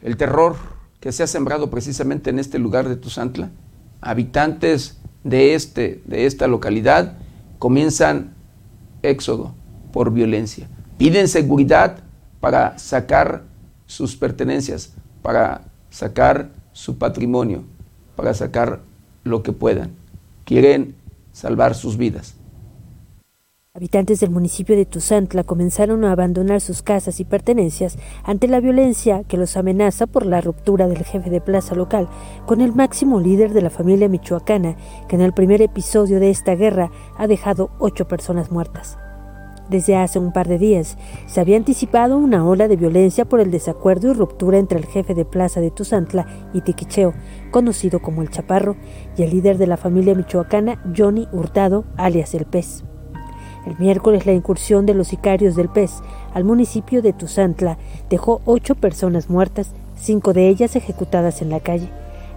el 0.00 0.16
terror 0.16 0.56
que 1.02 1.10
se 1.10 1.24
ha 1.24 1.26
sembrado 1.26 1.68
precisamente 1.68 2.30
en 2.30 2.38
este 2.38 2.60
lugar 2.60 2.88
de 2.88 2.94
Tuzantla, 2.94 3.50
habitantes 4.00 4.98
de, 5.24 5.54
este, 5.54 6.00
de 6.06 6.26
esta 6.26 6.46
localidad 6.46 7.14
comienzan 7.58 8.34
éxodo 9.02 9.52
por 9.92 10.12
violencia. 10.12 10.68
Piden 10.98 11.26
seguridad 11.26 11.98
para 12.38 12.78
sacar 12.78 13.42
sus 13.84 14.14
pertenencias, 14.14 14.92
para 15.22 15.62
sacar 15.90 16.50
su 16.72 16.98
patrimonio, 16.98 17.64
para 18.14 18.32
sacar 18.32 18.78
lo 19.24 19.42
que 19.42 19.50
puedan. 19.50 19.90
Quieren 20.44 20.94
salvar 21.32 21.74
sus 21.74 21.96
vidas. 21.96 22.36
Habitantes 23.74 24.20
del 24.20 24.28
municipio 24.28 24.76
de 24.76 24.84
Tuzantla 24.84 25.44
comenzaron 25.44 26.04
a 26.04 26.12
abandonar 26.12 26.60
sus 26.60 26.82
casas 26.82 27.20
y 27.20 27.24
pertenencias 27.24 27.96
ante 28.22 28.46
la 28.46 28.60
violencia 28.60 29.24
que 29.24 29.38
los 29.38 29.56
amenaza 29.56 30.06
por 30.06 30.26
la 30.26 30.42
ruptura 30.42 30.88
del 30.88 31.02
jefe 31.04 31.30
de 31.30 31.40
plaza 31.40 31.74
local 31.74 32.06
con 32.44 32.60
el 32.60 32.74
máximo 32.74 33.18
líder 33.18 33.54
de 33.54 33.62
la 33.62 33.70
familia 33.70 34.10
michoacana, 34.10 34.76
que 35.08 35.16
en 35.16 35.22
el 35.22 35.32
primer 35.32 35.62
episodio 35.62 36.20
de 36.20 36.28
esta 36.28 36.54
guerra 36.54 36.90
ha 37.16 37.26
dejado 37.26 37.70
ocho 37.78 38.06
personas 38.06 38.50
muertas. 38.50 38.98
Desde 39.70 39.96
hace 39.96 40.18
un 40.18 40.34
par 40.34 40.48
de 40.48 40.58
días 40.58 40.98
se 41.26 41.40
había 41.40 41.56
anticipado 41.56 42.18
una 42.18 42.46
ola 42.46 42.68
de 42.68 42.76
violencia 42.76 43.24
por 43.24 43.40
el 43.40 43.50
desacuerdo 43.50 44.10
y 44.10 44.12
ruptura 44.12 44.58
entre 44.58 44.78
el 44.80 44.84
jefe 44.84 45.14
de 45.14 45.24
plaza 45.24 45.62
de 45.62 45.70
Tuzantla 45.70 46.26
y 46.52 46.60
Tiquicheo, 46.60 47.14
conocido 47.50 48.02
como 48.02 48.20
el 48.20 48.28
Chaparro, 48.28 48.76
y 49.16 49.22
el 49.22 49.30
líder 49.30 49.56
de 49.56 49.66
la 49.66 49.78
familia 49.78 50.14
michoacana, 50.14 50.78
Johnny 50.94 51.26
Hurtado, 51.32 51.86
alias 51.96 52.34
El 52.34 52.44
Pez. 52.44 52.84
El 53.66 53.78
miércoles 53.78 54.26
la 54.26 54.32
incursión 54.32 54.86
de 54.86 54.94
los 54.94 55.08
sicarios 55.08 55.54
del 55.54 55.68
Pez 55.68 56.00
al 56.34 56.44
municipio 56.44 57.02
de 57.02 57.12
Tuzantla 57.12 57.78
dejó 58.10 58.40
ocho 58.44 58.74
personas 58.74 59.30
muertas, 59.30 59.72
cinco 59.96 60.32
de 60.32 60.48
ellas 60.48 60.74
ejecutadas 60.74 61.42
en 61.42 61.50
la 61.50 61.60
calle. 61.60 61.88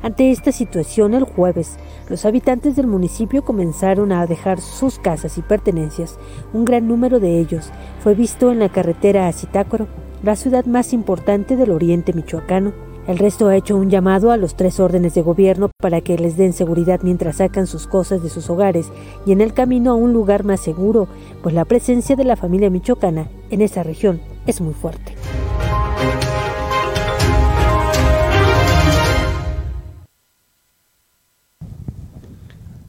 Ante 0.04 0.30
esta 0.30 0.52
situación, 0.52 1.16
el 1.16 1.24
jueves, 1.24 1.78
los 2.10 2.26
habitantes 2.26 2.76
del 2.76 2.86
municipio 2.86 3.44
comenzaron 3.44 4.12
a 4.12 4.28
dejar 4.28 4.62
sus 4.62 5.00
casas 5.00 5.40
y 5.40 5.42
pertenencias. 5.42 6.20
Un 6.54 6.64
gran 6.64 6.88
número 6.88 7.20
de 7.20 7.40
ellos 7.40 7.72
fue 8.02 8.14
visto 8.14 8.52
en 8.52 8.60
la 8.60 8.70
carretera 8.70 9.28
a 9.28 9.34
Zitácuaro, 9.34 9.88
la 10.22 10.36
ciudad 10.36 10.66
más 10.66 10.94
importante 10.94 11.56
del 11.56 11.72
oriente 11.72 12.14
michoacano. 12.14 12.85
El 13.08 13.20
resto 13.20 13.48
ha 13.48 13.56
hecho 13.56 13.76
un 13.76 13.92
llamado 13.92 14.32
a 14.32 14.38
los 14.38 14.56
tres 14.56 14.80
órdenes 14.80 15.14
de 15.14 15.22
gobierno 15.22 15.70
para 15.80 16.02
que 16.02 16.18
les 16.18 16.38
den 16.38 16.54
seguridad 16.54 17.02
mientras 17.04 17.36
sacan 17.36 17.68
sus 17.68 17.86
cosas 17.86 18.24
de 18.24 18.30
sus 18.30 18.50
hogares 18.50 18.88
y 19.28 19.32
en 19.32 19.42
el 19.42 19.54
camino 19.54 19.92
a 19.92 19.96
un 19.96 20.12
lugar 20.12 20.44
más 20.44 20.60
seguro, 20.60 21.08
pues 21.44 21.54
la 21.54 21.66
presencia 21.66 22.16
de 22.16 22.24
la 22.24 22.36
familia 22.36 22.72
michoacana 22.72 23.30
en 23.52 23.62
esa 23.62 23.84
región 23.84 24.22
es 24.48 24.60
muy 24.60 24.74
fuerte. 24.74 25.14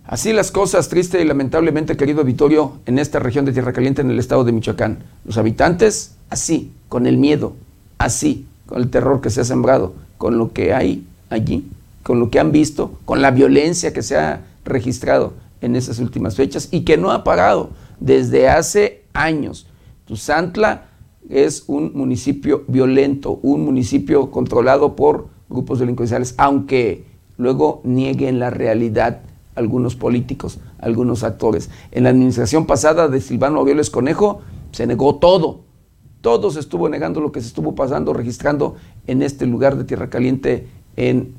Así 0.06 0.32
las 0.32 0.50
cosas, 0.50 0.88
triste 0.88 1.20
y 1.20 1.26
lamentablemente, 1.26 1.96
querido 1.98 2.20
auditorio, 2.20 2.78
en 2.86 2.98
esta 2.98 3.18
región 3.18 3.44
de 3.44 3.52
Tierra 3.52 3.74
Caliente, 3.74 4.00
en 4.00 4.10
el 4.10 4.18
estado 4.18 4.44
de 4.44 4.52
Michoacán. 4.52 5.00
Los 5.26 5.36
habitantes, 5.36 6.16
así, 6.30 6.72
con 6.88 7.06
el 7.06 7.18
miedo, 7.18 7.54
así, 7.98 8.46
con 8.66 8.78
el 8.78 8.88
terror 8.88 9.20
que 9.20 9.30
se 9.30 9.40
ha 9.40 9.44
sembrado, 9.44 9.94
con 10.18 10.38
lo 10.38 10.52
que 10.52 10.72
hay 10.72 11.06
allí, 11.30 11.68
con 12.02 12.20
lo 12.20 12.30
que 12.30 12.40
han 12.40 12.52
visto, 12.52 12.98
con 13.04 13.22
la 13.22 13.30
violencia 13.30 13.92
que 13.92 14.02
se 14.02 14.16
ha 14.16 14.42
registrado 14.64 15.34
en 15.60 15.76
esas 15.76 15.98
últimas 15.98 16.36
fechas 16.36 16.68
y 16.70 16.82
que 16.82 16.96
no 16.96 17.10
ha 17.10 17.24
parado 17.24 17.70
desde 18.00 18.48
hace 18.48 19.04
años. 19.12 19.66
Tuzantla 20.06 20.86
es 21.28 21.64
un 21.66 21.92
municipio 21.94 22.64
violento, 22.68 23.38
un 23.42 23.64
municipio 23.64 24.30
controlado 24.30 24.94
por 24.94 25.28
grupos 25.48 25.78
delincuenciales, 25.78 26.34
aunque 26.38 27.04
luego 27.36 27.80
nieguen 27.84 28.38
la 28.38 28.50
realidad 28.50 29.22
algunos 29.54 29.96
políticos, 29.96 30.58
algunos 30.78 31.24
actores. 31.24 31.70
En 31.90 32.04
la 32.04 32.10
administración 32.10 32.66
pasada 32.66 33.08
de 33.08 33.20
Silvano 33.20 33.60
Aureoles 33.60 33.90
Conejo 33.90 34.42
se 34.70 34.86
negó 34.86 35.16
todo. 35.16 35.60
Todo 36.20 36.50
se 36.50 36.60
estuvo 36.60 36.88
negando 36.88 37.20
lo 37.20 37.32
que 37.32 37.40
se 37.40 37.48
estuvo 37.48 37.74
pasando, 37.74 38.12
registrando 38.12 38.76
en 39.06 39.22
este 39.22 39.46
lugar 39.46 39.76
de 39.76 39.84
Tierra 39.84 40.10
Caliente, 40.10 40.66
en, 40.96 41.34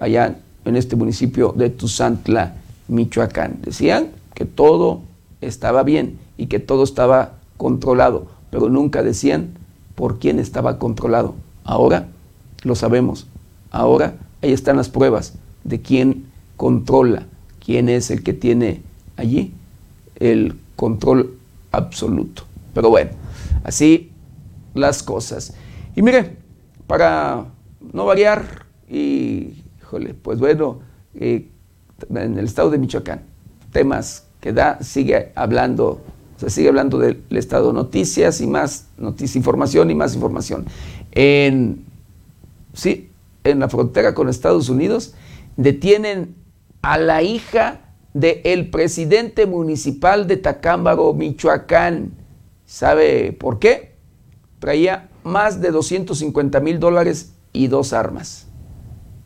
allá 0.00 0.38
en 0.64 0.76
este 0.76 0.96
municipio 0.96 1.52
de 1.56 1.70
Tuzantla, 1.70 2.56
Michoacán. 2.88 3.58
Decían 3.62 4.08
que 4.34 4.44
todo 4.44 5.00
estaba 5.40 5.82
bien 5.82 6.18
y 6.36 6.46
que 6.46 6.58
todo 6.58 6.84
estaba 6.84 7.34
controlado, 7.56 8.26
pero 8.50 8.68
nunca 8.68 9.02
decían 9.02 9.50
por 9.94 10.18
quién 10.18 10.38
estaba 10.38 10.78
controlado. 10.78 11.34
Ahora 11.64 12.08
lo 12.62 12.74
sabemos. 12.74 13.26
Ahora 13.70 14.14
ahí 14.42 14.52
están 14.52 14.76
las 14.76 14.88
pruebas 14.88 15.34
de 15.64 15.80
quién 15.80 16.24
controla 16.56 17.26
quién 17.64 17.88
es 17.88 18.10
el 18.10 18.22
que 18.24 18.32
tiene 18.32 18.82
allí 19.16 19.52
el 20.16 20.58
control 20.76 21.38
absoluto. 21.70 22.42
Pero 22.74 22.90
bueno, 22.90 23.10
así 23.62 24.09
las 24.74 25.02
cosas. 25.02 25.54
Y 25.94 26.02
mire, 26.02 26.36
para 26.86 27.46
no 27.92 28.06
variar, 28.06 28.66
y, 28.88 29.62
híjole, 29.80 30.14
pues 30.14 30.38
bueno, 30.38 30.80
eh, 31.14 31.48
en 32.08 32.38
el 32.38 32.44
estado 32.44 32.70
de 32.70 32.78
Michoacán, 32.78 33.22
temas 33.72 34.26
que 34.40 34.52
da, 34.52 34.82
sigue 34.82 35.32
hablando, 35.34 36.00
se 36.36 36.50
sigue 36.50 36.68
hablando 36.68 36.98
del 36.98 37.22
estado 37.30 37.72
noticias 37.72 38.40
y 38.40 38.46
más 38.46 38.86
noticias, 38.96 39.36
información 39.36 39.90
y 39.90 39.94
más 39.94 40.14
información. 40.14 40.66
En, 41.12 41.84
sí, 42.72 43.10
en 43.44 43.60
la 43.60 43.68
frontera 43.68 44.14
con 44.14 44.28
Estados 44.28 44.68
Unidos, 44.68 45.14
detienen 45.56 46.34
a 46.82 46.98
la 46.98 47.22
hija 47.22 47.80
del 48.14 48.70
presidente 48.70 49.46
municipal 49.46 50.26
de 50.26 50.36
Tacámbaro, 50.36 51.12
Michoacán. 51.12 52.12
¿Sabe 52.66 53.32
por 53.32 53.58
qué? 53.58 53.89
Traía 54.60 55.08
más 55.24 55.60
de 55.60 55.72
250 55.72 56.60
mil 56.60 56.78
dólares 56.78 57.34
y 57.52 57.66
dos 57.66 57.92
armas 57.92 58.50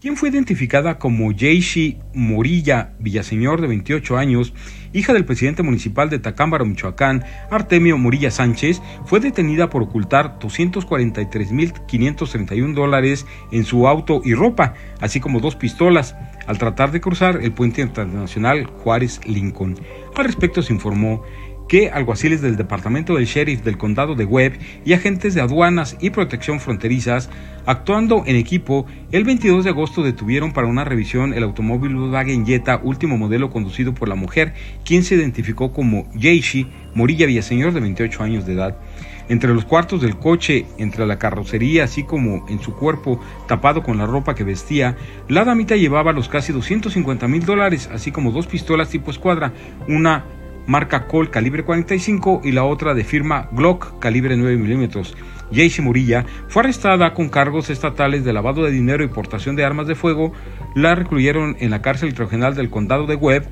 quien 0.05 0.19
fue 0.19 0.29
identificada 0.29 0.99
como 0.99 1.33
Jayshi 1.35 1.97
Morilla 2.13 2.93
Villaseñor, 2.99 3.63
de 3.63 3.69
28 3.69 4.19
años, 4.19 4.53
hija 4.93 5.15
del 5.15 5.25
presidente 5.25 5.63
municipal 5.63 6.11
de 6.11 6.19
Tacámbaro, 6.19 6.67
Michoacán, 6.67 7.25
Artemio 7.51 7.97
Morilla 7.97 8.31
Sánchez, 8.31 8.83
fue 9.07 9.21
detenida 9.21 9.71
por 9.71 9.83
ocultar 9.83 10.39
243.531 10.41 12.75
dólares 12.75 13.25
en 13.51 13.65
su 13.65 13.89
auto 13.89 14.21
y 14.23 14.35
ropa, 14.35 14.75
así 15.01 15.21
como 15.21 15.41
dos 15.41 15.57
pistolas, 15.57 16.15
al 16.47 16.59
tratar 16.59 16.93
de 16.93 17.01
cruzar 17.01 17.39
el 17.43 17.53
puente 17.53 17.81
internacional 17.81 18.67
Juárez-Lincoln. 18.67 19.79
Al 20.17 20.27
respecto 20.27 20.61
se 20.61 20.75
informó 20.75 21.23
que 21.69 21.91
alguaciles 21.91 22.43
del 22.43 22.57
Departamento 22.57 23.15
del 23.15 23.27
Sheriff 23.27 23.63
del 23.63 23.79
Condado 23.79 24.15
de 24.15 24.25
Webb 24.25 24.59
y 24.85 24.93
agentes 24.93 25.35
de 25.35 25.41
aduanas 25.41 25.97
y 26.01 26.11
protección 26.11 26.61
fronterizas, 26.61 27.31
actuando 27.67 28.25
en 28.27 28.37
equipo, 28.37 28.87
el 29.13 29.25
22 29.25 29.65
de 29.65 29.71
agosto 29.71 30.03
detuvieron 30.03 30.53
para 30.53 30.67
una 30.67 30.85
revisión 30.85 31.33
el 31.33 31.43
automóvil 31.43 31.95
Volkswagen 31.95 32.47
Jetta 32.47 32.81
último 32.83 33.17
modelo 33.17 33.51
conducido 33.51 33.95
por 33.95 34.09
la 34.09 34.15
mujer, 34.15 34.55
quien 34.85 35.05
se 35.05 35.15
identificó 35.15 35.73
como 35.73 36.07
Jaishi 36.15 36.67
Morilla 36.95 37.27
Villaseñor 37.27 37.73
de 37.73 37.81
28 37.81 38.23
años 38.23 38.47
de 38.47 38.55
edad. 38.55 38.77
Entre 39.31 39.55
los 39.55 39.65
cuartos 39.65 40.03
del 40.03 40.19
coche, 40.19 40.67
entre 40.77 41.07
la 41.07 41.19
carrocería, 41.19 41.85
así 41.85 42.03
como 42.03 42.47
en 42.47 42.61
su 42.61 42.75
cuerpo 42.75 43.19
tapado 43.49 43.83
con 43.83 43.97
la 43.97 44.05
ropa 44.05 44.35
que 44.35 44.45
vestía, 44.45 44.99
la 45.29 45.45
damita 45.45 45.77
llevaba 45.77 46.13
los 46.13 46.29
casi 46.29 46.53
250 46.53 47.27
mil 47.27 47.47
dólares, 47.47 47.89
así 47.91 48.13
como 48.13 48.33
dos 48.33 48.47
pistolas 48.47 48.91
tipo 48.91 49.11
escuadra, 49.11 49.55
una 49.89 50.25
marca 50.67 51.07
Colt 51.07 51.31
calibre 51.31 51.65
45 51.65 52.43
y 52.45 52.53
la 52.53 52.65
otra 52.65 52.95
de 52.95 53.05
firma 53.05 53.49
Glock 53.53 53.99
calibre 53.99 54.37
9 54.37 54.57
milímetros. 54.57 55.15
Jayce 55.53 55.83
Murilla 55.83 56.25
fue 56.49 56.63
arrestada 56.63 57.15
con 57.15 57.29
cargos 57.29 57.71
estatales 57.71 58.25
de 58.25 58.33
lavado 58.33 58.65
de 58.65 58.71
dinero 58.71 59.05
y 59.05 59.09
portación 59.09 59.57
de 59.57 59.65
armas 59.65 59.87
de 59.87 59.95
fuego. 59.95 60.33
La 60.75 60.95
recluyeron 60.95 61.57
en 61.61 61.71
la 61.71 61.83
cárcel 61.83 62.15
regional 62.17 62.55
del 62.55 62.71
condado 62.71 63.07
de 63.07 63.17
Webb 63.17 63.49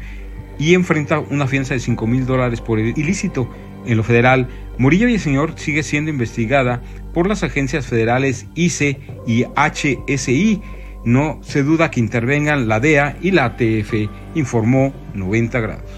y 0.59 0.75
enfrenta 0.75 1.19
una 1.19 1.47
fianza 1.47 1.75
de 1.75 1.81
5 1.81 2.07
mil 2.07 2.27
dólares 2.27 2.61
por 2.61 2.79
el 2.79 2.97
ilícito. 2.99 3.49
En 3.85 3.97
lo 3.97 4.05
federal, 4.05 4.49
Murilla 4.79 5.07
Villaseñor 5.07 5.59
sigue 5.59 5.83
siendo 5.83 6.11
investigada 6.11 6.83
por 7.13 7.29
las 7.29 7.43
agencias 7.43 7.87
federales 7.87 8.47
ICE 8.55 9.01
y 9.27 9.45
HSI. 9.57 10.63
No 11.05 11.41
se 11.43 11.65
duda 11.65 11.91
que 11.91 12.01
intervengan 12.01 12.69
la 12.69 12.79
DEA 12.79 13.17
y 13.21 13.33
la 13.33 13.47
ATF, 13.47 14.09
informó 14.35 14.95
90 15.15 15.61
grados. 15.61 15.92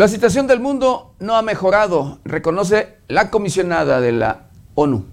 La 0.00 0.08
situación 0.08 0.46
del 0.46 0.60
mundo 0.60 1.14
no 1.18 1.36
ha 1.36 1.42
mejorado, 1.42 2.20
reconoce 2.24 2.96
la 3.06 3.28
comisionada 3.28 4.00
de 4.00 4.12
la 4.12 4.48
ONU. 4.74 5.04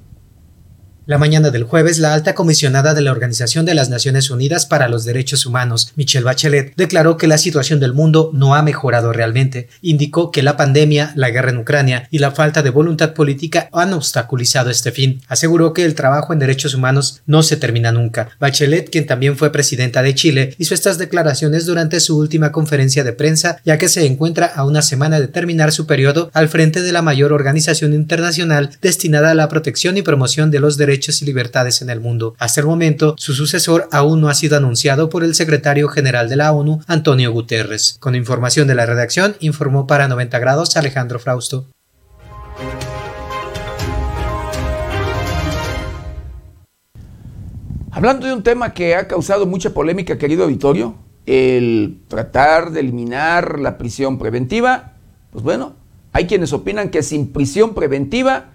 La 1.07 1.17
mañana 1.17 1.51
del 1.51 1.63
jueves, 1.63 1.99
la 1.99 2.13
alta 2.13 2.35
comisionada 2.35 2.93
de 2.93 2.99
la 2.99 3.13
Organización 3.13 3.63
de 3.63 3.73
las 3.73 3.89
Naciones 3.89 4.29
Unidas 4.29 4.65
para 4.65 4.89
los 4.89 5.05
Derechos 5.05 5.45
Humanos, 5.45 5.93
Michelle 5.95 6.25
Bachelet, 6.25 6.73
declaró 6.75 7.15
que 7.15 7.27
la 7.27 7.37
situación 7.37 7.79
del 7.79 7.93
mundo 7.93 8.29
no 8.33 8.55
ha 8.55 8.61
mejorado 8.61 9.13
realmente. 9.13 9.69
Indicó 9.81 10.31
que 10.31 10.43
la 10.43 10.57
pandemia, 10.57 11.13
la 11.15 11.29
guerra 11.29 11.51
en 11.51 11.59
Ucrania 11.59 12.09
y 12.11 12.19
la 12.19 12.31
falta 12.31 12.61
de 12.61 12.71
voluntad 12.71 13.13
política 13.13 13.69
han 13.71 13.93
obstaculizado 13.93 14.69
este 14.69 14.91
fin. 14.91 15.21
Aseguró 15.29 15.71
que 15.71 15.85
el 15.85 15.95
trabajo 15.95 16.33
en 16.33 16.39
derechos 16.39 16.73
humanos 16.73 17.21
no 17.25 17.41
se 17.41 17.55
termina 17.55 17.93
nunca. 17.93 18.27
Bachelet, 18.41 18.89
quien 18.89 19.07
también 19.07 19.37
fue 19.37 19.53
presidenta 19.53 20.01
de 20.01 20.13
Chile, 20.13 20.55
hizo 20.57 20.73
estas 20.73 20.97
declaraciones 20.97 21.65
durante 21.65 22.01
su 22.01 22.17
última 22.17 22.51
conferencia 22.51 23.05
de 23.05 23.13
prensa, 23.13 23.61
ya 23.63 23.77
que 23.77 23.87
se 23.87 24.05
encuentra 24.05 24.47
a 24.47 24.65
una 24.65 24.81
semana 24.81 25.21
de 25.21 25.29
terminar 25.29 25.71
su 25.71 25.87
periodo 25.87 26.31
al 26.33 26.49
frente 26.49 26.81
de 26.81 26.91
la 26.91 27.01
mayor 27.01 27.31
organización 27.31 27.93
internacional 27.93 28.71
destinada 28.81 29.31
a 29.31 29.35
la 29.35 29.47
protección 29.47 29.95
y 29.95 30.01
promoción 30.01 30.51
de 30.51 30.59
los 30.59 30.75
derechos 30.75 30.96
y 31.21 31.25
libertades 31.25 31.81
en 31.81 31.89
el 31.89 31.99
mundo. 31.99 32.35
Hasta 32.39 32.61
el 32.61 32.67
momento, 32.67 33.15
su 33.17 33.33
sucesor 33.33 33.87
aún 33.91 34.19
no 34.19 34.29
ha 34.29 34.33
sido 34.33 34.57
anunciado 34.57 35.09
por 35.09 35.23
el 35.23 35.35
secretario 35.35 35.87
general 35.89 36.27
de 36.27 36.35
la 36.35 36.51
ONU, 36.51 36.81
Antonio 36.87 37.31
Guterres. 37.31 37.97
Con 37.99 38.15
información 38.15 38.67
de 38.67 38.75
la 38.75 38.85
redacción, 38.85 39.35
informó 39.39 39.85
para 39.87 40.07
90 40.07 40.39
grados 40.39 40.75
Alejandro 40.75 41.19
Frausto. 41.19 41.67
Hablando 47.91 48.27
de 48.27 48.33
un 48.33 48.43
tema 48.43 48.73
que 48.73 48.95
ha 48.95 49.07
causado 49.07 49.45
mucha 49.45 49.73
polémica, 49.73 50.17
querido 50.17 50.43
auditorio, 50.43 50.95
el 51.25 51.99
tratar 52.07 52.71
de 52.71 52.79
eliminar 52.79 53.59
la 53.59 53.77
prisión 53.77 54.17
preventiva, 54.17 54.93
pues 55.31 55.43
bueno, 55.43 55.75
hay 56.13 56.25
quienes 56.25 56.53
opinan 56.53 56.89
que 56.89 57.03
sin 57.03 57.31
prisión 57.33 57.73
preventiva 57.73 58.51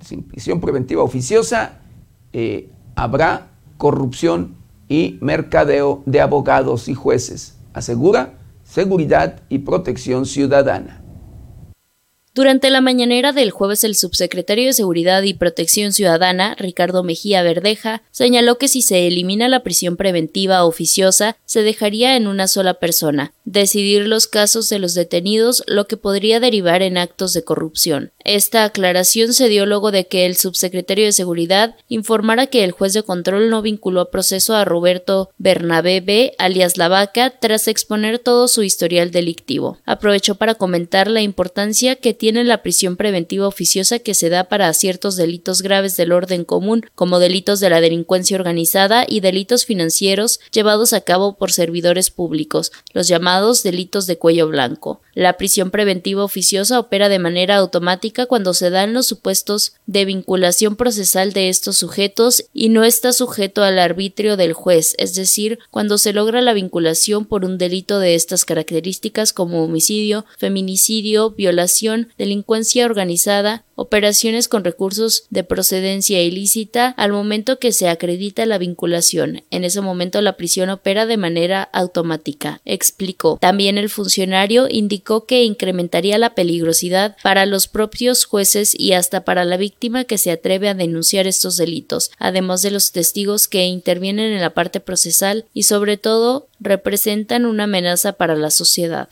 sin 0.00 0.22
prisión 0.22 0.60
preventiva 0.60 1.02
oficiosa, 1.02 1.80
eh, 2.32 2.70
habrá 2.94 3.50
corrupción 3.76 4.56
y 4.88 5.18
mercadeo 5.20 6.02
de 6.06 6.20
abogados 6.20 6.88
y 6.88 6.94
jueces. 6.94 7.58
Asegura 7.72 8.38
seguridad 8.64 9.40
y 9.48 9.60
protección 9.60 10.26
ciudadana. 10.26 11.02
Durante 12.34 12.70
la 12.70 12.80
mañanera 12.80 13.32
del 13.32 13.50
jueves, 13.50 13.82
el 13.82 13.96
subsecretario 13.96 14.66
de 14.66 14.72
Seguridad 14.72 15.22
y 15.22 15.34
Protección 15.34 15.92
Ciudadana, 15.92 16.54
Ricardo 16.56 17.02
Mejía 17.02 17.42
Verdeja, 17.42 18.02
señaló 18.12 18.58
que 18.58 18.68
si 18.68 18.80
se 18.80 19.08
elimina 19.08 19.48
la 19.48 19.64
prisión 19.64 19.96
preventiva 19.96 20.64
oficiosa, 20.64 21.36
se 21.46 21.62
dejaría 21.62 22.14
en 22.14 22.28
una 22.28 22.46
sola 22.46 22.74
persona, 22.74 23.32
decidir 23.50 24.06
los 24.06 24.26
casos 24.26 24.68
de 24.68 24.78
los 24.78 24.92
detenidos, 24.92 25.62
lo 25.66 25.86
que 25.86 25.96
podría 25.96 26.38
derivar 26.38 26.82
en 26.82 26.98
actos 26.98 27.32
de 27.32 27.44
corrupción. 27.44 28.12
Esta 28.22 28.64
aclaración 28.64 29.32
se 29.32 29.48
dio 29.48 29.64
luego 29.64 29.90
de 29.90 30.06
que 30.06 30.26
el 30.26 30.36
subsecretario 30.36 31.06
de 31.06 31.12
Seguridad 31.12 31.74
informara 31.88 32.48
que 32.48 32.62
el 32.62 32.72
juez 32.72 32.92
de 32.92 33.02
control 33.02 33.48
no 33.48 33.62
vinculó 33.62 34.02
a 34.02 34.10
proceso 34.10 34.54
a 34.54 34.66
Roberto 34.66 35.30
Bernabé 35.38 36.02
B, 36.02 36.34
alias 36.36 36.76
La 36.76 36.88
Vaca, 36.88 37.30
tras 37.40 37.68
exponer 37.68 38.18
todo 38.18 38.48
su 38.48 38.62
historial 38.62 39.10
delictivo. 39.12 39.78
Aprovechó 39.86 40.34
para 40.34 40.54
comentar 40.54 41.08
la 41.08 41.22
importancia 41.22 41.96
que 41.96 42.12
tiene 42.12 42.44
la 42.44 42.62
prisión 42.62 42.96
preventiva 42.96 43.48
oficiosa 43.48 43.98
que 43.98 44.12
se 44.12 44.28
da 44.28 44.44
para 44.44 44.72
ciertos 44.74 45.16
delitos 45.16 45.62
graves 45.62 45.96
del 45.96 46.12
orden 46.12 46.44
común, 46.44 46.84
como 46.94 47.18
delitos 47.18 47.60
de 47.60 47.70
la 47.70 47.80
delincuencia 47.80 48.36
organizada 48.36 49.06
y 49.08 49.20
delitos 49.20 49.64
financieros 49.64 50.38
llevados 50.52 50.92
a 50.92 51.00
cabo 51.00 51.38
por 51.38 51.50
servidores 51.50 52.10
públicos, 52.10 52.72
los 52.92 53.08
llamados 53.08 53.37
delitos 53.62 54.06
de 54.06 54.18
cuello 54.18 54.48
blanco. 54.48 55.00
La 55.14 55.36
prisión 55.36 55.70
preventiva 55.70 56.24
oficiosa 56.24 56.78
opera 56.78 57.08
de 57.08 57.18
manera 57.18 57.56
automática 57.56 58.26
cuando 58.26 58.54
se 58.54 58.70
dan 58.70 58.92
los 58.92 59.06
supuestos 59.06 59.74
de 59.86 60.04
vinculación 60.04 60.76
procesal 60.76 61.32
de 61.32 61.48
estos 61.48 61.76
sujetos 61.76 62.44
y 62.52 62.68
no 62.68 62.84
está 62.84 63.12
sujeto 63.12 63.62
al 63.62 63.78
arbitrio 63.78 64.36
del 64.36 64.52
juez, 64.52 64.94
es 64.98 65.14
decir, 65.14 65.58
cuando 65.70 65.98
se 65.98 66.12
logra 66.12 66.40
la 66.40 66.52
vinculación 66.52 67.24
por 67.24 67.44
un 67.44 67.58
delito 67.58 67.98
de 67.98 68.14
estas 68.14 68.44
características 68.44 69.32
como 69.32 69.64
homicidio, 69.64 70.24
feminicidio, 70.38 71.30
violación, 71.30 72.08
delincuencia 72.18 72.86
organizada, 72.86 73.64
operaciones 73.78 74.48
con 74.48 74.64
recursos 74.64 75.24
de 75.30 75.44
procedencia 75.44 76.20
ilícita 76.20 76.88
al 76.96 77.12
momento 77.12 77.60
que 77.60 77.72
se 77.72 77.88
acredita 77.88 78.44
la 78.44 78.58
vinculación. 78.58 79.44
En 79.50 79.62
ese 79.62 79.80
momento 79.80 80.20
la 80.20 80.36
prisión 80.36 80.68
opera 80.68 81.06
de 81.06 81.16
manera 81.16 81.62
automática, 81.62 82.60
explicó. 82.64 83.38
También 83.40 83.78
el 83.78 83.88
funcionario 83.88 84.66
indicó 84.68 85.26
que 85.26 85.44
incrementaría 85.44 86.18
la 86.18 86.34
peligrosidad 86.34 87.16
para 87.22 87.46
los 87.46 87.68
propios 87.68 88.24
jueces 88.24 88.74
y 88.76 88.94
hasta 88.94 89.24
para 89.24 89.44
la 89.44 89.56
víctima 89.56 90.02
que 90.02 90.18
se 90.18 90.32
atreve 90.32 90.68
a 90.68 90.74
denunciar 90.74 91.28
estos 91.28 91.56
delitos, 91.56 92.10
además 92.18 92.62
de 92.62 92.72
los 92.72 92.90
testigos 92.90 93.46
que 93.46 93.66
intervienen 93.66 94.32
en 94.32 94.40
la 94.40 94.54
parte 94.54 94.80
procesal 94.80 95.44
y 95.54 95.62
sobre 95.62 95.96
todo 95.96 96.48
representan 96.58 97.46
una 97.46 97.64
amenaza 97.64 98.14
para 98.14 98.34
la 98.34 98.50
sociedad. 98.50 99.08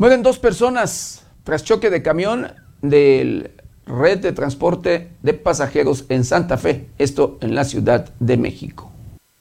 Mueren 0.00 0.22
dos 0.22 0.38
personas 0.38 1.26
tras 1.44 1.62
choque 1.62 1.90
de 1.90 2.00
camión 2.00 2.46
del 2.80 3.50
red 3.84 4.16
de 4.20 4.32
transporte 4.32 5.10
de 5.22 5.34
pasajeros 5.34 6.06
en 6.08 6.24
Santa 6.24 6.56
Fe, 6.56 6.86
esto 6.96 7.36
en 7.42 7.54
la 7.54 7.64
Ciudad 7.64 8.08
de 8.18 8.38
México. 8.38 8.90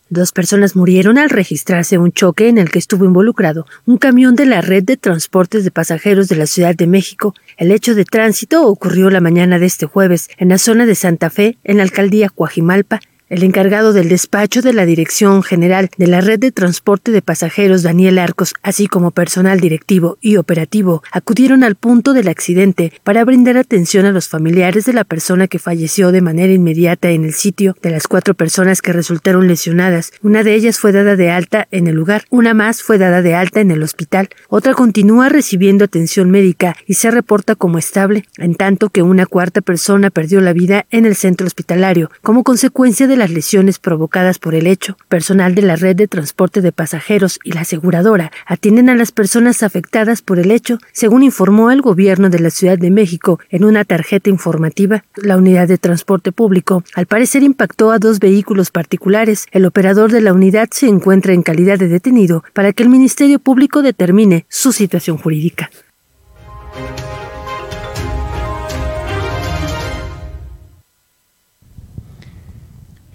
Dos 0.10 0.34
personas 0.34 0.76
murieron 0.76 1.18
al 1.18 1.30
registrarse 1.30 1.98
un 1.98 2.12
choque 2.12 2.50
en 2.50 2.58
el 2.58 2.72
que 2.72 2.80
estuvo 2.80 3.06
involucrado 3.06 3.68
un 3.86 3.98
camión 3.98 4.36
de 4.36 4.48
la 4.48 4.60
red 4.60 4.84
de 4.84 4.98
transportes 4.98 5.64
de 5.64 5.72
pasajeros 5.72 6.28
de 6.28 6.36
la 6.36 6.46
Ciudad 6.46 6.76
de 6.76 6.88
México. 6.88 7.34
El 7.56 7.72
hecho 7.72 7.96
de 7.96 8.04
tránsito 8.04 8.68
ocurrió 8.68 9.10
la 9.10 9.22
mañana 9.22 9.60
de 9.60 9.66
este 9.66 9.86
jueves 9.86 10.30
en 10.38 10.50
la 10.50 10.58
zona 10.58 10.86
de 10.86 10.96
Santa 10.96 11.30
Fe, 11.30 11.58
en 11.64 11.78
la 11.78 11.84
alcaldía 11.84 12.28
Coajimalpa, 12.28 13.00
el 13.30 13.44
encargado 13.44 13.94
del 13.94 14.10
despacho 14.10 14.62
de 14.62 14.74
la 14.74 14.86
Dirección 14.86 15.44
General 15.44 15.90
de 15.98 16.08
la 16.08 16.22
Red 16.22 16.40
de 16.40 16.52
Transporte 16.52 17.12
de 17.12 17.22
Pasajeros, 17.22 17.84
Daniel 17.84 18.18
Arcos, 18.18 18.54
así 18.64 18.88
como 18.88 19.12
personal 19.12 19.60
directivo 19.60 20.18
y 20.20 20.38
operativo, 20.38 21.04
acudieron 21.12 21.64
al 21.64 21.76
punto 21.76 22.14
del 22.14 22.28
accidente 22.28 22.92
para 23.04 23.24
brindar 23.24 23.58
atención 23.58 24.06
a 24.06 24.12
los 24.12 24.28
familiares 24.28 24.86
de 24.86 24.94
la 24.94 25.04
persona 25.04 25.48
que 25.48 25.60
falleció 25.60 26.12
de 26.12 26.22
manera 26.22 26.52
inmediata 26.52 27.12
en 27.12 27.24
el 27.24 27.34
sitio. 27.34 27.76
De 27.82 27.92
las 27.92 28.08
cuatro 28.08 28.34
personas 28.34 28.82
que 28.82 28.94
resultaron 28.94 29.48
lesionadas, 29.48 30.12
una 30.24 30.44
de 30.44 30.56
ellas 30.56 30.80
fue 30.80 30.92
dada 30.92 31.16
de 31.16 31.30
alta 31.30 31.68
en 31.72 31.88
el 31.88 31.96
lugar, 31.96 32.24
una 32.30 32.54
más 32.54 32.82
fue 32.82 32.98
dada 32.98 33.22
de 33.22 33.36
alta 33.36 33.62
en 33.62 33.72
el 33.72 33.84
hospital, 33.84 34.30
otra 34.48 34.74
continúa 34.74 35.30
recibiendo 35.30 35.86
atención 35.86 36.32
médica 36.32 36.76
y 36.88 36.96
se 36.96 37.12
reporta 37.12 37.56
como 37.56 37.78
estable, 37.78 38.26
en 38.38 38.56
tanto 38.56 38.90
que 38.90 39.04
una 39.04 39.26
cuarta 39.26 39.62
persona 39.62 40.10
perdió 40.10 40.42
la 40.42 40.54
vida 40.54 40.86
en 40.90 41.06
el 41.06 41.16
centro 41.16 41.46
hospitalario 41.46 42.10
como 42.22 42.44
consecuencia 42.44 43.08
de 43.08 43.19
las 43.20 43.30
lesiones 43.30 43.78
provocadas 43.78 44.40
por 44.40 44.56
el 44.56 44.66
hecho. 44.66 44.98
Personal 45.08 45.54
de 45.54 45.62
la 45.62 45.76
red 45.76 45.96
de 45.96 46.08
transporte 46.08 46.62
de 46.62 46.72
pasajeros 46.72 47.40
y 47.44 47.52
la 47.52 47.62
aseguradora 47.62 48.32
atienden 48.48 48.90
a 48.90 48.96
las 48.96 49.12
personas 49.12 49.62
afectadas 49.62 50.24
por 50.24 50.40
el 50.40 50.50
hecho, 50.50 50.80
según 50.92 51.22
informó 51.22 51.70
el 51.70 51.82
gobierno 51.82 52.30
de 52.30 52.40
la 52.40 52.50
Ciudad 52.50 52.78
de 52.78 52.90
México 52.90 53.40
en 53.50 53.64
una 53.64 53.86
tarjeta 53.86 54.30
informativa. 54.30 55.04
La 55.16 55.38
unidad 55.38 55.68
de 55.68 55.78
transporte 55.78 56.32
público 56.32 56.84
al 56.96 57.06
parecer 57.06 57.44
impactó 57.44 57.92
a 57.92 58.00
dos 58.00 58.20
vehículos 58.20 58.72
particulares. 58.72 59.46
El 59.52 59.66
operador 59.66 60.12
de 60.12 60.22
la 60.22 60.34
unidad 60.34 60.70
se 60.72 60.88
encuentra 60.88 61.34
en 61.34 61.44
calidad 61.44 61.78
de 61.78 61.88
detenido 61.88 62.44
para 62.54 62.74
que 62.74 62.84
el 62.84 62.90
Ministerio 62.90 63.40
Público 63.40 63.82
determine 63.82 64.46
su 64.50 64.72
situación 64.72 65.18
jurídica. 65.18 65.70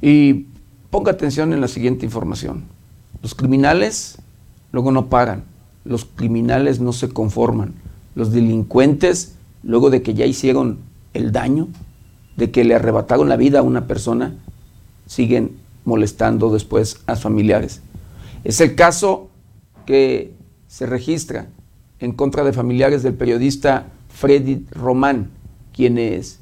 Y 0.05 0.49
ponga 0.91 1.13
atención 1.13 1.55
en 1.55 1.63
la 1.63 1.67
siguiente 1.67 2.05
información. 2.05 2.65
Los 3.23 3.35
criminales 3.35 4.19
luego 4.71 4.93
no 4.93 5.07
pagan, 5.07 5.45
los 5.83 6.05
criminales 6.05 6.79
no 6.79 6.93
se 6.93 7.09
conforman, 7.09 7.73
los 8.15 8.31
delincuentes 8.31 9.37
luego 9.63 9.89
de 9.89 10.03
que 10.03 10.13
ya 10.13 10.27
hicieron 10.27 10.81
el 11.15 11.33
daño, 11.33 11.69
de 12.37 12.51
que 12.51 12.65
le 12.65 12.75
arrebataron 12.75 13.31
la 13.31 13.39
vida 13.39 13.61
a 13.61 13.63
una 13.63 13.87
persona, 13.87 14.35
siguen 15.07 15.57
molestando 15.87 16.53
después 16.53 17.01
a 17.07 17.17
familiares. 17.17 17.81
Es 18.45 18.61
el 18.61 18.75
caso 18.75 19.31
que 19.87 20.35
se 20.69 20.85
registra 20.85 21.47
en 21.99 22.13
contra 22.13 22.45
de 22.45 22.53
familiares 22.53 23.03
del 23.03 23.15
periodista 23.15 23.87
Freddy 24.11 24.67
Román, 24.71 25.31
quienes 25.73 26.41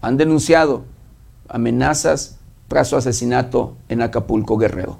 han 0.00 0.16
denunciado 0.16 0.84
amenazas 1.48 2.38
tras 2.68 2.88
su 2.88 2.96
asesinato 2.96 3.76
en 3.88 4.02
Acapulco 4.02 4.56
Guerrero 4.56 4.98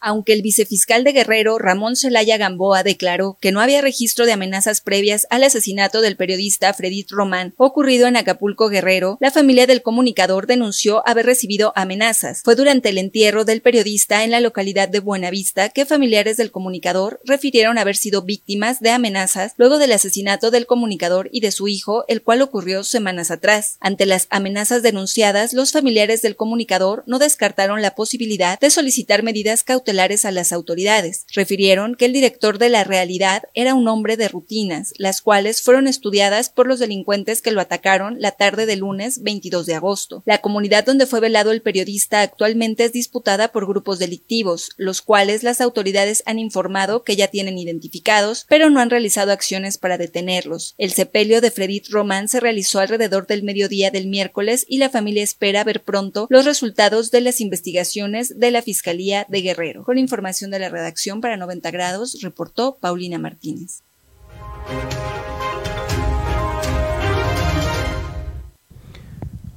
aunque 0.00 0.32
el 0.32 0.42
vicefiscal 0.42 1.04
de 1.04 1.12
Guerrero, 1.12 1.58
Ramón 1.58 1.96
Celaya 1.96 2.36
Gamboa, 2.38 2.82
declaró 2.82 3.36
que 3.40 3.52
no 3.52 3.60
había 3.60 3.80
registro 3.82 4.26
de 4.26 4.32
amenazas 4.32 4.80
previas 4.80 5.26
al 5.30 5.44
asesinato 5.44 6.00
del 6.00 6.16
periodista 6.16 6.72
Fredit 6.72 7.10
Román 7.10 7.54
ocurrido 7.56 8.06
en 8.06 8.16
Acapulco 8.16 8.68
Guerrero, 8.68 9.18
la 9.20 9.30
familia 9.30 9.66
del 9.66 9.82
comunicador 9.82 10.46
denunció 10.46 11.06
haber 11.06 11.26
recibido 11.26 11.72
amenazas. 11.76 12.42
Fue 12.42 12.56
durante 12.56 12.88
el 12.88 12.98
entierro 12.98 13.44
del 13.44 13.60
periodista 13.60 14.24
en 14.24 14.30
la 14.30 14.40
localidad 14.40 14.88
de 14.88 15.00
Buenavista 15.00 15.68
que 15.68 15.86
familiares 15.86 16.36
del 16.36 16.50
comunicador 16.50 17.20
refirieron 17.24 17.76
haber 17.76 17.96
sido 17.96 18.22
víctimas 18.22 18.80
de 18.80 18.90
amenazas 18.90 19.52
luego 19.56 19.78
del 19.78 19.92
asesinato 19.92 20.50
del 20.50 20.66
comunicador 20.66 21.28
y 21.32 21.40
de 21.40 21.52
su 21.52 21.68
hijo, 21.68 22.04
el 22.08 22.22
cual 22.22 22.42
ocurrió 22.42 22.84
semanas 22.84 23.30
atrás. 23.30 23.76
Ante 23.80 24.06
las 24.06 24.26
amenazas 24.30 24.82
denunciadas, 24.82 25.52
los 25.52 25.72
familiares 25.72 26.22
del 26.22 26.36
comunicador 26.36 27.04
no 27.06 27.18
descartaron 27.18 27.82
la 27.82 27.94
posibilidad 27.94 28.58
de 28.58 28.70
solicitar 28.70 29.22
medidas 29.22 29.62
cautelares 29.62 29.89
a 30.24 30.30
las 30.30 30.52
autoridades. 30.52 31.26
Refirieron 31.34 31.94
que 31.94 32.06
el 32.06 32.12
director 32.12 32.58
de 32.58 32.68
la 32.68 32.84
realidad 32.84 33.42
era 33.54 33.74
un 33.74 33.88
hombre 33.88 34.16
de 34.16 34.28
rutinas, 34.28 34.92
las 34.98 35.20
cuales 35.20 35.62
fueron 35.62 35.86
estudiadas 35.86 36.48
por 36.48 36.66
los 36.66 36.78
delincuentes 36.78 37.42
que 37.42 37.50
lo 37.50 37.60
atacaron 37.60 38.20
la 38.20 38.32
tarde 38.32 38.66
del 38.66 38.80
lunes 38.80 39.22
22 39.22 39.66
de 39.66 39.74
agosto. 39.74 40.22
La 40.26 40.38
comunidad 40.38 40.84
donde 40.84 41.06
fue 41.06 41.20
velado 41.20 41.52
el 41.52 41.62
periodista 41.62 42.22
actualmente 42.22 42.84
es 42.84 42.92
disputada 42.92 43.48
por 43.48 43.66
grupos 43.66 43.98
delictivos, 43.98 44.70
los 44.76 45.02
cuales 45.02 45.42
las 45.42 45.60
autoridades 45.60 46.22
han 46.26 46.38
informado 46.38 47.02
que 47.02 47.16
ya 47.16 47.28
tienen 47.28 47.58
identificados, 47.58 48.46
pero 48.48 48.70
no 48.70 48.80
han 48.80 48.90
realizado 48.90 49.32
acciones 49.32 49.78
para 49.78 49.98
detenerlos. 49.98 50.74
El 50.78 50.92
sepelio 50.92 51.40
de 51.40 51.50
Fredit 51.50 51.88
Román 51.88 52.28
se 52.28 52.40
realizó 52.40 52.78
alrededor 52.78 53.26
del 53.26 53.42
mediodía 53.42 53.90
del 53.90 54.06
miércoles 54.06 54.64
y 54.68 54.78
la 54.78 54.88
familia 54.88 55.24
espera 55.24 55.64
ver 55.64 55.82
pronto 55.82 56.26
los 56.30 56.44
resultados 56.44 57.10
de 57.10 57.20
las 57.20 57.40
investigaciones 57.40 58.38
de 58.38 58.50
la 58.50 58.62
Fiscalía 58.62 59.26
de 59.28 59.42
Guerrero. 59.42 59.79
Con 59.84 59.98
información 59.98 60.50
de 60.50 60.58
la 60.58 60.68
redacción 60.68 61.20
para 61.20 61.36
90 61.36 61.70
grados, 61.70 62.18
reportó 62.22 62.78
Paulina 62.80 63.18
Martínez. 63.18 63.82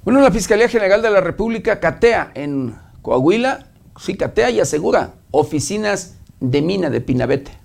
Bueno, 0.03 0.21
la 0.21 0.31
Fiscalía 0.31 0.67
General 0.67 1.01
de 1.01 1.09
la 1.09 1.21
República 1.21 1.79
catea 1.79 2.31
en 2.35 2.75
Coahuila, 3.01 3.67
sí 3.97 4.15
catea 4.15 4.49
y 4.49 4.59
asegura 4.59 5.13
oficinas 5.31 6.17
de 6.39 6.61
mina 6.61 6.89
de 6.89 6.99
Pinabete. 6.99 7.62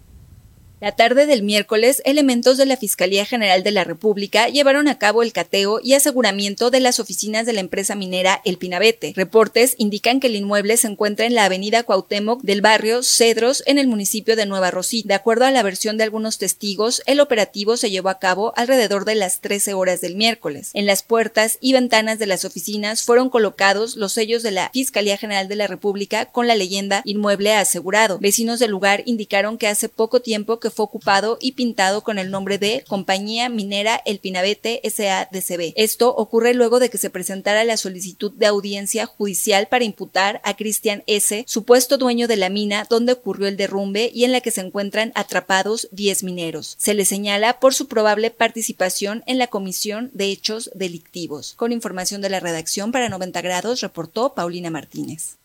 La 0.80 0.92
tarde 0.92 1.26
del 1.26 1.42
miércoles, 1.42 2.00
elementos 2.04 2.56
de 2.56 2.64
la 2.64 2.76
Fiscalía 2.76 3.24
General 3.24 3.64
de 3.64 3.72
la 3.72 3.82
República 3.82 4.48
llevaron 4.48 4.86
a 4.86 4.96
cabo 4.96 5.24
el 5.24 5.32
cateo 5.32 5.80
y 5.82 5.94
aseguramiento 5.94 6.70
de 6.70 6.78
las 6.78 7.00
oficinas 7.00 7.46
de 7.46 7.52
la 7.52 7.58
empresa 7.58 7.96
minera 7.96 8.40
El 8.44 8.58
Pinabete. 8.58 9.12
Reportes 9.16 9.74
indican 9.78 10.20
que 10.20 10.28
el 10.28 10.36
inmueble 10.36 10.76
se 10.76 10.86
encuentra 10.86 11.26
en 11.26 11.34
la 11.34 11.46
avenida 11.46 11.82
Cuauhtémoc 11.82 12.42
del 12.42 12.60
barrio 12.60 13.02
Cedros 13.02 13.64
en 13.66 13.78
el 13.78 13.88
municipio 13.88 14.36
de 14.36 14.46
Nueva 14.46 14.70
Rosita. 14.70 15.08
De 15.08 15.14
acuerdo 15.14 15.46
a 15.46 15.50
la 15.50 15.64
versión 15.64 15.96
de 15.96 16.04
algunos 16.04 16.38
testigos, 16.38 17.02
el 17.06 17.18
operativo 17.18 17.76
se 17.76 17.90
llevó 17.90 18.10
a 18.10 18.20
cabo 18.20 18.52
alrededor 18.54 19.04
de 19.04 19.16
las 19.16 19.40
13 19.40 19.74
horas 19.74 20.00
del 20.00 20.14
miércoles. 20.14 20.70
En 20.74 20.86
las 20.86 21.02
puertas 21.02 21.58
y 21.60 21.72
ventanas 21.72 22.20
de 22.20 22.26
las 22.26 22.44
oficinas 22.44 23.02
fueron 23.02 23.30
colocados 23.30 23.96
los 23.96 24.12
sellos 24.12 24.44
de 24.44 24.52
la 24.52 24.70
Fiscalía 24.72 25.16
General 25.16 25.48
de 25.48 25.56
la 25.56 25.66
República 25.66 26.26
con 26.26 26.46
la 26.46 26.54
leyenda 26.54 27.02
inmueble 27.04 27.52
asegurado. 27.52 28.20
Vecinos 28.20 28.60
del 28.60 28.70
lugar 28.70 29.02
indicaron 29.06 29.58
que 29.58 29.66
hace 29.66 29.88
poco 29.88 30.20
tiempo 30.20 30.60
que 30.60 30.67
fue 30.70 30.84
ocupado 30.84 31.38
y 31.40 31.52
pintado 31.52 32.02
con 32.02 32.18
el 32.18 32.30
nombre 32.30 32.58
de 32.58 32.84
Compañía 32.86 33.48
Minera 33.48 34.00
El 34.04 34.18
Pinabete 34.18 34.80
SADCB. 34.84 35.72
Esto 35.76 36.14
ocurre 36.14 36.54
luego 36.54 36.78
de 36.78 36.90
que 36.90 36.98
se 36.98 37.10
presentara 37.10 37.64
la 37.64 37.76
solicitud 37.76 38.32
de 38.32 38.46
audiencia 38.46 39.06
judicial 39.06 39.68
para 39.68 39.84
imputar 39.84 40.40
a 40.44 40.56
Cristian 40.56 41.02
S., 41.06 41.44
supuesto 41.46 41.98
dueño 41.98 42.28
de 42.28 42.36
la 42.36 42.48
mina 42.48 42.86
donde 42.88 43.12
ocurrió 43.12 43.48
el 43.48 43.56
derrumbe 43.56 44.10
y 44.12 44.24
en 44.24 44.32
la 44.32 44.40
que 44.40 44.50
se 44.50 44.60
encuentran 44.60 45.12
atrapados 45.14 45.88
10 45.92 46.22
mineros. 46.22 46.76
Se 46.78 46.94
le 46.94 47.04
señala 47.04 47.60
por 47.60 47.74
su 47.74 47.88
probable 47.88 48.30
participación 48.30 49.22
en 49.26 49.38
la 49.38 49.46
comisión 49.46 50.10
de 50.14 50.26
hechos 50.26 50.70
delictivos. 50.74 51.54
Con 51.54 51.72
información 51.72 52.20
de 52.20 52.30
la 52.30 52.40
redacción 52.40 52.92
para 52.92 53.08
90 53.08 53.40
grados, 53.42 53.80
reportó 53.80 54.34
Paulina 54.34 54.70
Martínez. 54.70 55.36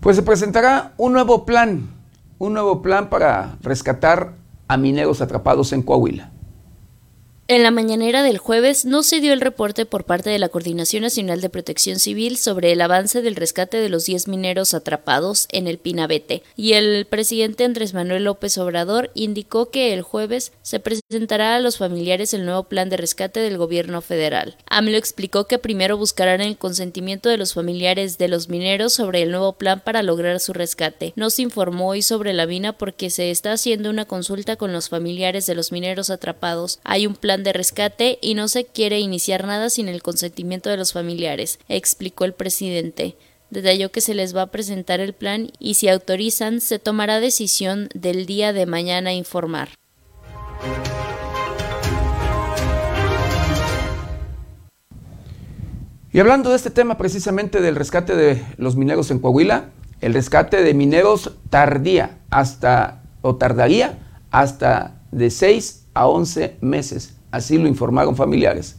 Pues 0.00 0.16
se 0.16 0.22
presentará 0.22 0.92
un 0.96 1.12
nuevo 1.12 1.44
plan, 1.44 1.90
un 2.38 2.52
nuevo 2.52 2.82
plan 2.82 3.10
para 3.10 3.56
rescatar 3.62 4.34
a 4.68 4.76
mineros 4.76 5.20
atrapados 5.20 5.72
en 5.72 5.82
Coahuila. 5.82 6.30
En 7.50 7.62
la 7.62 7.70
mañanera 7.70 8.22
del 8.22 8.36
jueves 8.36 8.84
no 8.84 9.02
se 9.02 9.20
dio 9.20 9.32
el 9.32 9.40
reporte 9.40 9.86
por 9.86 10.04
parte 10.04 10.28
de 10.28 10.38
la 10.38 10.50
Coordinación 10.50 11.02
Nacional 11.02 11.40
de 11.40 11.48
Protección 11.48 11.98
Civil 11.98 12.36
sobre 12.36 12.72
el 12.72 12.80
avance 12.82 13.22
del 13.22 13.36
rescate 13.36 13.78
de 13.78 13.88
los 13.88 14.04
10 14.04 14.28
mineros 14.28 14.74
atrapados 14.74 15.48
en 15.50 15.66
el 15.66 15.78
Pinabete, 15.78 16.42
y 16.56 16.74
el 16.74 17.06
presidente 17.06 17.64
Andrés 17.64 17.94
Manuel 17.94 18.24
López 18.24 18.58
Obrador 18.58 19.10
indicó 19.14 19.70
que 19.70 19.94
el 19.94 20.02
jueves 20.02 20.52
se 20.60 20.78
presentará 20.78 21.56
a 21.56 21.60
los 21.60 21.78
familiares 21.78 22.34
el 22.34 22.44
nuevo 22.44 22.64
plan 22.64 22.90
de 22.90 22.98
rescate 22.98 23.40
del 23.40 23.56
gobierno 23.56 24.02
federal. 24.02 24.58
AMLO 24.68 24.98
explicó 24.98 25.46
que 25.46 25.58
primero 25.58 25.96
buscarán 25.96 26.42
el 26.42 26.58
consentimiento 26.58 27.30
de 27.30 27.38
los 27.38 27.54
familiares 27.54 28.18
de 28.18 28.28
los 28.28 28.50
mineros 28.50 28.92
sobre 28.92 29.22
el 29.22 29.30
nuevo 29.30 29.54
plan 29.54 29.80
para 29.82 30.02
lograr 30.02 30.38
su 30.40 30.52
rescate. 30.52 31.14
No 31.16 31.30
se 31.30 31.40
informó 31.40 31.88
hoy 31.88 32.02
sobre 32.02 32.34
la 32.34 32.44
mina 32.44 32.74
porque 32.74 33.08
se 33.08 33.30
está 33.30 33.52
haciendo 33.52 33.88
una 33.88 34.04
consulta 34.04 34.56
con 34.56 34.74
los 34.74 34.90
familiares 34.90 35.46
de 35.46 35.54
los 35.54 35.72
mineros 35.72 36.10
atrapados. 36.10 36.78
Hay 36.84 37.06
un 37.06 37.14
plan 37.14 37.37
de 37.42 37.52
rescate 37.52 38.18
y 38.20 38.34
no 38.34 38.48
se 38.48 38.64
quiere 38.64 39.00
iniciar 39.00 39.46
nada 39.46 39.70
sin 39.70 39.88
el 39.88 40.02
consentimiento 40.02 40.70
de 40.70 40.76
los 40.76 40.92
familiares, 40.92 41.58
explicó 41.68 42.24
el 42.24 42.32
presidente. 42.32 43.16
Detalló 43.50 43.90
que 43.90 44.00
se 44.00 44.14
les 44.14 44.36
va 44.36 44.42
a 44.42 44.50
presentar 44.50 45.00
el 45.00 45.14
plan 45.14 45.50
y 45.58 45.74
si 45.74 45.88
autorizan 45.88 46.60
se 46.60 46.78
tomará 46.78 47.20
decisión 47.20 47.88
del 47.94 48.26
día 48.26 48.52
de 48.52 48.66
mañana 48.66 49.14
informar. 49.14 49.70
Y 56.12 56.20
hablando 56.20 56.50
de 56.50 56.56
este 56.56 56.70
tema 56.70 56.96
precisamente 56.96 57.60
del 57.60 57.76
rescate 57.76 58.16
de 58.16 58.42
los 58.56 58.76
mineros 58.76 59.10
en 59.10 59.18
Coahuila, 59.18 59.70
el 60.00 60.14
rescate 60.14 60.62
de 60.62 60.74
mineros 60.74 61.32
tardía 61.50 62.18
hasta 62.30 63.02
o 63.20 63.36
tardaría 63.36 63.98
hasta 64.30 65.02
de 65.10 65.30
6 65.30 65.86
a 65.94 66.06
11 66.06 66.56
meses. 66.60 67.17
Así 67.30 67.58
lo 67.58 67.68
informaron 67.68 68.16
familiares. 68.16 68.76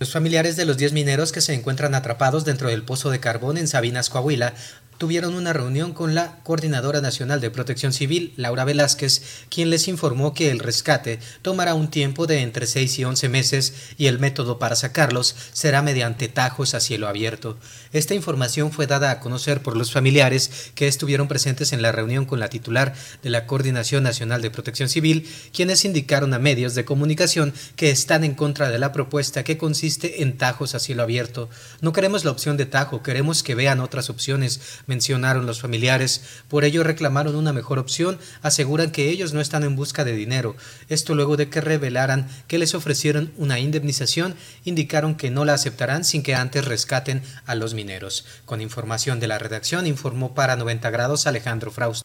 Los 0.00 0.12
familiares 0.12 0.56
de 0.56 0.64
los 0.64 0.78
10 0.78 0.94
mineros 0.94 1.30
que 1.30 1.42
se 1.42 1.52
encuentran 1.52 1.94
atrapados 1.94 2.46
dentro 2.46 2.70
del 2.70 2.84
pozo 2.84 3.10
de 3.10 3.20
carbón 3.20 3.58
en 3.58 3.68
Sabinas, 3.68 4.08
Coahuila, 4.08 4.54
tuvieron 5.00 5.34
una 5.34 5.54
reunión 5.54 5.94
con 5.94 6.14
la 6.14 6.40
Coordinadora 6.42 7.00
Nacional 7.00 7.40
de 7.40 7.50
Protección 7.50 7.94
Civil, 7.94 8.34
Laura 8.36 8.66
Velázquez, 8.66 9.22
quien 9.48 9.70
les 9.70 9.88
informó 9.88 10.34
que 10.34 10.50
el 10.50 10.58
rescate 10.58 11.20
tomará 11.40 11.72
un 11.72 11.88
tiempo 11.88 12.26
de 12.26 12.42
entre 12.42 12.66
6 12.66 12.98
y 12.98 13.04
11 13.04 13.30
meses 13.30 13.72
y 13.96 14.08
el 14.08 14.18
método 14.18 14.58
para 14.58 14.76
sacarlos 14.76 15.34
será 15.54 15.80
mediante 15.80 16.28
tajos 16.28 16.74
a 16.74 16.80
cielo 16.80 17.08
abierto. 17.08 17.56
Esta 17.94 18.12
información 18.12 18.72
fue 18.72 18.86
dada 18.86 19.10
a 19.10 19.20
conocer 19.20 19.62
por 19.62 19.74
los 19.74 19.90
familiares 19.90 20.70
que 20.74 20.86
estuvieron 20.86 21.28
presentes 21.28 21.72
en 21.72 21.80
la 21.80 21.92
reunión 21.92 22.26
con 22.26 22.38
la 22.38 22.50
titular 22.50 22.94
de 23.22 23.30
la 23.30 23.46
Coordinación 23.46 24.02
Nacional 24.02 24.42
de 24.42 24.50
Protección 24.50 24.90
Civil, 24.90 25.26
quienes 25.54 25.86
indicaron 25.86 26.34
a 26.34 26.38
medios 26.38 26.74
de 26.74 26.84
comunicación 26.84 27.54
que 27.74 27.90
están 27.90 28.22
en 28.22 28.34
contra 28.34 28.68
de 28.68 28.78
la 28.78 28.92
propuesta 28.92 29.44
que 29.44 29.56
consiste 29.56 30.22
en 30.22 30.36
tajos 30.36 30.74
a 30.74 30.78
cielo 30.78 31.02
abierto. 31.02 31.48
No 31.80 31.94
queremos 31.94 32.26
la 32.26 32.32
opción 32.32 32.58
de 32.58 32.66
tajo, 32.66 33.02
queremos 33.02 33.42
que 33.42 33.54
vean 33.54 33.80
otras 33.80 34.10
opciones 34.10 34.60
mencionaron 34.90 35.46
los 35.46 35.60
familiares. 35.60 36.22
Por 36.48 36.64
ello 36.64 36.82
reclamaron 36.82 37.36
una 37.36 37.52
mejor 37.52 37.78
opción, 37.78 38.18
aseguran 38.42 38.90
que 38.90 39.08
ellos 39.08 39.32
no 39.32 39.40
están 39.40 39.62
en 39.62 39.76
busca 39.76 40.04
de 40.04 40.12
dinero. 40.12 40.56
Esto 40.88 41.14
luego 41.14 41.36
de 41.36 41.48
que 41.48 41.60
revelaran 41.60 42.28
que 42.48 42.58
les 42.58 42.74
ofrecieron 42.74 43.32
una 43.38 43.60
indemnización, 43.60 44.34
indicaron 44.64 45.14
que 45.14 45.30
no 45.30 45.44
la 45.44 45.54
aceptarán 45.54 46.04
sin 46.04 46.24
que 46.24 46.34
antes 46.34 46.64
rescaten 46.64 47.22
a 47.46 47.54
los 47.54 47.72
mineros. 47.72 48.26
Con 48.44 48.60
información 48.60 49.20
de 49.20 49.28
la 49.28 49.38
redacción 49.38 49.86
informó 49.86 50.34
para 50.34 50.56
90 50.56 50.90
grados 50.90 51.28
Alejandro 51.28 51.70
Fraust. 51.70 52.02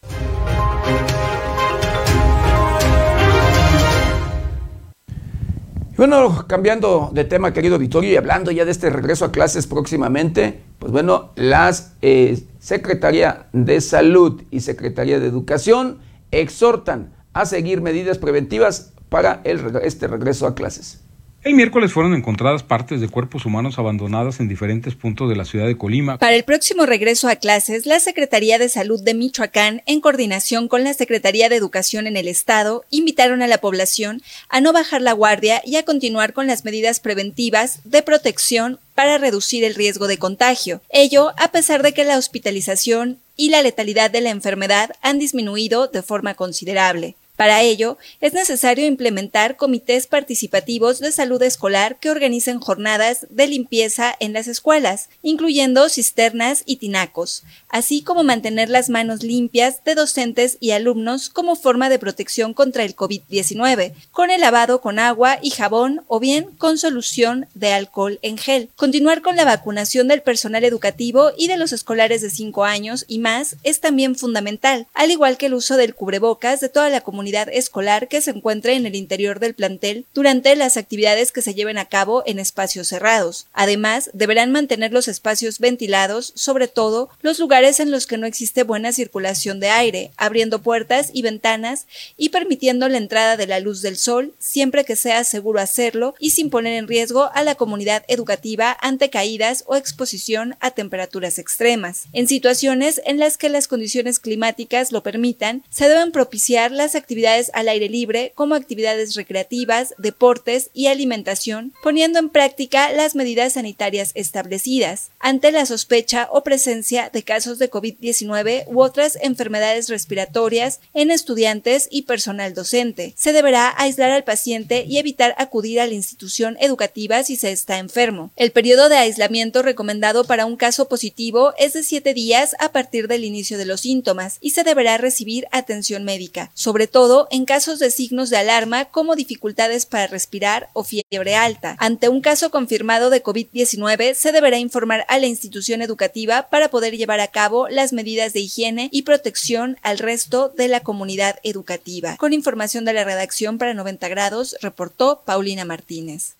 Bueno, 5.96 6.44
cambiando 6.46 7.10
de 7.12 7.24
tema, 7.24 7.52
querido 7.52 7.78
Vittorio, 7.78 8.10
y 8.10 8.16
hablando 8.16 8.50
ya 8.50 8.64
de 8.64 8.70
este 8.70 8.90
regreso 8.90 9.24
a 9.24 9.32
clases 9.32 9.66
próximamente, 9.66 10.60
pues 10.78 10.92
bueno, 10.92 11.32
las 11.36 11.94
eh, 12.02 12.44
Secretaría 12.58 13.46
de 13.52 13.80
Salud 13.80 14.42
y 14.50 14.60
Secretaría 14.60 15.18
de 15.18 15.26
Educación 15.26 15.98
exhortan 16.30 17.14
a 17.32 17.46
seguir 17.46 17.80
medidas 17.80 18.18
preventivas 18.18 18.92
para 19.08 19.40
este 19.44 20.06
regreso 20.06 20.46
a 20.46 20.54
clases. 20.54 21.05
El 21.46 21.54
miércoles 21.54 21.92
fueron 21.92 22.12
encontradas 22.12 22.64
partes 22.64 23.00
de 23.00 23.08
cuerpos 23.08 23.46
humanos 23.46 23.78
abandonadas 23.78 24.40
en 24.40 24.48
diferentes 24.48 24.96
puntos 24.96 25.28
de 25.28 25.36
la 25.36 25.44
ciudad 25.44 25.68
de 25.68 25.78
Colima. 25.78 26.18
Para 26.18 26.34
el 26.34 26.42
próximo 26.42 26.86
regreso 26.86 27.28
a 27.28 27.36
clases, 27.36 27.86
la 27.86 28.00
Secretaría 28.00 28.58
de 28.58 28.68
Salud 28.68 29.00
de 29.00 29.14
Michoacán, 29.14 29.80
en 29.86 30.00
coordinación 30.00 30.66
con 30.66 30.82
la 30.82 30.92
Secretaría 30.92 31.48
de 31.48 31.54
Educación 31.54 32.08
en 32.08 32.16
el 32.16 32.26
Estado, 32.26 32.84
invitaron 32.90 33.42
a 33.42 33.46
la 33.46 33.58
población 33.58 34.22
a 34.48 34.60
no 34.60 34.72
bajar 34.72 35.02
la 35.02 35.12
guardia 35.12 35.62
y 35.64 35.76
a 35.76 35.84
continuar 35.84 36.32
con 36.32 36.48
las 36.48 36.64
medidas 36.64 36.98
preventivas 36.98 37.78
de 37.84 38.02
protección 38.02 38.80
para 38.96 39.16
reducir 39.16 39.62
el 39.62 39.76
riesgo 39.76 40.08
de 40.08 40.18
contagio. 40.18 40.80
Ello 40.90 41.32
a 41.38 41.52
pesar 41.52 41.84
de 41.84 41.94
que 41.94 42.02
la 42.02 42.18
hospitalización 42.18 43.20
y 43.36 43.50
la 43.50 43.62
letalidad 43.62 44.10
de 44.10 44.20
la 44.20 44.30
enfermedad 44.30 44.90
han 45.00 45.20
disminuido 45.20 45.86
de 45.86 46.02
forma 46.02 46.34
considerable. 46.34 47.14
Para 47.36 47.60
ello, 47.60 47.98
es 48.22 48.32
necesario 48.32 48.86
implementar 48.86 49.56
comités 49.56 50.06
participativos 50.06 51.00
de 51.00 51.12
salud 51.12 51.42
escolar 51.42 51.98
que 52.00 52.10
organicen 52.10 52.60
jornadas 52.60 53.26
de 53.28 53.46
limpieza 53.46 54.16
en 54.20 54.32
las 54.32 54.48
escuelas, 54.48 55.10
incluyendo 55.22 55.88
cisternas 55.90 56.62
y 56.64 56.76
tinacos, 56.76 57.44
así 57.68 58.00
como 58.02 58.24
mantener 58.24 58.70
las 58.70 58.88
manos 58.88 59.22
limpias 59.22 59.84
de 59.84 59.94
docentes 59.94 60.56
y 60.60 60.70
alumnos 60.70 61.28
como 61.28 61.56
forma 61.56 61.90
de 61.90 61.98
protección 61.98 62.54
contra 62.54 62.84
el 62.84 62.96
COVID-19, 62.96 63.92
con 64.12 64.30
el 64.30 64.40
lavado 64.40 64.80
con 64.80 64.98
agua 64.98 65.38
y 65.42 65.50
jabón 65.50 66.04
o 66.08 66.18
bien 66.18 66.46
con 66.56 66.78
solución 66.78 67.46
de 67.54 67.72
alcohol 67.72 68.18
en 68.22 68.38
gel. 68.38 68.70
Continuar 68.76 69.20
con 69.20 69.36
la 69.36 69.44
vacunación 69.44 70.08
del 70.08 70.22
personal 70.22 70.64
educativo 70.64 71.32
y 71.36 71.48
de 71.48 71.58
los 71.58 71.72
escolares 71.72 72.22
de 72.22 72.30
5 72.30 72.64
años 72.64 73.04
y 73.08 73.18
más 73.18 73.56
es 73.62 73.80
también 73.80 74.16
fundamental, 74.16 74.86
al 74.94 75.10
igual 75.10 75.36
que 75.36 75.46
el 75.46 75.54
uso 75.54 75.76
del 75.76 75.94
cubrebocas 75.94 76.60
de 76.60 76.70
toda 76.70 76.88
la 76.88 77.02
comunidad 77.02 77.25
escolar 77.34 78.08
que 78.08 78.20
se 78.20 78.30
encuentre 78.30 78.74
en 78.74 78.86
el 78.86 78.94
interior 78.94 79.40
del 79.40 79.54
plantel 79.54 80.06
durante 80.14 80.54
las 80.56 80.76
actividades 80.76 81.32
que 81.32 81.42
se 81.42 81.54
lleven 81.54 81.78
a 81.78 81.86
cabo 81.86 82.22
en 82.26 82.38
espacios 82.38 82.88
cerrados. 82.88 83.46
Además, 83.52 84.10
deberán 84.12 84.52
mantener 84.52 84.92
los 84.92 85.08
espacios 85.08 85.58
ventilados, 85.58 86.32
sobre 86.36 86.68
todo 86.68 87.10
los 87.22 87.38
lugares 87.38 87.80
en 87.80 87.90
los 87.90 88.06
que 88.06 88.18
no 88.18 88.26
existe 88.26 88.62
buena 88.62 88.92
circulación 88.92 89.60
de 89.60 89.70
aire, 89.70 90.10
abriendo 90.16 90.62
puertas 90.62 91.10
y 91.12 91.22
ventanas 91.22 91.86
y 92.16 92.28
permitiendo 92.28 92.88
la 92.88 92.98
entrada 92.98 93.36
de 93.36 93.46
la 93.46 93.60
luz 93.60 93.82
del 93.82 93.96
sol 93.96 94.34
siempre 94.38 94.84
que 94.84 94.96
sea 94.96 95.24
seguro 95.24 95.60
hacerlo 95.60 96.14
y 96.18 96.30
sin 96.30 96.50
poner 96.50 96.74
en 96.74 96.88
riesgo 96.88 97.30
a 97.34 97.42
la 97.42 97.54
comunidad 97.54 98.04
educativa 98.08 98.76
ante 98.80 99.10
caídas 99.10 99.64
o 99.66 99.76
exposición 99.76 100.56
a 100.60 100.70
temperaturas 100.70 101.38
extremas. 101.38 102.04
En 102.12 102.28
situaciones 102.28 103.00
en 103.04 103.18
las 103.18 103.38
que 103.38 103.48
las 103.48 103.68
condiciones 103.68 104.18
climáticas 104.18 104.92
lo 104.92 105.02
permitan, 105.02 105.64
se 105.70 105.88
deben 105.88 106.12
propiciar 106.12 106.70
las 106.70 106.94
actividades 106.94 107.15
actividades 107.16 107.50
al 107.54 107.70
aire 107.70 107.88
libre 107.88 108.32
como 108.34 108.54
actividades 108.54 109.14
recreativas, 109.14 109.94
deportes 109.96 110.68
y 110.74 110.88
alimentación, 110.88 111.72
poniendo 111.82 112.18
en 112.18 112.28
práctica 112.28 112.92
las 112.92 113.14
medidas 113.14 113.54
sanitarias 113.54 114.10
establecidas. 114.14 115.08
Ante 115.18 115.50
la 115.50 115.64
sospecha 115.64 116.28
o 116.30 116.42
presencia 116.42 117.08
de 117.10 117.22
casos 117.22 117.58
de 117.58 117.70
COVID-19 117.70 118.64
u 118.66 118.82
otras 118.82 119.16
enfermedades 119.22 119.88
respiratorias 119.88 120.80
en 120.92 121.10
estudiantes 121.10 121.88
y 121.90 122.02
personal 122.02 122.52
docente, 122.52 123.14
se 123.16 123.32
deberá 123.32 123.72
aislar 123.78 124.10
al 124.10 124.24
paciente 124.24 124.84
y 124.86 124.98
evitar 124.98 125.34
acudir 125.38 125.80
a 125.80 125.86
la 125.86 125.94
institución 125.94 126.58
educativa 126.60 127.24
si 127.24 127.36
se 127.36 127.50
está 127.50 127.78
enfermo. 127.78 128.30
El 128.36 128.52
periodo 128.52 128.90
de 128.90 128.98
aislamiento 128.98 129.62
recomendado 129.62 130.24
para 130.24 130.44
un 130.44 130.56
caso 130.56 130.86
positivo 130.86 131.54
es 131.56 131.72
de 131.72 131.82
siete 131.82 132.12
días 132.12 132.54
a 132.58 132.72
partir 132.72 133.08
del 133.08 133.24
inicio 133.24 133.56
de 133.56 133.64
los 133.64 133.80
síntomas 133.80 134.36
y 134.42 134.50
se 134.50 134.64
deberá 134.64 134.98
recibir 134.98 135.46
atención 135.50 136.04
médica, 136.04 136.50
sobre 136.52 136.86
todo 136.86 137.05
en 137.30 137.44
casos 137.44 137.78
de 137.78 137.90
signos 137.90 138.30
de 138.30 138.36
alarma 138.36 138.86
como 138.86 139.14
dificultades 139.14 139.86
para 139.86 140.08
respirar 140.08 140.68
o 140.72 140.82
fiebre 140.82 141.36
alta. 141.36 141.76
Ante 141.78 142.08
un 142.08 142.20
caso 142.20 142.50
confirmado 142.50 143.10
de 143.10 143.22
COVID-19, 143.22 144.14
se 144.14 144.32
deberá 144.32 144.58
informar 144.58 145.04
a 145.08 145.18
la 145.18 145.26
institución 145.26 145.82
educativa 145.82 146.48
para 146.50 146.68
poder 146.68 146.96
llevar 146.96 147.20
a 147.20 147.28
cabo 147.28 147.68
las 147.68 147.92
medidas 147.92 148.32
de 148.32 148.40
higiene 148.40 148.88
y 148.90 149.02
protección 149.02 149.78
al 149.82 149.98
resto 149.98 150.48
de 150.48 150.66
la 150.66 150.80
comunidad 150.80 151.38
educativa. 151.44 152.16
Con 152.16 152.32
información 152.32 152.84
de 152.84 152.94
la 152.94 153.04
redacción 153.04 153.58
para 153.58 153.72
90 153.72 154.08
grados, 154.08 154.56
reportó 154.60 155.22
Paulina 155.24 155.64
Martínez. 155.64 156.34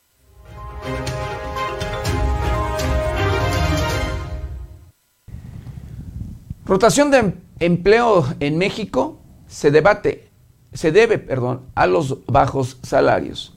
Rotación 6.64 7.12
de 7.12 7.35
empleo 7.61 8.27
en 8.41 8.59
México 8.59 9.21
se 9.47 9.71
debate 9.71 10.26
se 10.77 10.93
debe, 10.93 11.18
perdón, 11.18 11.62
a 11.74 11.87
los 11.87 12.18
bajos 12.27 12.79
salarios. 12.83 13.56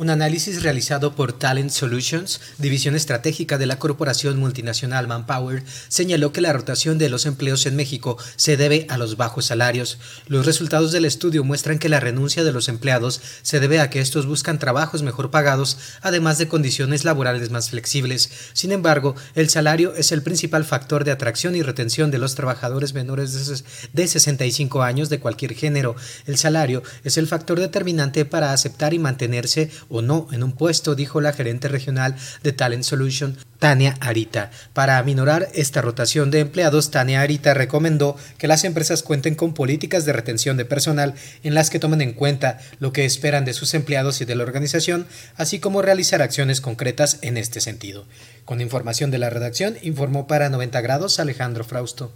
Un 0.00 0.08
análisis 0.08 0.62
realizado 0.62 1.14
por 1.14 1.34
Talent 1.34 1.68
Solutions, 1.68 2.40
división 2.56 2.94
estratégica 2.94 3.58
de 3.58 3.66
la 3.66 3.78
corporación 3.78 4.38
multinacional 4.38 5.06
Manpower, 5.06 5.62
señaló 5.88 6.32
que 6.32 6.40
la 6.40 6.54
rotación 6.54 6.96
de 6.96 7.10
los 7.10 7.26
empleos 7.26 7.66
en 7.66 7.76
México 7.76 8.16
se 8.36 8.56
debe 8.56 8.86
a 8.88 8.96
los 8.96 9.18
bajos 9.18 9.44
salarios. 9.44 9.98
Los 10.26 10.46
resultados 10.46 10.90
del 10.90 11.04
estudio 11.04 11.44
muestran 11.44 11.78
que 11.78 11.90
la 11.90 12.00
renuncia 12.00 12.44
de 12.44 12.52
los 12.52 12.70
empleados 12.70 13.20
se 13.42 13.60
debe 13.60 13.78
a 13.78 13.90
que 13.90 14.00
estos 14.00 14.24
buscan 14.24 14.58
trabajos 14.58 15.02
mejor 15.02 15.30
pagados, 15.30 15.76
además 16.00 16.38
de 16.38 16.48
condiciones 16.48 17.04
laborales 17.04 17.50
más 17.50 17.68
flexibles. 17.68 18.30
Sin 18.54 18.72
embargo, 18.72 19.16
el 19.34 19.50
salario 19.50 19.92
es 19.94 20.12
el 20.12 20.22
principal 20.22 20.64
factor 20.64 21.04
de 21.04 21.10
atracción 21.10 21.56
y 21.56 21.62
retención 21.62 22.10
de 22.10 22.16
los 22.16 22.36
trabajadores 22.36 22.94
menores 22.94 23.62
de 23.92 24.08
65 24.08 24.82
años 24.82 25.10
de 25.10 25.20
cualquier 25.20 25.52
género. 25.52 25.94
El 26.24 26.38
salario 26.38 26.82
es 27.04 27.18
el 27.18 27.26
factor 27.26 27.60
determinante 27.60 28.24
para 28.24 28.54
aceptar 28.54 28.94
y 28.94 28.98
mantenerse 28.98 29.70
o 29.90 30.00
no 30.00 30.28
en 30.32 30.42
un 30.42 30.52
puesto, 30.52 30.94
dijo 30.94 31.20
la 31.20 31.32
gerente 31.32 31.68
regional 31.68 32.16
de 32.42 32.52
Talent 32.52 32.84
Solution, 32.84 33.36
Tania 33.58 33.96
Arita. 34.00 34.50
Para 34.72 34.98
aminorar 34.98 35.48
esta 35.52 35.82
rotación 35.82 36.30
de 36.30 36.40
empleados, 36.40 36.90
Tania 36.90 37.20
Arita 37.20 37.52
recomendó 37.52 38.16
que 38.38 38.48
las 38.48 38.64
empresas 38.64 39.02
cuenten 39.02 39.34
con 39.34 39.52
políticas 39.52 40.04
de 40.04 40.12
retención 40.12 40.56
de 40.56 40.64
personal 40.64 41.14
en 41.42 41.54
las 41.54 41.68
que 41.68 41.78
tomen 41.78 42.00
en 42.00 42.14
cuenta 42.14 42.58
lo 42.78 42.92
que 42.92 43.04
esperan 43.04 43.44
de 43.44 43.52
sus 43.52 43.74
empleados 43.74 44.20
y 44.20 44.24
de 44.24 44.34
la 44.34 44.44
organización, 44.44 45.06
así 45.36 45.58
como 45.60 45.82
realizar 45.82 46.22
acciones 46.22 46.60
concretas 46.60 47.18
en 47.22 47.36
este 47.36 47.60
sentido. 47.60 48.06
Con 48.44 48.60
información 48.60 49.10
de 49.10 49.18
la 49.18 49.30
redacción, 49.30 49.76
informó 49.82 50.26
para 50.26 50.48
90 50.48 50.80
grados 50.80 51.20
Alejandro 51.20 51.64
Frausto. 51.64 52.12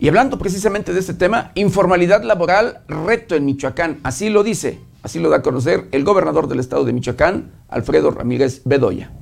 Y 0.00 0.06
hablando 0.06 0.38
precisamente 0.38 0.92
de 0.92 1.00
este 1.00 1.14
tema, 1.14 1.50
informalidad 1.56 2.22
laboral, 2.22 2.82
reto 2.86 3.34
en 3.34 3.44
Michoacán. 3.44 3.98
Así 4.04 4.30
lo 4.30 4.44
dice, 4.44 4.78
así 5.02 5.18
lo 5.18 5.28
da 5.28 5.38
a 5.38 5.42
conocer 5.42 5.88
el 5.90 6.04
gobernador 6.04 6.46
del 6.46 6.60
estado 6.60 6.84
de 6.84 6.92
Michoacán, 6.92 7.50
Alfredo 7.66 8.12
Ramírez 8.12 8.62
Bedoya. 8.64 9.12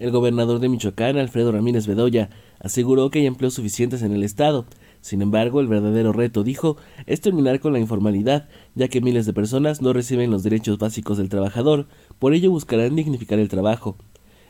El 0.00 0.10
gobernador 0.10 0.58
de 0.58 0.68
Michoacán, 0.68 1.18
Alfredo 1.18 1.52
Ramírez 1.52 1.86
Bedoya, 1.86 2.30
aseguró 2.58 3.10
que 3.10 3.20
hay 3.20 3.26
empleos 3.26 3.54
suficientes 3.54 4.02
en 4.02 4.10
el 4.10 4.24
estado. 4.24 4.66
Sin 5.00 5.22
embargo, 5.22 5.60
el 5.60 5.68
verdadero 5.68 6.12
reto, 6.12 6.42
dijo, 6.42 6.78
es 7.06 7.20
terminar 7.20 7.60
con 7.60 7.72
la 7.72 7.78
informalidad, 7.78 8.48
ya 8.74 8.88
que 8.88 9.00
miles 9.00 9.26
de 9.26 9.34
personas 9.34 9.82
no 9.82 9.92
reciben 9.92 10.32
los 10.32 10.42
derechos 10.42 10.78
básicos 10.78 11.16
del 11.16 11.28
trabajador, 11.28 11.86
por 12.18 12.34
ello 12.34 12.50
buscarán 12.50 12.96
dignificar 12.96 13.38
el 13.38 13.48
trabajo. 13.48 13.98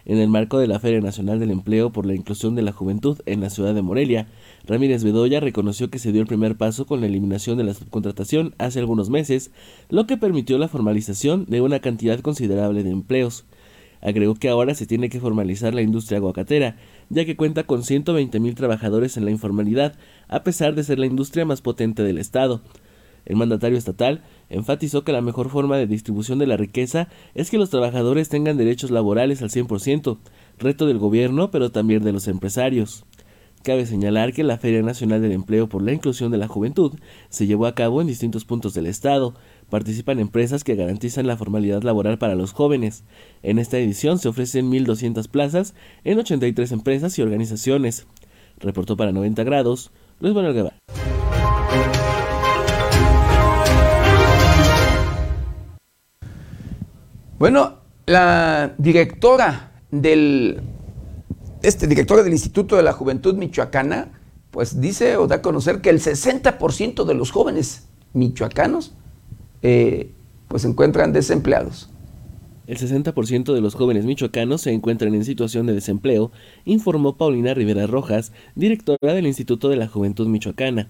En 0.07 0.19
el 0.19 0.29
marco 0.29 0.59
de 0.59 0.67
la 0.67 0.79
Feria 0.81 1.01
Nacional 1.01 1.41
del 1.41 1.51
Empleo 1.51 1.91
por 1.91 2.05
la 2.05 2.15
Inclusión 2.15 2.55
de 2.55 2.61
la 2.61 2.73
Juventud 2.73 3.21
en 3.25 3.41
la 3.41 3.49
ciudad 3.49 3.75
de 3.75 3.81
Morelia, 3.81 4.27
Ramírez 4.67 5.03
Bedoya 5.03 5.41
reconoció 5.41 5.89
que 5.89 5.99
se 5.99 6.13
dio 6.13 6.21
el 6.21 6.27
primer 6.27 6.57
paso 6.57 6.85
con 6.85 7.01
la 7.01 7.07
eliminación 7.07 7.57
de 7.57 7.65
la 7.65 7.73
subcontratación 7.73 8.55
hace 8.59 8.81
algunos 8.81 9.09
meses, 9.09 9.51
lo 9.89 10.07
que 10.07 10.19
permitió 10.19 10.59
la 10.59 10.69
formalización 10.69 11.47
de 11.47 11.63
una 11.63 11.81
cantidad 11.81 12.21
considerable 12.21 12.83
de 12.83 12.91
empleos. 12.91 13.47
Agregó 14.03 14.35
que 14.35 14.51
ahora 14.51 14.75
se 14.75 14.87
tiene 14.87 15.09
que 15.09 15.21
formalizar 15.21 15.75
la 15.75 15.81
industria 15.81 16.19
aguacatera, 16.19 16.77
ya 17.09 17.25
que 17.25 17.37
cuenta 17.37 17.65
con 17.65 17.83
120 17.83 18.41
mil 18.41 18.55
trabajadores 18.55 19.17
en 19.17 19.25
la 19.25 19.31
informalidad, 19.31 19.95
a 20.29 20.45
pesar 20.45 20.75
de 20.75 20.85
ser 20.85 20.99
la 20.99 21.07
industria 21.07 21.47
más 21.47 21.63
potente 21.63 22.03
del 22.03 22.19
Estado. 22.19 22.61
El 23.25 23.37
mandatario 23.37 23.79
estatal 23.79 24.23
enfatizó 24.49 25.05
que 25.05 25.13
la 25.13 25.21
mejor 25.21 25.51
forma 25.51 25.77
de 25.77 25.87
distribución 25.87 26.39
de 26.39 26.47
la 26.47 26.57
riqueza 26.57 27.09
es 27.35 27.51
que 27.51 27.59
los 27.59 27.71
trabajadores 27.71 28.29
tengan 28.29 28.57
derechos 28.57 28.91
laborales 28.91 29.43
al 29.43 29.51
100%, 29.51 30.19
reto 30.59 30.87
del 30.87 30.99
gobierno 30.99 31.51
pero 31.51 31.71
también 31.71 32.05
de 32.05 32.13
los 32.13 32.29
empresarios. 32.29 33.05
Cabe 33.65 33.87
señalar 33.87 34.35
que 34.35 34.45
la 34.45 34.59
Feria 34.59 34.83
Nacional 34.83 35.23
del 35.23 35.33
Empleo 35.33 35.71
por 35.71 35.83
la 35.83 35.95
Inclusión 35.95 36.31
de 36.31 36.37
la 36.37 36.49
Juventud 36.49 36.93
se 37.31 37.47
llevó 37.47 37.65
a 37.65 37.75
cabo 37.75 38.03
en 38.03 38.07
distintos 38.07 38.45
puntos 38.45 38.75
del 38.75 38.85
Estado, 38.85 39.35
participan 39.71 40.19
empresas 40.19 40.65
que 40.65 40.75
garantizan 40.75 41.27
la 41.27 41.39
formalidad 41.39 41.83
laboral 41.83 42.19
para 42.19 42.35
los 42.35 42.53
jóvenes. 42.53 43.05
En 43.43 43.59
esta 43.59 43.79
edición 43.79 44.19
se 44.19 44.29
ofrecen 44.29 44.71
1.200 44.71 45.29
plazas 45.29 45.75
en 46.05 46.19
83 46.19 46.73
empresas 46.73 47.19
y 47.19 47.23
organizaciones. 47.23 48.07
Reportó 48.59 48.99
para 48.99 49.13
90 49.13 49.43
grados 49.45 49.93
Luis 50.21 50.35
Manuel 50.35 50.53
Guevara. 50.53 51.04
Bueno, 57.39 57.79
la 58.07 58.75
directora 58.79 59.73
del 59.91 60.63
este 61.63 61.87
del 61.87 62.33
Instituto 62.33 62.77
de 62.77 62.83
la 62.83 62.93
Juventud 62.93 63.35
Michoacana, 63.35 64.13
pues 64.51 64.81
dice 64.81 65.17
o 65.17 65.27
da 65.27 65.37
a 65.37 65.43
conocer 65.43 65.81
que 65.81 65.91
el 65.91 65.99
60% 66.01 67.05
de 67.05 67.15
los 67.15 67.31
jóvenes 67.31 67.89
michoacanos 68.13 68.95
eh, 69.63 70.13
pues 70.47 70.63
se 70.63 70.69
encuentran 70.69 71.13
desempleados. 71.13 71.91
El 72.67 72.79
60% 72.79 73.53
de 73.53 73.61
los 73.61 73.75
jóvenes 73.75 74.05
michoacanos 74.05 74.63
se 74.63 74.73
encuentran 74.73 75.15
en 75.15 75.25
situación 75.25 75.67
de 75.67 75.75
desempleo, 75.75 76.31
informó 76.65 77.17
Paulina 77.17 77.53
Rivera 77.53 77.87
Rojas, 77.87 78.33
directora 78.55 79.13
del 79.13 79.27
Instituto 79.27 79.69
de 79.69 79.77
la 79.77 79.89
Juventud 79.89 80.29
Michoacana. 80.29 80.89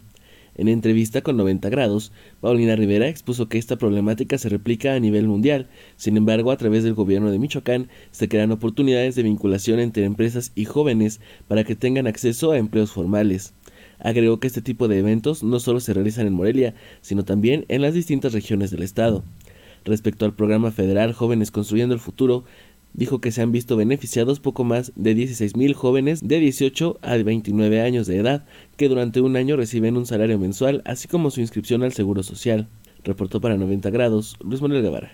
En 0.57 0.69
entrevista 0.69 1.23
con 1.23 1.37
90 1.37 1.69
grados, 1.69 2.13
Paulina 2.41 2.77
Rivera 2.77 3.09
expuso 3.09 3.49
que 3.49 3.59
esta 3.59 3.77
problemática 3.77 4.39
se 4.39 4.49
replica 4.49 4.95
a 4.95 5.01
nivel 5.01 5.27
mundial. 5.27 5.67
Sin 5.97 6.17
embargo, 6.17 6.53
a 6.53 6.57
través 6.57 6.85
del 6.85 6.95
gobierno 6.95 7.31
de 7.31 7.41
Michoacán 7.41 7.89
se 8.13 8.29
crean 8.29 8.53
oportunidades 8.53 9.17
de 9.17 9.25
vinculación 9.25 9.81
entre 9.81 10.05
empresas 10.05 10.53
y 10.55 10.65
jóvenes 10.65 11.21
para 11.49 11.65
que 11.65 11.75
tengan 11.75 12.07
acceso 12.07 12.53
a 12.53 12.59
empleos 12.59 12.93
formales. 12.93 13.53
Agregó 13.99 14.39
que 14.39 14.47
este 14.47 14.63
tipo 14.63 14.87
de 14.87 14.99
eventos 14.99 15.43
no 15.43 15.59
solo 15.59 15.81
se 15.81 15.93
realizan 15.93 16.27
en 16.27 16.35
Morelia, 16.35 16.75
sino 17.01 17.25
también 17.25 17.65
en 17.69 17.83
las 17.83 17.95
distintas 17.95 18.33
regiones 18.33 18.71
del 18.71 18.83
estado. 18.83 19.25
Respecto 19.85 20.25
al 20.25 20.35
programa 20.35 20.71
federal 20.71 21.13
Jóvenes 21.13 21.51
Construyendo 21.51 21.95
el 21.95 22.01
Futuro, 22.01 22.45
dijo 22.95 23.20
que 23.20 23.32
se 23.32 23.42
han 23.42 23.53
visto 23.53 23.76
beneficiados 23.76 24.40
poco 24.40 24.64
más 24.64 24.92
de 24.97 25.14
16.000 25.14 25.74
jóvenes 25.74 26.20
de 26.26 26.38
18 26.38 26.99
a 27.03 27.16
29 27.16 27.82
años 27.82 28.07
de 28.07 28.16
edad 28.16 28.47
que 28.76 28.88
durante 28.88 29.20
un 29.20 29.36
año 29.36 29.57
reciben 29.57 29.97
un 29.97 30.07
salario 30.07 30.38
mensual, 30.38 30.82
así 30.86 31.09
como 31.09 31.30
su 31.30 31.40
inscripción 31.40 31.82
al 31.82 31.92
Seguro 31.92 32.22
Social. 32.22 32.68
Reportó 33.03 33.40
para 33.40 33.57
90 33.57 33.90
grados 33.90 34.36
Luis 34.40 34.62
Manuel 34.62 34.82
Guevara. 34.82 35.12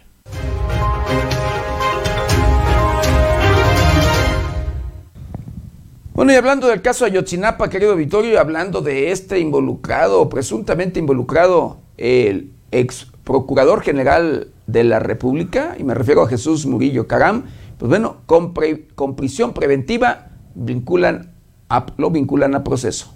Bueno, 6.13 6.33
y 6.33 6.37
hablando 6.37 6.69
del 6.69 6.83
caso 6.83 7.07
Ayotzinapa, 7.07 7.71
querido 7.71 7.97
Vittorio, 7.97 8.33
y 8.33 8.37
hablando 8.37 8.83
de 8.83 9.11
este 9.11 9.41
involucrado, 9.41 10.29
presuntamente 10.29 11.01
involucrado, 11.01 11.79
el 11.97 12.51
ex 12.73 13.07
procurador 13.25 13.81
general 13.81 14.49
de 14.67 14.85
la 14.85 14.99
República, 14.99 15.77
y 15.79 15.83
me 15.85 15.95
refiero 15.95 16.23
a 16.23 16.29
Jesús 16.29 16.67
Murillo 16.67 17.07
Caram, 17.07 17.45
pues 17.81 17.89
bueno, 17.89 18.19
con, 18.27 18.53
prisión 19.17 19.55
preventiva 19.55 20.29
vinculan 20.55 21.33
lo 21.97 22.11
vinculan 22.11 22.55
a 22.55 22.63
proceso. 22.63 23.15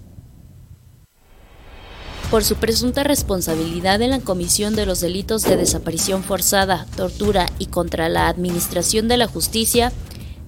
Por 2.31 2.43
su 2.43 2.55
presunta 2.55 3.03
responsabilidad 3.03 4.01
en 4.01 4.09
la 4.09 4.21
comisión 4.21 4.75
de 4.75 4.87
los 4.87 5.01
delitos 5.01 5.43
de 5.43 5.55
desaparición 5.55 6.23
forzada, 6.23 6.87
tortura 6.97 7.45
y 7.59 7.67
contra 7.67 8.09
la 8.09 8.27
administración 8.27 9.07
de 9.07 9.17
la 9.17 9.27
justicia, 9.27 9.91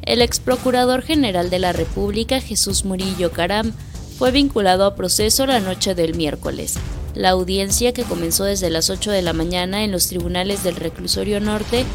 el 0.01 0.23
ex 0.23 0.39
procurador 0.39 1.03
general 1.03 1.51
de 1.51 1.59
la 1.59 1.71
República, 1.71 2.41
Jesús 2.41 2.85
Murillo 2.85 3.31
Caram, 3.31 3.71
fue 4.17 4.31
vinculado 4.31 4.85
a 4.85 4.95
proceso 4.95 5.45
la 5.45 5.59
noche 5.59 5.93
del 5.93 6.15
miércoles. 6.15 6.79
La 7.13 7.29
audiencia, 7.29 7.93
que 7.93 8.03
comenzó 8.03 8.45
desde 8.45 8.71
las 8.71 8.89
8 8.89 9.11
de 9.11 9.21
la 9.21 9.33
mañana 9.33 9.83
en 9.83 9.91
los 9.91 10.07
tribunales 10.07 10.63
del 10.63 10.75
Reclusorio 10.75 11.39
Norte, 11.39 11.85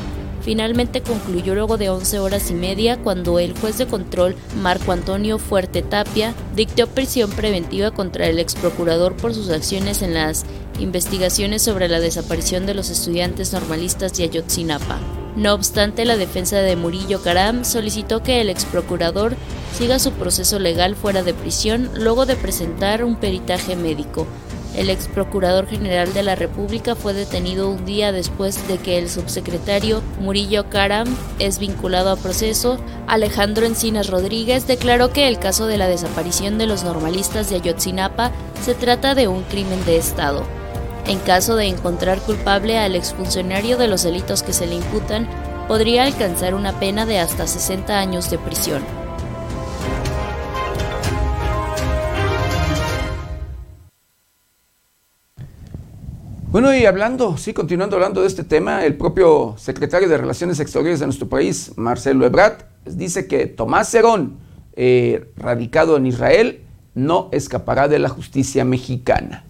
finalmente 0.43 1.03
concluyó 1.03 1.55
luego 1.55 1.78
de 1.78 1.90
11 1.90 2.18
horas 2.18 2.51
y 2.51 2.55
media 2.55 2.99
cuando 2.99 3.38
el 3.38 3.59
juez 3.59 3.78
de 3.78 3.86
control 3.86 4.36
Marco 4.61 4.93
Antonio 4.93 5.38
Fuerte 5.38 5.82
Tapia 5.82 6.34
dictó 6.55 6.86
prisión 6.86 7.30
preventiva 7.30 7.90
contra 7.90 8.26
el 8.26 8.38
ex 8.38 8.55
procurador 8.55 9.16
por 9.16 9.34
sus 9.34 9.51
acciones 9.51 10.03
en 10.03 10.14
las 10.14 10.45
investigaciones 10.78 11.62
sobre 11.62 11.88
la 11.88 12.01
desaparición 12.01 12.66
de 12.66 12.74
los 12.74 12.90
estudiantes 12.90 13.53
normalistas 13.53 14.14
de 14.14 14.24
Ayotzinapa. 14.24 14.99
No 15.36 15.55
obstante, 15.55 16.05
la 16.05 16.16
defensa 16.16 16.59
de 16.59 16.76
Murillo 16.76 17.22
Caram 17.22 17.64
solicitó 17.64 18.22
que 18.22 18.40
el 18.40 18.51
ex 18.51 18.66
procurador 18.66 19.34
siga 19.78 19.99
su 19.99 20.12
proceso 20.12 20.59
legal 20.59 20.95
fuera 20.95 21.22
de 21.22 21.32
prisión 21.32 21.88
luego 21.95 22.26
de 22.26 22.36
presentar 22.36 23.03
un 23.03 23.16
peritaje 23.16 23.74
médico, 23.74 24.26
el 24.76 24.88
ex 24.88 25.06
procurador 25.06 25.66
general 25.66 26.14
de 26.14 26.22
la 26.22 26.34
República 26.34 26.94
fue 26.94 27.12
detenido 27.12 27.68
un 27.68 27.84
día 27.84 28.10
después 28.10 28.66
de 28.68 28.78
que 28.78 28.98
el 28.98 29.10
subsecretario 29.10 30.02
Murillo 30.18 30.70
Karam 30.70 31.14
es 31.38 31.58
vinculado 31.58 32.10
a 32.10 32.16
proceso. 32.16 32.78
Alejandro 33.06 33.66
Encinas 33.66 34.08
Rodríguez 34.08 34.66
declaró 34.66 35.12
que 35.12 35.28
el 35.28 35.38
caso 35.38 35.66
de 35.66 35.76
la 35.76 35.88
desaparición 35.88 36.56
de 36.56 36.66
los 36.66 36.84
normalistas 36.84 37.50
de 37.50 37.56
Ayotzinapa 37.56 38.32
se 38.64 38.74
trata 38.74 39.14
de 39.14 39.28
un 39.28 39.42
crimen 39.42 39.84
de 39.84 39.98
Estado. 39.98 40.42
En 41.06 41.18
caso 41.18 41.56
de 41.56 41.66
encontrar 41.66 42.20
culpable 42.20 42.78
al 42.78 42.94
exfuncionario 42.94 43.76
de 43.76 43.88
los 43.88 44.04
delitos 44.04 44.42
que 44.42 44.52
se 44.52 44.66
le 44.66 44.76
imputan, 44.76 45.28
podría 45.68 46.04
alcanzar 46.04 46.54
una 46.54 46.78
pena 46.78 47.04
de 47.04 47.18
hasta 47.18 47.46
60 47.46 47.98
años 47.98 48.30
de 48.30 48.38
prisión. 48.38 49.01
Bueno, 56.53 56.74
y 56.74 56.84
hablando, 56.84 57.38
sí, 57.38 57.55
continuando 57.55 57.96
hablando 57.96 58.20
de 58.20 58.26
este 58.26 58.44
tema, 58.44 58.84
el 58.84 58.98
propio 58.98 59.55
secretario 59.57 60.07
de 60.07 60.18
Relaciones 60.18 60.61
Exteriores 60.61 61.00
de 61.00 61.07
nuestro 61.07 61.26
país, 61.26 61.72
Marcelo 61.76 62.26
Ebrard, 62.26 62.66
dice 62.84 63.26
que 63.26 63.46
Tomás 63.46 63.88
Cerón, 63.88 64.36
eh, 64.74 65.32
radicado 65.34 65.96
en 65.96 66.05
Israel, 66.05 66.61
no 66.94 67.30
escapará 67.32 67.88
de 67.88 67.98
la 67.98 68.11
justicia 68.11 68.66
mexicana. 68.66 69.46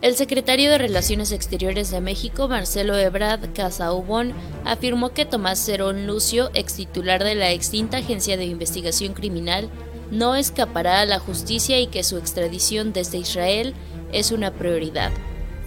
El 0.00 0.14
secretario 0.14 0.70
de 0.70 0.78
Relaciones 0.78 1.32
Exteriores 1.32 1.90
de 1.90 2.00
México, 2.00 2.48
Marcelo 2.48 2.96
Ebrard 2.96 3.52
Casaubon, 3.52 4.32
afirmó 4.64 5.10
que 5.10 5.26
Tomás 5.26 5.58
Cerón 5.58 6.06
Lucio, 6.06 6.48
ex 6.54 6.76
titular 6.76 7.22
de 7.22 7.34
la 7.34 7.50
extinta 7.50 7.98
Agencia 7.98 8.38
de 8.38 8.46
Investigación 8.46 9.12
Criminal, 9.12 9.68
no 10.10 10.34
escapará 10.34 11.02
a 11.02 11.04
la 11.04 11.18
justicia 11.18 11.78
y 11.78 11.88
que 11.88 12.04
su 12.04 12.16
extradición 12.16 12.94
desde 12.94 13.18
Israel 13.18 13.74
es 14.12 14.32
una 14.32 14.50
prioridad 14.50 15.12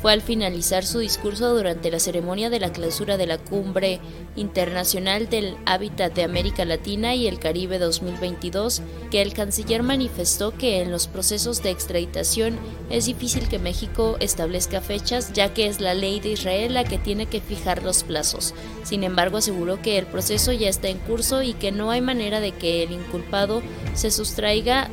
fue 0.04 0.12
al 0.12 0.22
finalizar 0.22 0.86
su 0.86 1.00
discurso 1.00 1.56
durante 1.56 1.90
la 1.90 1.98
ceremonia 1.98 2.50
de 2.50 2.60
la 2.60 2.74
clausura 2.74 3.16
de 3.16 3.26
la 3.26 3.38
Cumbre 3.38 4.02
Internacional 4.36 5.30
del 5.30 5.56
Hábitat 5.66 6.14
de 6.14 6.24
América 6.24 6.66
Latina 6.66 7.16
y 7.16 7.26
el 7.26 7.40
Caribe 7.40 7.80
2022 7.80 8.82
que 9.10 9.22
el 9.22 9.34
canciller 9.34 9.82
manifestó 9.82 10.52
que 10.52 10.82
en 10.82 10.92
los 10.92 11.08
procesos 11.08 11.64
de 11.64 11.70
extraditación 11.70 12.60
es 12.90 13.06
difícil 13.06 13.48
que 13.48 13.60
México 13.60 14.18
establezca 14.20 14.82
fechas 14.82 15.32
ya 15.32 15.54
que 15.54 15.68
es 15.68 15.80
la 15.80 15.94
ley 15.94 16.20
de 16.20 16.34
Israel 16.34 16.74
la 16.74 16.84
que 16.84 16.98
tiene 16.98 17.28
que 17.28 17.40
fijar 17.40 17.82
los 17.82 18.04
plazos. 18.04 18.54
Sin 18.84 19.06
embargo, 19.06 19.38
aseguró 19.38 19.82
que 19.82 19.98
el 19.98 20.06
proceso 20.06 20.52
ya 20.52 20.68
está 20.68 20.90
en 20.90 20.98
curso 20.98 21.44
y 21.44 21.54
que 21.54 21.72
no 21.72 21.92
hay 21.92 22.02
manera 22.02 22.42
de 22.42 22.52
que 22.52 22.84
el 22.84 22.92
inculpado 22.92 23.64
se 23.94 24.12
sustraiga 24.12 24.90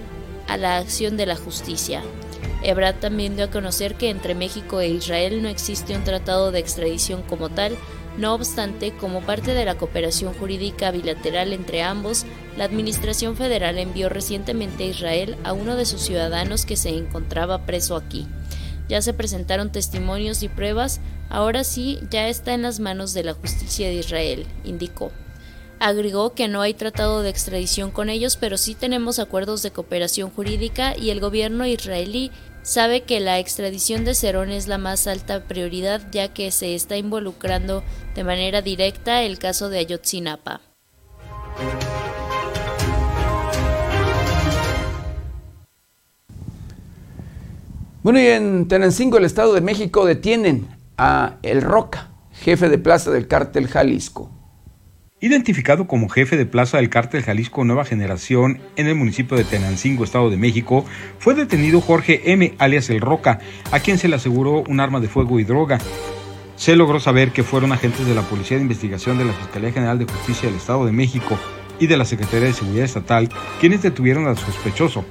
a 0.46 0.56
la 0.56 0.78
acción 0.78 1.16
de 1.16 1.26
la 1.26 1.34
justicia. 1.34 2.00
Ebrard 2.62 2.96
también 2.96 3.36
dio 3.36 3.46
a 3.46 3.50
conocer 3.50 3.94
que 3.94 4.11
entre 4.11 4.34
México 4.34 4.80
e 4.80 4.88
Israel 4.88 5.42
no 5.42 5.48
existe 5.48 5.96
un 5.96 6.04
tratado 6.04 6.52
de 6.52 6.58
extradición 6.58 7.22
como 7.22 7.48
tal, 7.48 7.76
no 8.18 8.34
obstante, 8.34 8.92
como 8.92 9.22
parte 9.22 9.54
de 9.54 9.64
la 9.64 9.76
cooperación 9.76 10.34
jurídica 10.34 10.90
bilateral 10.90 11.52
entre 11.52 11.82
ambos, 11.82 12.26
la 12.58 12.64
Administración 12.64 13.36
Federal 13.36 13.78
envió 13.78 14.08
recientemente 14.08 14.84
a 14.84 14.88
Israel 14.88 15.36
a 15.44 15.52
uno 15.52 15.76
de 15.76 15.86
sus 15.86 16.02
ciudadanos 16.02 16.66
que 16.66 16.76
se 16.76 16.90
encontraba 16.90 17.64
preso 17.64 17.96
aquí. 17.96 18.26
Ya 18.88 19.00
se 19.00 19.14
presentaron 19.14 19.70
testimonios 19.70 20.42
y 20.42 20.48
pruebas, 20.48 21.00
ahora 21.28 21.62
sí 21.62 22.00
ya 22.11 22.28
está 22.28 22.52
en 22.52 22.62
las 22.62 22.80
manos 22.80 23.14
de 23.14 23.22
la 23.22 23.34
justicia 23.34 23.88
de 23.88 23.94
Israel, 23.94 24.46
indicó. 24.64 25.12
Agregó 25.78 26.34
que 26.34 26.46
no 26.46 26.61
hay 26.61 26.74
tratado 26.74 27.22
de 27.22 27.30
extradición 27.30 27.90
con 27.90 28.11
ellos, 28.11 28.36
pero 28.36 28.58
sí 28.58 28.74
tenemos 28.74 29.18
acuerdos 29.18 29.62
de 29.62 29.70
cooperación 29.70 30.28
jurídica 30.28 30.94
y 30.94 31.08
el 31.08 31.20
gobierno 31.20 31.64
israelí 31.64 32.32
sabe 32.62 33.02
que 33.02 33.20
la 33.20 33.38
extradición 33.38 34.04
de 34.04 34.14
Cerón 34.14 34.50
es 34.50 34.68
la 34.68 34.78
más 34.78 35.06
alta 35.06 35.44
prioridad 35.44 36.02
ya 36.12 36.28
que 36.28 36.50
se 36.50 36.74
está 36.74 36.96
involucrando 36.96 37.82
de 38.14 38.24
manera 38.24 38.62
directa 38.62 39.22
el 39.22 39.38
caso 39.38 39.68
de 39.68 39.78
Ayotzinapa. 39.78 40.61
Bueno, 48.02 48.18
y 48.18 48.26
en 48.26 48.66
Tenancingo, 48.66 49.18
el 49.18 49.26
Estado 49.26 49.52
de 49.52 49.61
México, 49.61 50.06
detienen 50.06 50.68
a 50.96 51.36
El 51.42 51.61
Roca, 51.61 52.08
jefe 52.32 52.70
de 52.70 52.78
plaza 52.78 53.11
del 53.11 53.28
cártel 53.28 53.68
Jalisco. 53.68 54.39
Identificado 55.23 55.87
como 55.87 56.09
jefe 56.09 56.39
de 56.39 56.47
plaza 56.47 56.79
del 56.79 56.89
cártel 56.89 57.23
Jalisco 57.23 57.62
Nueva 57.62 57.85
Generación 57.85 58.59
en 58.77 58.87
el 58.87 58.95
municipio 58.95 59.37
de 59.37 59.45
Tenancingo, 59.45 60.03
Estado 60.03 60.31
de 60.31 60.39
México, 60.39 60.87
fue 61.18 61.35
detenido 61.35 61.83
Jorge 61.83 62.33
M., 62.33 62.55
alias 62.57 62.89
El 62.89 63.03
Roca, 63.03 63.39
a 63.71 63.81
quien 63.81 63.99
se 63.99 64.09
le 64.09 64.16
aseguró 64.16 64.64
un 64.66 64.81
arma 64.81 64.99
de 64.99 65.09
fuego 65.09 65.39
y 65.39 65.45
droga. 65.45 65.79
se 66.57 66.75
logró 66.75 67.01
saber 67.01 67.33
que 67.33 67.43
fueron 67.43 67.73
agentes 67.73 68.07
de 68.07 68.14
la 68.14 68.23
Policía 68.23 68.57
de 68.57 68.62
Investigación 68.62 69.18
de 69.18 69.27
la 69.27 69.35
Fiscalía 69.35 69.73
General 69.73 69.99
de 69.99 70.07
Justicia 70.07 70.49
del 70.49 70.57
Estado 70.57 70.87
de 70.87 70.93
México 70.93 71.39
y 71.79 71.87
de 71.87 71.99
la 71.99 72.07
Secretaría 72.07 72.49
de 72.49 72.55
Seguridad 72.55 72.85
Estatal 72.87 73.29
quienes 73.61 73.83
detuvieron 73.83 74.27
al 74.27 74.39
sospechoso, 74.39 75.05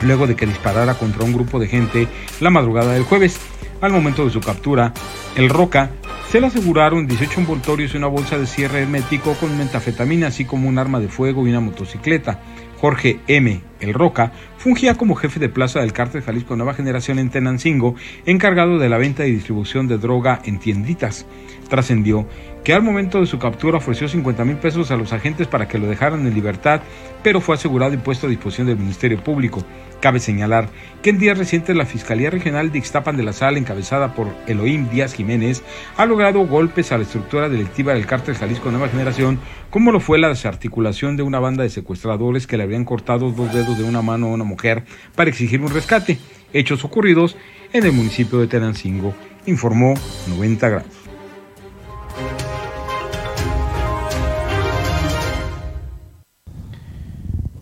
luego 0.00 0.26
de 0.26 0.34
que 0.34 0.46
disparara 0.46 0.94
contra 0.94 1.24
un 1.24 1.34
grupo 1.34 1.58
de 1.58 1.68
gente 1.68 2.08
la 2.40 2.48
madrugada 2.48 2.94
del 2.94 3.04
jueves. 3.04 3.38
Al 3.82 3.92
momento 3.92 4.24
de 4.24 4.30
su 4.30 4.40
captura, 4.40 4.94
el 5.36 5.50
Roca 5.50 5.90
se 6.30 6.40
le 6.40 6.48
aseguraron 6.48 7.06
18 7.06 7.40
envoltorios 7.40 7.94
y 7.94 7.96
una 7.96 8.08
bolsa 8.08 8.36
de 8.36 8.46
cierre 8.46 8.82
hermético 8.82 9.34
con 9.34 9.56
metafetamina, 9.56 10.26
así 10.26 10.44
como 10.44 10.68
un 10.68 10.78
arma 10.78 10.98
de 10.98 11.08
fuego 11.08 11.46
y 11.46 11.50
una 11.50 11.60
motocicleta. 11.60 12.40
Jorge 12.78 13.20
M. 13.26 13.60
El 13.80 13.94
Roca 13.94 14.32
fungía 14.58 14.96
como 14.96 15.14
jefe 15.14 15.40
de 15.40 15.48
plaza 15.48 15.80
del 15.80 15.92
cártel 15.92 16.22
Jalisco 16.22 16.56
Nueva 16.56 16.74
Generación 16.74 17.18
en 17.18 17.30
Tenancingo, 17.30 17.94
encargado 18.26 18.78
de 18.78 18.88
la 18.88 18.98
venta 18.98 19.26
y 19.26 19.32
distribución 19.32 19.86
de 19.88 19.98
droga 19.98 20.40
en 20.44 20.58
tienditas. 20.58 21.26
Trascendió 21.68 22.28
que 22.66 22.74
al 22.74 22.82
momento 22.82 23.20
de 23.20 23.26
su 23.26 23.38
captura 23.38 23.78
ofreció 23.78 24.08
50 24.08 24.44
mil 24.44 24.56
pesos 24.56 24.90
a 24.90 24.96
los 24.96 25.12
agentes 25.12 25.46
para 25.46 25.68
que 25.68 25.78
lo 25.78 25.86
dejaran 25.86 26.26
en 26.26 26.34
libertad, 26.34 26.80
pero 27.22 27.40
fue 27.40 27.54
asegurado 27.54 27.94
y 27.94 27.96
puesto 27.96 28.26
a 28.26 28.28
disposición 28.28 28.66
del 28.66 28.76
Ministerio 28.76 29.22
Público. 29.22 29.64
Cabe 30.00 30.18
señalar 30.18 30.68
que 31.00 31.10
en 31.10 31.18
días 31.20 31.38
recientes 31.38 31.76
la 31.76 31.86
Fiscalía 31.86 32.28
Regional 32.28 32.72
de 32.72 32.78
Ixtapan 32.78 33.16
de 33.16 33.22
la 33.22 33.32
Sal, 33.32 33.56
encabezada 33.56 34.14
por 34.14 34.34
Elohim 34.48 34.90
Díaz 34.90 35.14
Jiménez, 35.14 35.62
ha 35.96 36.06
logrado 36.06 36.44
golpes 36.44 36.90
a 36.90 36.98
la 36.98 37.04
estructura 37.04 37.48
delictiva 37.48 37.94
del 37.94 38.04
cártel 38.04 38.34
Jalisco 38.34 38.72
Nueva 38.72 38.88
Generación, 38.88 39.38
como 39.70 39.92
lo 39.92 40.00
fue 40.00 40.18
la 40.18 40.30
desarticulación 40.30 41.16
de 41.16 41.22
una 41.22 41.38
banda 41.38 41.62
de 41.62 41.70
secuestradores 41.70 42.48
que 42.48 42.56
le 42.56 42.64
habían 42.64 42.84
cortado 42.84 43.30
dos 43.30 43.54
dedos 43.54 43.78
de 43.78 43.84
una 43.84 44.02
mano 44.02 44.26
a 44.26 44.30
una 44.30 44.42
mujer 44.42 44.82
para 45.14 45.30
exigir 45.30 45.60
un 45.60 45.70
rescate, 45.70 46.18
hechos 46.52 46.84
ocurridos 46.84 47.36
en 47.72 47.86
el 47.86 47.92
municipio 47.92 48.40
de 48.40 48.48
Tenancingo, 48.48 49.14
informó 49.46 49.94
90 50.26 50.68
grados. 50.68 50.95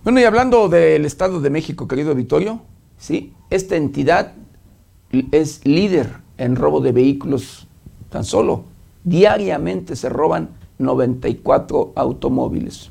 Bueno, 0.04 0.20
y 0.20 0.24
hablando 0.24 0.68
del 0.68 1.06
Estado 1.06 1.40
de 1.40 1.48
México, 1.48 1.88
querido 1.88 2.14
Vittorio, 2.14 2.60
¿sí? 2.98 3.32
esta 3.48 3.76
entidad 3.76 4.34
es 5.32 5.64
líder 5.64 6.18
en 6.36 6.56
robo 6.56 6.82
de 6.82 6.92
vehículos 6.92 7.66
tan 8.10 8.22
solo. 8.22 8.64
Diariamente 9.02 9.96
se 9.96 10.10
roban 10.10 10.50
94 10.76 11.94
automóviles. 11.96 12.90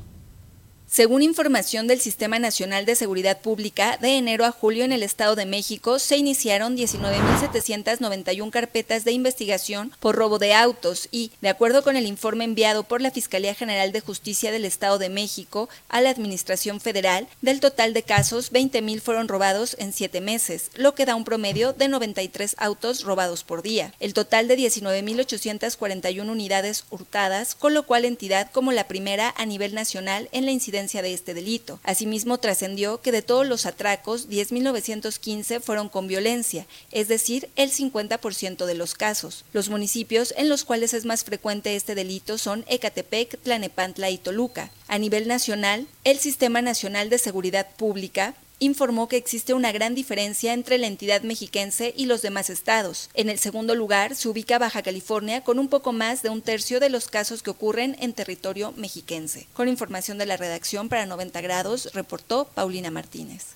Según 0.94 1.22
información 1.22 1.88
del 1.88 2.00
Sistema 2.00 2.38
Nacional 2.38 2.86
de 2.86 2.94
Seguridad 2.94 3.40
Pública, 3.40 3.98
de 4.00 4.16
enero 4.16 4.44
a 4.44 4.52
julio 4.52 4.84
en 4.84 4.92
el 4.92 5.02
Estado 5.02 5.34
de 5.34 5.44
México 5.44 5.98
se 5.98 6.16
iniciaron 6.16 6.76
19.791 6.76 8.50
carpetas 8.50 9.04
de 9.04 9.10
investigación 9.10 9.90
por 9.98 10.14
robo 10.14 10.38
de 10.38 10.54
autos 10.54 11.08
y, 11.10 11.32
de 11.40 11.48
acuerdo 11.48 11.82
con 11.82 11.96
el 11.96 12.06
informe 12.06 12.44
enviado 12.44 12.84
por 12.84 13.00
la 13.00 13.10
Fiscalía 13.10 13.56
General 13.56 13.90
de 13.90 14.02
Justicia 14.02 14.52
del 14.52 14.64
Estado 14.64 14.98
de 14.98 15.08
México 15.08 15.68
a 15.88 16.00
la 16.00 16.10
Administración 16.10 16.80
Federal, 16.80 17.26
del 17.42 17.58
total 17.58 17.92
de 17.92 18.04
casos, 18.04 18.52
20.000 18.52 19.00
fueron 19.00 19.26
robados 19.26 19.74
en 19.80 19.92
siete 19.92 20.20
meses, 20.20 20.70
lo 20.76 20.94
que 20.94 21.06
da 21.06 21.16
un 21.16 21.24
promedio 21.24 21.72
de 21.72 21.88
93 21.88 22.54
autos 22.56 23.02
robados 23.02 23.42
por 23.42 23.62
día. 23.62 23.92
El 23.98 24.14
total 24.14 24.46
de 24.46 24.56
19.841 24.58 26.30
unidades 26.30 26.84
hurtadas, 26.90 27.56
con 27.56 27.74
lo 27.74 27.84
cual 27.84 28.04
entidad 28.04 28.48
como 28.52 28.70
la 28.70 28.86
primera 28.86 29.34
a 29.36 29.44
nivel 29.44 29.74
nacional 29.74 30.28
en 30.30 30.44
la 30.44 30.52
incidencia 30.52 30.83
de 30.84 31.14
este 31.14 31.32
delito. 31.32 31.80
Asimismo, 31.82 32.38
trascendió 32.38 33.00
que 33.00 33.10
de 33.10 33.22
todos 33.22 33.46
los 33.46 33.64
atracos, 33.64 34.28
10.915 34.28 35.60
fueron 35.60 35.88
con 35.88 36.06
violencia, 36.06 36.66
es 36.92 37.08
decir, 37.08 37.48
el 37.56 37.70
50% 37.72 38.66
de 38.66 38.74
los 38.74 38.94
casos. 38.94 39.44
Los 39.52 39.70
municipios 39.70 40.34
en 40.36 40.48
los 40.48 40.64
cuales 40.64 40.92
es 40.92 41.06
más 41.06 41.24
frecuente 41.24 41.74
este 41.74 41.94
delito 41.94 42.36
son 42.36 42.64
Ecatepec, 42.68 43.40
Tlanepantla 43.42 44.10
y 44.10 44.18
Toluca. 44.18 44.70
A 44.86 44.98
nivel 44.98 45.26
nacional, 45.26 45.86
el 46.04 46.18
Sistema 46.18 46.60
Nacional 46.60 47.08
de 47.08 47.18
Seguridad 47.18 47.68
Pública 47.76 48.34
informó 48.58 49.08
que 49.08 49.16
existe 49.16 49.54
una 49.54 49.72
gran 49.72 49.94
diferencia 49.94 50.52
entre 50.52 50.78
la 50.78 50.86
entidad 50.86 51.22
mexiquense 51.22 51.92
y 51.96 52.06
los 52.06 52.22
demás 52.22 52.50
estados. 52.50 53.10
En 53.14 53.28
el 53.28 53.38
segundo 53.38 53.74
lugar 53.74 54.14
se 54.14 54.28
ubica 54.28 54.58
Baja 54.58 54.82
California 54.82 55.42
con 55.42 55.58
un 55.58 55.68
poco 55.68 55.92
más 55.92 56.22
de 56.22 56.30
un 56.30 56.42
tercio 56.42 56.80
de 56.80 56.90
los 56.90 57.08
casos 57.08 57.42
que 57.42 57.50
ocurren 57.50 57.96
en 58.00 58.12
territorio 58.12 58.72
mexiquense. 58.76 59.46
Con 59.52 59.68
información 59.68 60.18
de 60.18 60.26
la 60.26 60.36
redacción 60.36 60.88
para 60.88 61.06
90 61.06 61.40
grados, 61.40 61.90
reportó 61.94 62.46
Paulina 62.54 62.90
Martínez. 62.90 63.54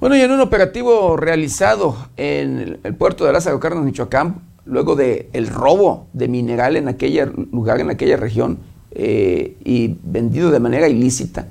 Bueno, 0.00 0.16
y 0.16 0.22
en 0.22 0.30
un 0.30 0.40
operativo 0.40 1.18
realizado 1.18 2.08
en 2.16 2.80
el 2.82 2.94
puerto 2.94 3.26
de 3.26 3.34
Lázaro 3.34 3.60
Cárdenas, 3.60 3.84
Michoacán, 3.84 4.49
luego 4.70 4.96
del 4.96 5.26
el 5.32 5.48
robo 5.48 6.06
de 6.12 6.28
mineral 6.28 6.76
en 6.76 6.88
aquel 6.88 7.48
lugar, 7.52 7.80
en 7.80 7.90
aquella 7.90 8.16
región, 8.16 8.58
eh, 8.92 9.56
y 9.64 9.98
vendido 10.02 10.50
de 10.50 10.60
manera 10.60 10.88
ilícita, 10.88 11.48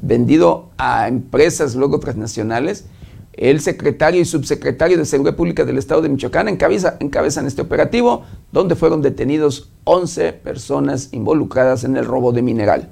vendido 0.00 0.70
a 0.78 1.08
empresas 1.08 1.74
luego 1.74 1.98
transnacionales, 1.98 2.86
el 3.32 3.60
secretario 3.60 4.20
y 4.20 4.24
subsecretario 4.24 4.98
de 4.98 5.04
Seguridad 5.04 5.36
Pública 5.36 5.64
del 5.64 5.78
Estado 5.78 6.02
de 6.02 6.08
Michoacán 6.08 6.48
encabeza, 6.48 6.96
encabezan 7.00 7.46
este 7.46 7.62
operativo, 7.62 8.22
donde 8.52 8.74
fueron 8.74 9.00
detenidos 9.00 9.70
11 9.84 10.32
personas 10.32 11.10
involucradas 11.12 11.84
en 11.84 11.96
el 11.96 12.04
robo 12.04 12.32
de 12.32 12.42
mineral. 12.42 12.90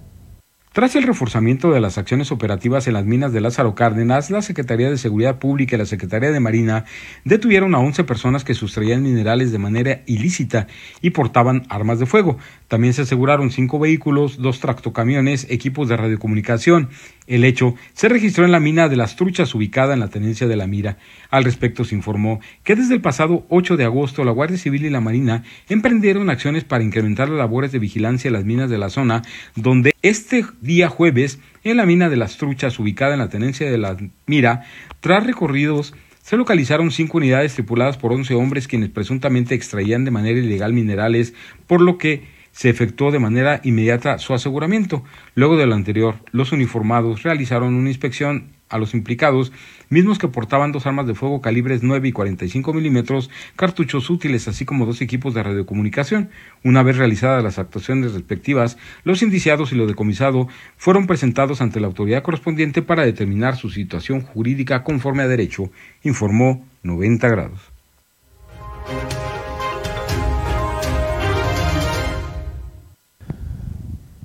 Tras 0.76 0.94
el 0.94 1.04
reforzamiento 1.04 1.72
de 1.72 1.80
las 1.80 1.96
acciones 1.96 2.30
operativas 2.30 2.86
en 2.86 2.92
las 2.92 3.06
minas 3.06 3.32
de 3.32 3.40
Lázaro 3.40 3.74
Cárdenas, 3.74 4.30
la 4.30 4.42
Secretaría 4.42 4.90
de 4.90 4.98
Seguridad 4.98 5.38
Pública 5.38 5.74
y 5.74 5.78
la 5.78 5.86
Secretaría 5.86 6.30
de 6.30 6.38
Marina 6.38 6.84
detuvieron 7.24 7.74
a 7.74 7.78
11 7.78 8.04
personas 8.04 8.44
que 8.44 8.52
sustraían 8.52 9.02
minerales 9.02 9.52
de 9.52 9.58
manera 9.58 10.02
ilícita 10.04 10.66
y 11.00 11.12
portaban 11.12 11.62
armas 11.70 11.98
de 11.98 12.04
fuego. 12.04 12.36
También 12.68 12.94
se 12.94 13.02
aseguraron 13.02 13.50
cinco 13.50 13.78
vehículos, 13.78 14.38
dos 14.38 14.60
tractocamiones, 14.60 15.46
equipos 15.50 15.88
de 15.88 15.96
radiocomunicación. 15.96 16.88
El 17.26 17.44
hecho 17.44 17.74
se 17.94 18.08
registró 18.08 18.44
en 18.44 18.52
la 18.52 18.60
mina 18.60 18.88
de 18.88 18.96
las 18.96 19.16
Truchas 19.16 19.54
ubicada 19.54 19.94
en 19.94 20.00
la 20.00 20.08
tenencia 20.08 20.48
de 20.48 20.56
la 20.56 20.66
Mira. 20.66 20.98
Al 21.30 21.44
respecto 21.44 21.84
se 21.84 21.94
informó 21.94 22.40
que 22.64 22.74
desde 22.74 22.94
el 22.94 23.00
pasado 23.00 23.46
8 23.48 23.76
de 23.76 23.84
agosto 23.84 24.24
la 24.24 24.32
Guardia 24.32 24.58
Civil 24.58 24.84
y 24.84 24.90
la 24.90 25.00
Marina 25.00 25.44
emprendieron 25.68 26.28
acciones 26.28 26.64
para 26.64 26.84
incrementar 26.84 27.28
las 27.28 27.38
labores 27.38 27.72
de 27.72 27.78
vigilancia 27.78 28.28
en 28.28 28.34
las 28.34 28.44
minas 28.44 28.70
de 28.70 28.78
la 28.78 28.90
zona, 28.90 29.22
donde 29.54 29.94
este 30.02 30.44
día 30.60 30.88
jueves, 30.88 31.38
en 31.62 31.76
la 31.76 31.86
mina 31.86 32.08
de 32.08 32.16
las 32.16 32.36
Truchas, 32.36 32.78
ubicada 32.78 33.12
en 33.12 33.20
la 33.20 33.28
tenencia 33.28 33.70
de 33.70 33.78
la 33.78 33.96
Mira, 34.26 34.64
tras 35.00 35.24
recorridos, 35.24 35.94
se 36.22 36.36
localizaron 36.36 36.90
cinco 36.90 37.18
unidades 37.18 37.54
tripuladas 37.54 37.98
por 37.98 38.12
11 38.12 38.34
hombres 38.34 38.66
quienes 38.66 38.88
presuntamente 38.88 39.54
extraían 39.54 40.04
de 40.04 40.10
manera 40.10 40.40
ilegal 40.40 40.72
minerales, 40.72 41.34
por 41.68 41.80
lo 41.80 41.98
que 41.98 42.35
se 42.56 42.70
efectuó 42.70 43.10
de 43.10 43.18
manera 43.18 43.60
inmediata 43.64 44.16
su 44.18 44.32
aseguramiento. 44.32 45.04
Luego 45.34 45.58
de 45.58 45.66
lo 45.66 45.74
anterior, 45.74 46.14
los 46.32 46.52
uniformados 46.52 47.22
realizaron 47.22 47.74
una 47.74 47.90
inspección 47.90 48.46
a 48.70 48.78
los 48.78 48.94
implicados, 48.94 49.52
mismos 49.90 50.18
que 50.18 50.28
portaban 50.28 50.72
dos 50.72 50.86
armas 50.86 51.06
de 51.06 51.14
fuego 51.14 51.42
calibres 51.42 51.82
9 51.82 52.08
y 52.08 52.12
45 52.12 52.72
milímetros, 52.72 53.28
cartuchos 53.56 54.08
útiles, 54.08 54.48
así 54.48 54.64
como 54.64 54.86
dos 54.86 55.02
equipos 55.02 55.34
de 55.34 55.42
radiocomunicación. 55.42 56.30
Una 56.64 56.82
vez 56.82 56.96
realizadas 56.96 57.44
las 57.44 57.58
actuaciones 57.58 58.14
respectivas, 58.14 58.78
los 59.04 59.20
indiciados 59.20 59.72
y 59.72 59.76
lo 59.76 59.86
decomisado 59.86 60.48
fueron 60.78 61.06
presentados 61.06 61.60
ante 61.60 61.78
la 61.78 61.88
autoridad 61.88 62.22
correspondiente 62.22 62.80
para 62.80 63.04
determinar 63.04 63.56
su 63.56 63.68
situación 63.68 64.22
jurídica 64.22 64.82
conforme 64.82 65.24
a 65.24 65.28
derecho, 65.28 65.70
informó 66.02 66.64
90 66.82 67.28
grados. 67.28 67.60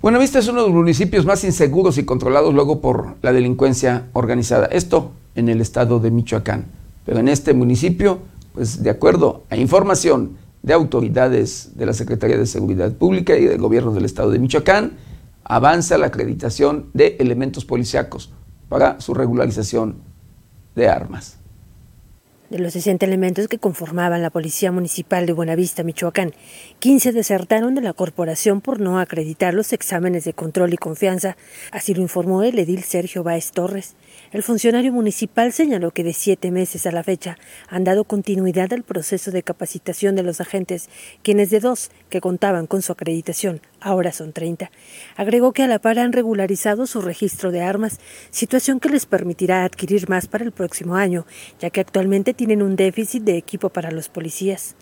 Buenavista 0.02 0.40
es 0.40 0.48
uno 0.48 0.62
de 0.62 0.68
los 0.68 0.76
municipios 0.76 1.28
más 1.28 1.44
inseguros 1.44 2.00
y 2.00 2.06
controlados 2.06 2.56
luego 2.56 2.82
por 2.82 3.18
la 3.22 3.32
delincuencia 3.32 4.08
organizada. 4.14 4.66
Esto 4.66 5.12
en 5.36 5.48
el 5.48 5.62
estado 5.62 6.00
de 6.00 6.10
Michoacán. 6.10 6.66
Pero 7.06 7.20
en 7.20 7.28
este 7.28 7.54
municipio, 7.54 8.18
pues 8.56 8.82
de 8.82 8.90
acuerdo 8.90 9.44
a 9.52 9.58
información 9.58 10.38
de 10.64 10.74
autoridades 10.74 11.74
de 11.76 11.86
la 11.86 11.94
Secretaría 11.94 12.36
de 12.36 12.48
Seguridad 12.48 12.92
Pública 12.94 13.38
y 13.38 13.46
del 13.46 13.60
gobierno 13.60 13.92
del 13.92 14.06
estado 14.06 14.32
de 14.32 14.40
Michoacán, 14.40 14.94
avanza 15.44 16.00
la 16.00 16.08
acreditación 16.08 16.88
de 16.96 17.18
elementos 17.20 17.64
policíacos 17.64 18.32
para 18.70 19.00
su 19.02 19.14
regularización 19.14 19.98
de 20.74 20.90
armas. 20.90 21.38
De 22.52 22.60
los 22.60 22.74
60 22.74 23.06
elementos 23.06 23.48
que 23.48 23.60
conformaban 23.60 24.22
la 24.22 24.30
Policía 24.30 24.74
Municipal 24.74 25.26
de 25.26 25.32
Buenavista, 25.32 25.84
Michoacán, 25.84 26.34
15 26.80 27.14
desertaron 27.14 27.76
de 27.76 27.82
la 27.82 27.94
corporación 27.94 28.60
por 28.60 28.82
no 28.82 29.00
acreditar 29.00 29.54
los 29.54 29.72
exámenes 29.72 30.26
de 30.26 30.34
control 30.34 30.74
y 30.74 30.78
confianza, 30.78 31.38
así 31.72 31.94
lo 31.94 32.02
informó 32.02 32.44
el 32.44 32.60
edil 32.60 32.84
Sergio 32.84 33.24
Báez 33.24 33.52
Torres. 33.52 33.96
El 34.32 34.44
funcionario 34.44 34.94
municipal 34.94 35.52
señaló 35.52 35.92
que 35.92 36.06
de 36.06 36.14
siete 36.14 36.52
meses 36.52 36.86
a 36.86 36.92
la 36.94 37.04
fecha 37.04 37.38
han 37.68 37.84
dado 37.84 38.06
continuidad 38.06 38.72
al 38.72 38.84
proceso 38.84 39.30
de 39.30 39.44
capacitación 39.44 40.16
de 40.16 40.24
los 40.24 40.40
agentes, 40.40 40.90
quienes 41.22 41.50
de 41.50 41.60
dos 41.60 41.92
que 42.10 42.22
contaban 42.22 42.66
con 42.66 42.82
su 42.82 42.94
acreditación 42.94 43.60
ahora 43.82 44.14
son 44.14 44.32
30. 44.32 44.72
Agregó 45.18 45.52
que 45.52 45.64
a 45.64 45.68
la 45.68 45.80
par 45.80 46.00
han 46.00 46.14
regularizado 46.14 46.88
su 46.88 47.02
registro 47.02 47.52
de 47.52 47.62
armas, 47.62 48.00
situación 48.30 48.80
que 48.80 48.88
les 48.88 49.06
permitirá 49.06 49.66
adquirir 49.66 50.08
más 50.08 50.28
para 50.28 50.46
el 50.46 50.54
próximo 50.54 50.96
año, 50.96 51.26
ya 51.60 51.70
que 51.70 51.82
actualmente 51.82 52.34
tienen 52.34 52.62
un 52.62 52.78
déficit 52.78 53.24
de 53.24 53.36
equipo 53.36 53.68
para 53.68 53.92
los 53.92 54.08
policías. 54.08 54.76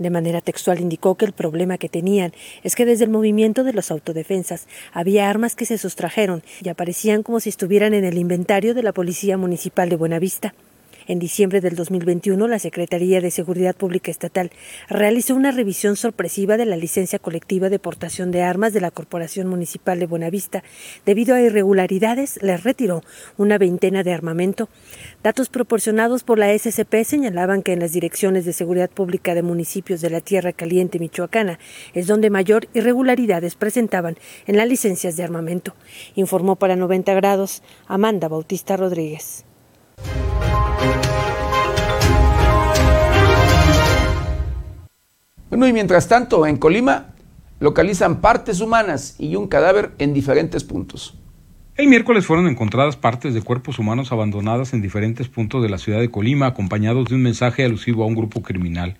De 0.00 0.08
manera 0.08 0.40
textual 0.40 0.80
indicó 0.80 1.14
que 1.16 1.26
el 1.26 1.34
problema 1.34 1.76
que 1.76 1.90
tenían 1.90 2.32
es 2.64 2.74
que 2.74 2.86
desde 2.86 3.04
el 3.04 3.10
movimiento 3.10 3.64
de 3.64 3.74
los 3.74 3.90
autodefensas 3.90 4.66
había 4.94 5.28
armas 5.28 5.54
que 5.54 5.66
se 5.66 5.76
sustrajeron 5.76 6.42
y 6.62 6.70
aparecían 6.70 7.22
como 7.22 7.38
si 7.38 7.50
estuvieran 7.50 7.92
en 7.92 8.06
el 8.06 8.16
inventario 8.16 8.72
de 8.72 8.82
la 8.82 8.92
Policía 8.92 9.36
Municipal 9.36 9.90
de 9.90 9.96
Buenavista. 9.96 10.54
En 11.06 11.18
diciembre 11.18 11.60
del 11.60 11.76
2021, 11.76 12.46
la 12.46 12.58
Secretaría 12.58 13.20
de 13.20 13.30
Seguridad 13.30 13.74
Pública 13.74 14.10
Estatal 14.10 14.50
realizó 14.88 15.34
una 15.34 15.50
revisión 15.50 15.96
sorpresiva 15.96 16.56
de 16.56 16.66
la 16.66 16.76
licencia 16.76 17.18
colectiva 17.18 17.68
de 17.68 17.78
portación 17.78 18.30
de 18.30 18.42
armas 18.42 18.72
de 18.72 18.80
la 18.80 18.90
Corporación 18.90 19.48
Municipal 19.48 19.98
de 19.98 20.06
Buenavista. 20.06 20.62
Debido 21.06 21.34
a 21.34 21.40
irregularidades, 21.40 22.38
les 22.42 22.64
retiró 22.64 23.02
una 23.38 23.58
veintena 23.58 24.02
de 24.02 24.12
armamento. 24.12 24.68
Datos 25.22 25.48
proporcionados 25.48 26.22
por 26.22 26.38
la 26.38 26.56
SCP 26.56 27.04
señalaban 27.04 27.62
que 27.62 27.72
en 27.72 27.80
las 27.80 27.92
direcciones 27.92 28.44
de 28.44 28.52
seguridad 28.52 28.90
pública 28.90 29.34
de 29.34 29.42
municipios 29.42 30.00
de 30.00 30.10
la 30.10 30.20
Tierra 30.20 30.52
Caliente 30.52 30.98
Michoacana 30.98 31.58
es 31.94 32.06
donde 32.06 32.30
mayor 32.30 32.68
irregularidades 32.74 33.54
presentaban 33.54 34.16
en 34.46 34.56
las 34.56 34.68
licencias 34.68 35.16
de 35.16 35.24
armamento, 35.24 35.74
informó 36.14 36.56
para 36.56 36.76
90 36.76 37.14
grados 37.14 37.62
Amanda 37.86 38.28
Bautista 38.28 38.76
Rodríguez. 38.76 39.44
Bueno, 45.48 45.66
y 45.66 45.72
mientras 45.72 46.08
tanto, 46.08 46.46
en 46.46 46.56
Colima 46.56 47.08
localizan 47.58 48.20
partes 48.20 48.60
humanas 48.60 49.16
y 49.18 49.36
un 49.36 49.48
cadáver 49.48 49.92
en 49.98 50.14
diferentes 50.14 50.64
puntos. 50.64 51.14
El 51.76 51.88
miércoles 51.88 52.26
fueron 52.26 52.46
encontradas 52.46 52.96
partes 52.96 53.34
de 53.34 53.42
cuerpos 53.42 53.78
humanos 53.78 54.12
abandonadas 54.12 54.74
en 54.74 54.82
diferentes 54.82 55.28
puntos 55.28 55.62
de 55.62 55.68
la 55.68 55.78
ciudad 55.78 56.00
de 56.00 56.10
Colima, 56.10 56.46
acompañados 56.46 57.08
de 57.08 57.14
un 57.14 57.22
mensaje 57.22 57.64
alusivo 57.64 58.04
a 58.04 58.06
un 58.06 58.14
grupo 58.14 58.42
criminal. 58.42 58.96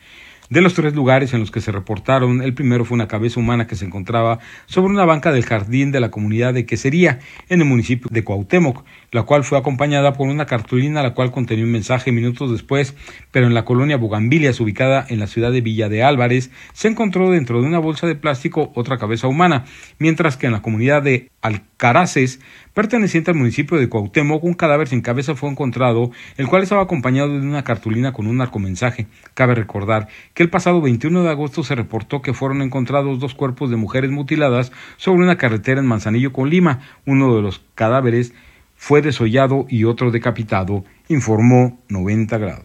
De 0.51 0.61
los 0.63 0.75
tres 0.75 0.95
lugares 0.95 1.33
en 1.33 1.41
los 1.41 1.53
que 1.53 1.61
se 1.61 1.71
reportaron, 1.71 2.43
el 2.43 2.55
primero 2.55 2.85
fue 2.85 2.97
una 2.97 3.07
cabeza 3.07 3.39
humana 3.39 3.69
que 3.69 3.77
se 3.77 3.85
encontraba 3.85 4.41
sobre 4.67 4.93
una 4.93 5.05
banca 5.05 5.31
del 5.31 5.45
jardín 5.45 5.93
de 5.93 6.01
la 6.01 6.11
comunidad 6.11 6.55
de 6.55 6.67
Quesería, 6.67 7.21
en 7.49 7.61
el 7.61 7.69
municipio 7.69 8.09
de 8.11 8.25
Cuauhtémoc, 8.25 8.85
la 9.13 9.23
cual 9.25 9.45
fue 9.45 9.59
acompañada 9.59 10.13
por 10.13 10.29
una 10.29 10.47
cartulina 10.47 11.03
la 11.03 11.15
cual 11.15 11.31
contenía 11.31 11.65
un 11.65 11.73
mensaje 11.73 12.13
minutos 12.13 12.51
después, 12.51 12.95
pero 13.31 13.47
en 13.47 13.55
la 13.55 13.65
colonia 13.65 13.97
Bugambilias, 13.97 14.61
ubicada 14.61 15.05
en 15.09 15.19
la 15.19 15.27
ciudad 15.27 15.53
de 15.53 15.61
Villa 15.61 15.89
de 15.89 16.03
Álvarez, 16.03 16.51
se 16.73 16.89
encontró 16.89 17.31
dentro 17.31 17.61
de 17.61 17.67
una 17.67 17.79
bolsa 17.79 18.07
de 18.07 18.15
plástico 18.15 18.73
otra 18.75 18.99
cabeza 18.99 19.29
humana, 19.29 19.65
mientras 19.99 20.37
que 20.37 20.47
en 20.47 20.53
la 20.53 20.63
comunidad 20.63 21.03
de 21.03 21.31
Alcaraces, 21.43 22.41
perteneciente 22.75 23.31
al 23.31 23.37
municipio 23.37 23.79
de 23.79 23.89
Cuauhtémoc, 23.89 24.45
un 24.45 24.55
cadáver 24.55 24.89
sin 24.89 25.01
cabeza 25.01 25.35
fue 25.35 25.49
encontrado, 25.49 26.11
el 26.37 26.49
cual 26.49 26.63
estaba 26.63 26.83
acompañado 26.83 27.41
de 27.41 27.47
una 27.47 27.65
cartulina 27.65 28.13
con 28.13 28.27
un 28.27 28.37
narcomensaje. 28.37 29.07
Cabe 29.35 29.55
recordar 29.55 30.09
que 30.35 30.43
el 30.43 30.51
pasado 30.51 30.81
21 30.81 31.23
de 31.23 31.31
agosto 31.31 31.65
se 31.65 31.75
reportó 31.75 32.21
que 32.23 32.35
fueron 32.35 32.63
encontrados 32.63 33.19
dos 33.19 33.35
cuerpos 33.35 33.71
de 33.71 33.77
mujeres 33.77 34.11
mutiladas 34.11 34.71
sobre 34.99 35.23
una 35.23 35.37
carretera 35.37 35.81
en 35.81 35.87
Manzanillo 35.87 36.33
con 36.33 36.51
Lima. 36.51 36.81
Uno 37.07 37.35
de 37.35 37.43
los 37.43 37.63
cadáveres 37.75 38.35
fue 38.81 39.03
desollado 39.03 39.67
y 39.69 39.85
otro 39.85 40.11
decapitado, 40.11 40.85
informó 41.09 41.81
90 41.91 42.39
grados. 42.39 42.65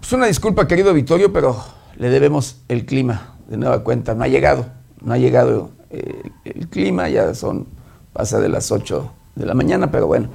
Pues 0.00 0.10
una 0.10 0.26
disculpa, 0.26 0.66
querido 0.66 0.94
Vittorio, 0.94 1.34
pero 1.34 1.62
le 1.96 2.08
debemos 2.08 2.62
el 2.68 2.86
clima 2.86 3.36
de 3.46 3.58
nueva 3.58 3.84
cuenta. 3.84 4.14
No 4.14 4.24
ha 4.24 4.28
llegado, 4.28 4.66
no 5.02 5.12
ha 5.12 5.18
llegado 5.18 5.70
eh, 5.90 6.30
el 6.46 6.68
clima, 6.68 7.10
ya 7.10 7.34
son, 7.34 7.66
pasa 8.14 8.40
de 8.40 8.48
las 8.48 8.72
8 8.72 9.12
de 9.34 9.44
la 9.44 9.52
mañana, 9.52 9.90
pero 9.90 10.06
bueno, 10.06 10.30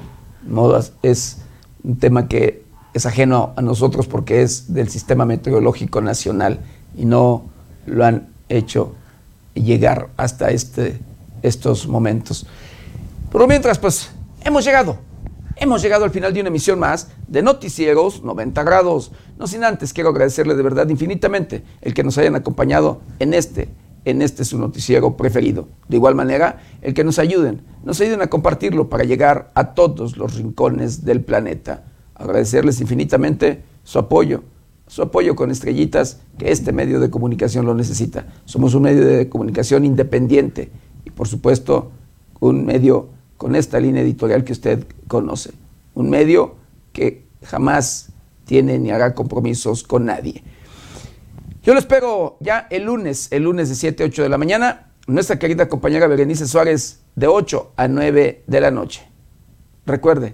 es 1.01 1.41
un 1.83 1.97
tema 1.97 2.27
que 2.27 2.63
es 2.93 3.07
ajeno 3.07 3.51
a 3.57 3.63
nosotros 3.63 4.05
porque 4.07 4.43
es 4.43 4.71
del 4.71 4.89
Sistema 4.89 5.25
Meteorológico 5.25 6.01
Nacional 6.01 6.59
y 6.95 7.05
no 7.05 7.49
lo 7.87 8.05
han 8.05 8.39
hecho 8.49 8.95
llegar 9.53 10.09
hasta 10.17 10.51
este, 10.51 10.99
estos 11.41 11.88
momentos. 11.88 12.45
Pero 13.31 13.47
mientras, 13.47 13.77
pues, 13.80 14.11
hemos 14.43 14.65
llegado. 14.65 14.97
Hemos 15.55 15.81
llegado 15.81 16.05
al 16.05 16.11
final 16.11 16.34
de 16.34 16.39
una 16.39 16.49
emisión 16.49 16.80
más 16.80 17.09
de 17.27 17.41
Noticieros 17.41 18.23
90 18.23 18.63
grados. 18.63 19.11
No 19.38 19.45
sin 19.45 19.65
antes, 19.65 19.91
quiero 19.91 20.09
agradecerle 20.09 20.55
de 20.55 20.63
verdad 20.63 20.88
infinitamente 20.88 21.63
el 21.81 21.93
que 21.93 22.03
nos 22.03 22.17
hayan 22.17 22.35
acompañado 22.35 23.01
en 23.19 23.34
este, 23.34 23.67
en 24.05 24.21
este 24.21 24.45
su 24.45 24.57
noticiero 24.57 25.17
preferido. 25.17 25.67
De 25.89 25.97
igual 25.97 26.15
manera, 26.15 26.61
el 26.81 26.93
que 26.93 27.03
nos 27.03 27.19
ayuden, 27.19 27.61
nos 27.84 27.99
ayuden 27.99 28.21
a 28.21 28.27
compartirlo 28.27 28.88
para 28.89 29.03
llegar 29.03 29.51
a 29.53 29.73
todos 29.73 30.15
los 30.15 30.35
rincones 30.35 31.03
del 31.03 31.21
planeta. 31.26 31.84
Agradecerles 32.15 32.80
infinitamente 32.80 33.63
su 33.84 33.99
apoyo, 33.99 34.43
su 34.90 35.03
apoyo 35.03 35.36
con 35.36 35.52
estrellitas, 35.52 36.20
que 36.40 36.52
este 36.52 36.72
medio 36.72 36.99
de 36.99 37.11
comunicación 37.11 37.64
lo 37.68 37.76
necesita. 37.76 38.26
Somos 38.45 38.74
un 38.74 38.82
medio 38.82 39.06
de 39.06 39.30
comunicación 39.30 39.86
independiente 39.86 40.72
y 41.06 41.11
por 41.11 41.28
supuesto 41.28 41.91
un 42.40 42.66
medio 42.66 43.10
con 43.38 43.56
esta 43.56 43.80
línea 43.80 44.02
editorial 44.02 44.44
que 44.44 44.52
usted 44.52 44.84
conoce. 45.07 45.52
Un 45.94 46.10
medio 46.10 46.56
que 46.91 47.24
jamás 47.44 48.10
tiene 48.45 48.80
ni 48.80 48.90
hará 48.90 49.14
compromisos 49.14 49.84
con 49.84 50.06
nadie. 50.06 50.44
Yo 51.61 51.74
lo 51.74 51.80
espero 51.80 52.38
ya 52.40 52.66
el 52.72 52.86
lunes, 52.86 53.28
el 53.30 53.44
lunes 53.44 53.70
de 53.70 53.76
7 53.76 54.02
a 54.02 54.06
8 54.07 54.24
de 54.24 54.30
la 54.30 54.40
mañana. 54.40 54.91
Nuestra 55.06 55.38
querida 55.38 55.70
compañera 55.70 56.07
Berenice 56.07 56.48
Suárez 56.48 57.02
de 57.16 57.28
8 57.28 57.74
a 57.76 57.88
9 57.88 58.44
de 58.48 58.61
la 58.61 58.72
noche. 58.72 59.07
Recuerde, 59.86 60.34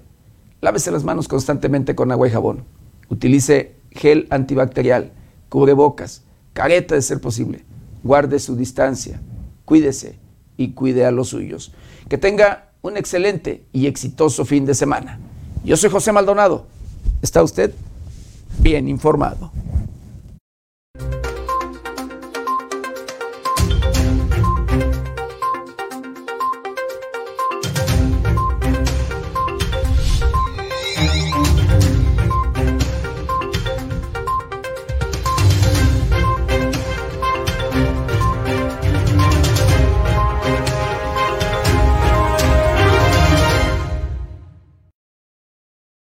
lávese 0.61 0.91
las 0.91 1.03
manos 1.03 1.27
constantemente 1.27 1.93
con 1.93 2.09
agua 2.13 2.29
y 2.29 2.31
jabón. 2.31 2.63
Utilice 3.09 3.74
gel 3.95 4.27
antibacterial, 4.29 5.11
cubrebocas, 5.49 6.23
careta 6.53 6.95
de 6.95 7.01
ser 7.01 7.19
posible. 7.19 7.63
Guarde 8.03 8.39
su 8.39 8.55
distancia, 8.55 9.19
cuídese 9.65 10.19
y 10.57 10.71
cuide 10.71 11.05
a 11.05 11.11
los 11.11 11.29
suyos. 11.29 11.73
Que 12.07 12.17
tenga 12.17 12.69
un 12.81 12.97
excelente 12.97 13.63
y 13.73 13.87
exitoso 13.87 14.45
fin 14.45 14.65
de 14.65 14.75
semana. 14.75 15.19
Yo 15.63 15.75
soy 15.75 15.89
José 15.89 16.11
Maldonado. 16.11 16.67
¿Está 17.21 17.41
usted 17.41 17.73
bien 18.59 18.87
informado? 18.87 19.51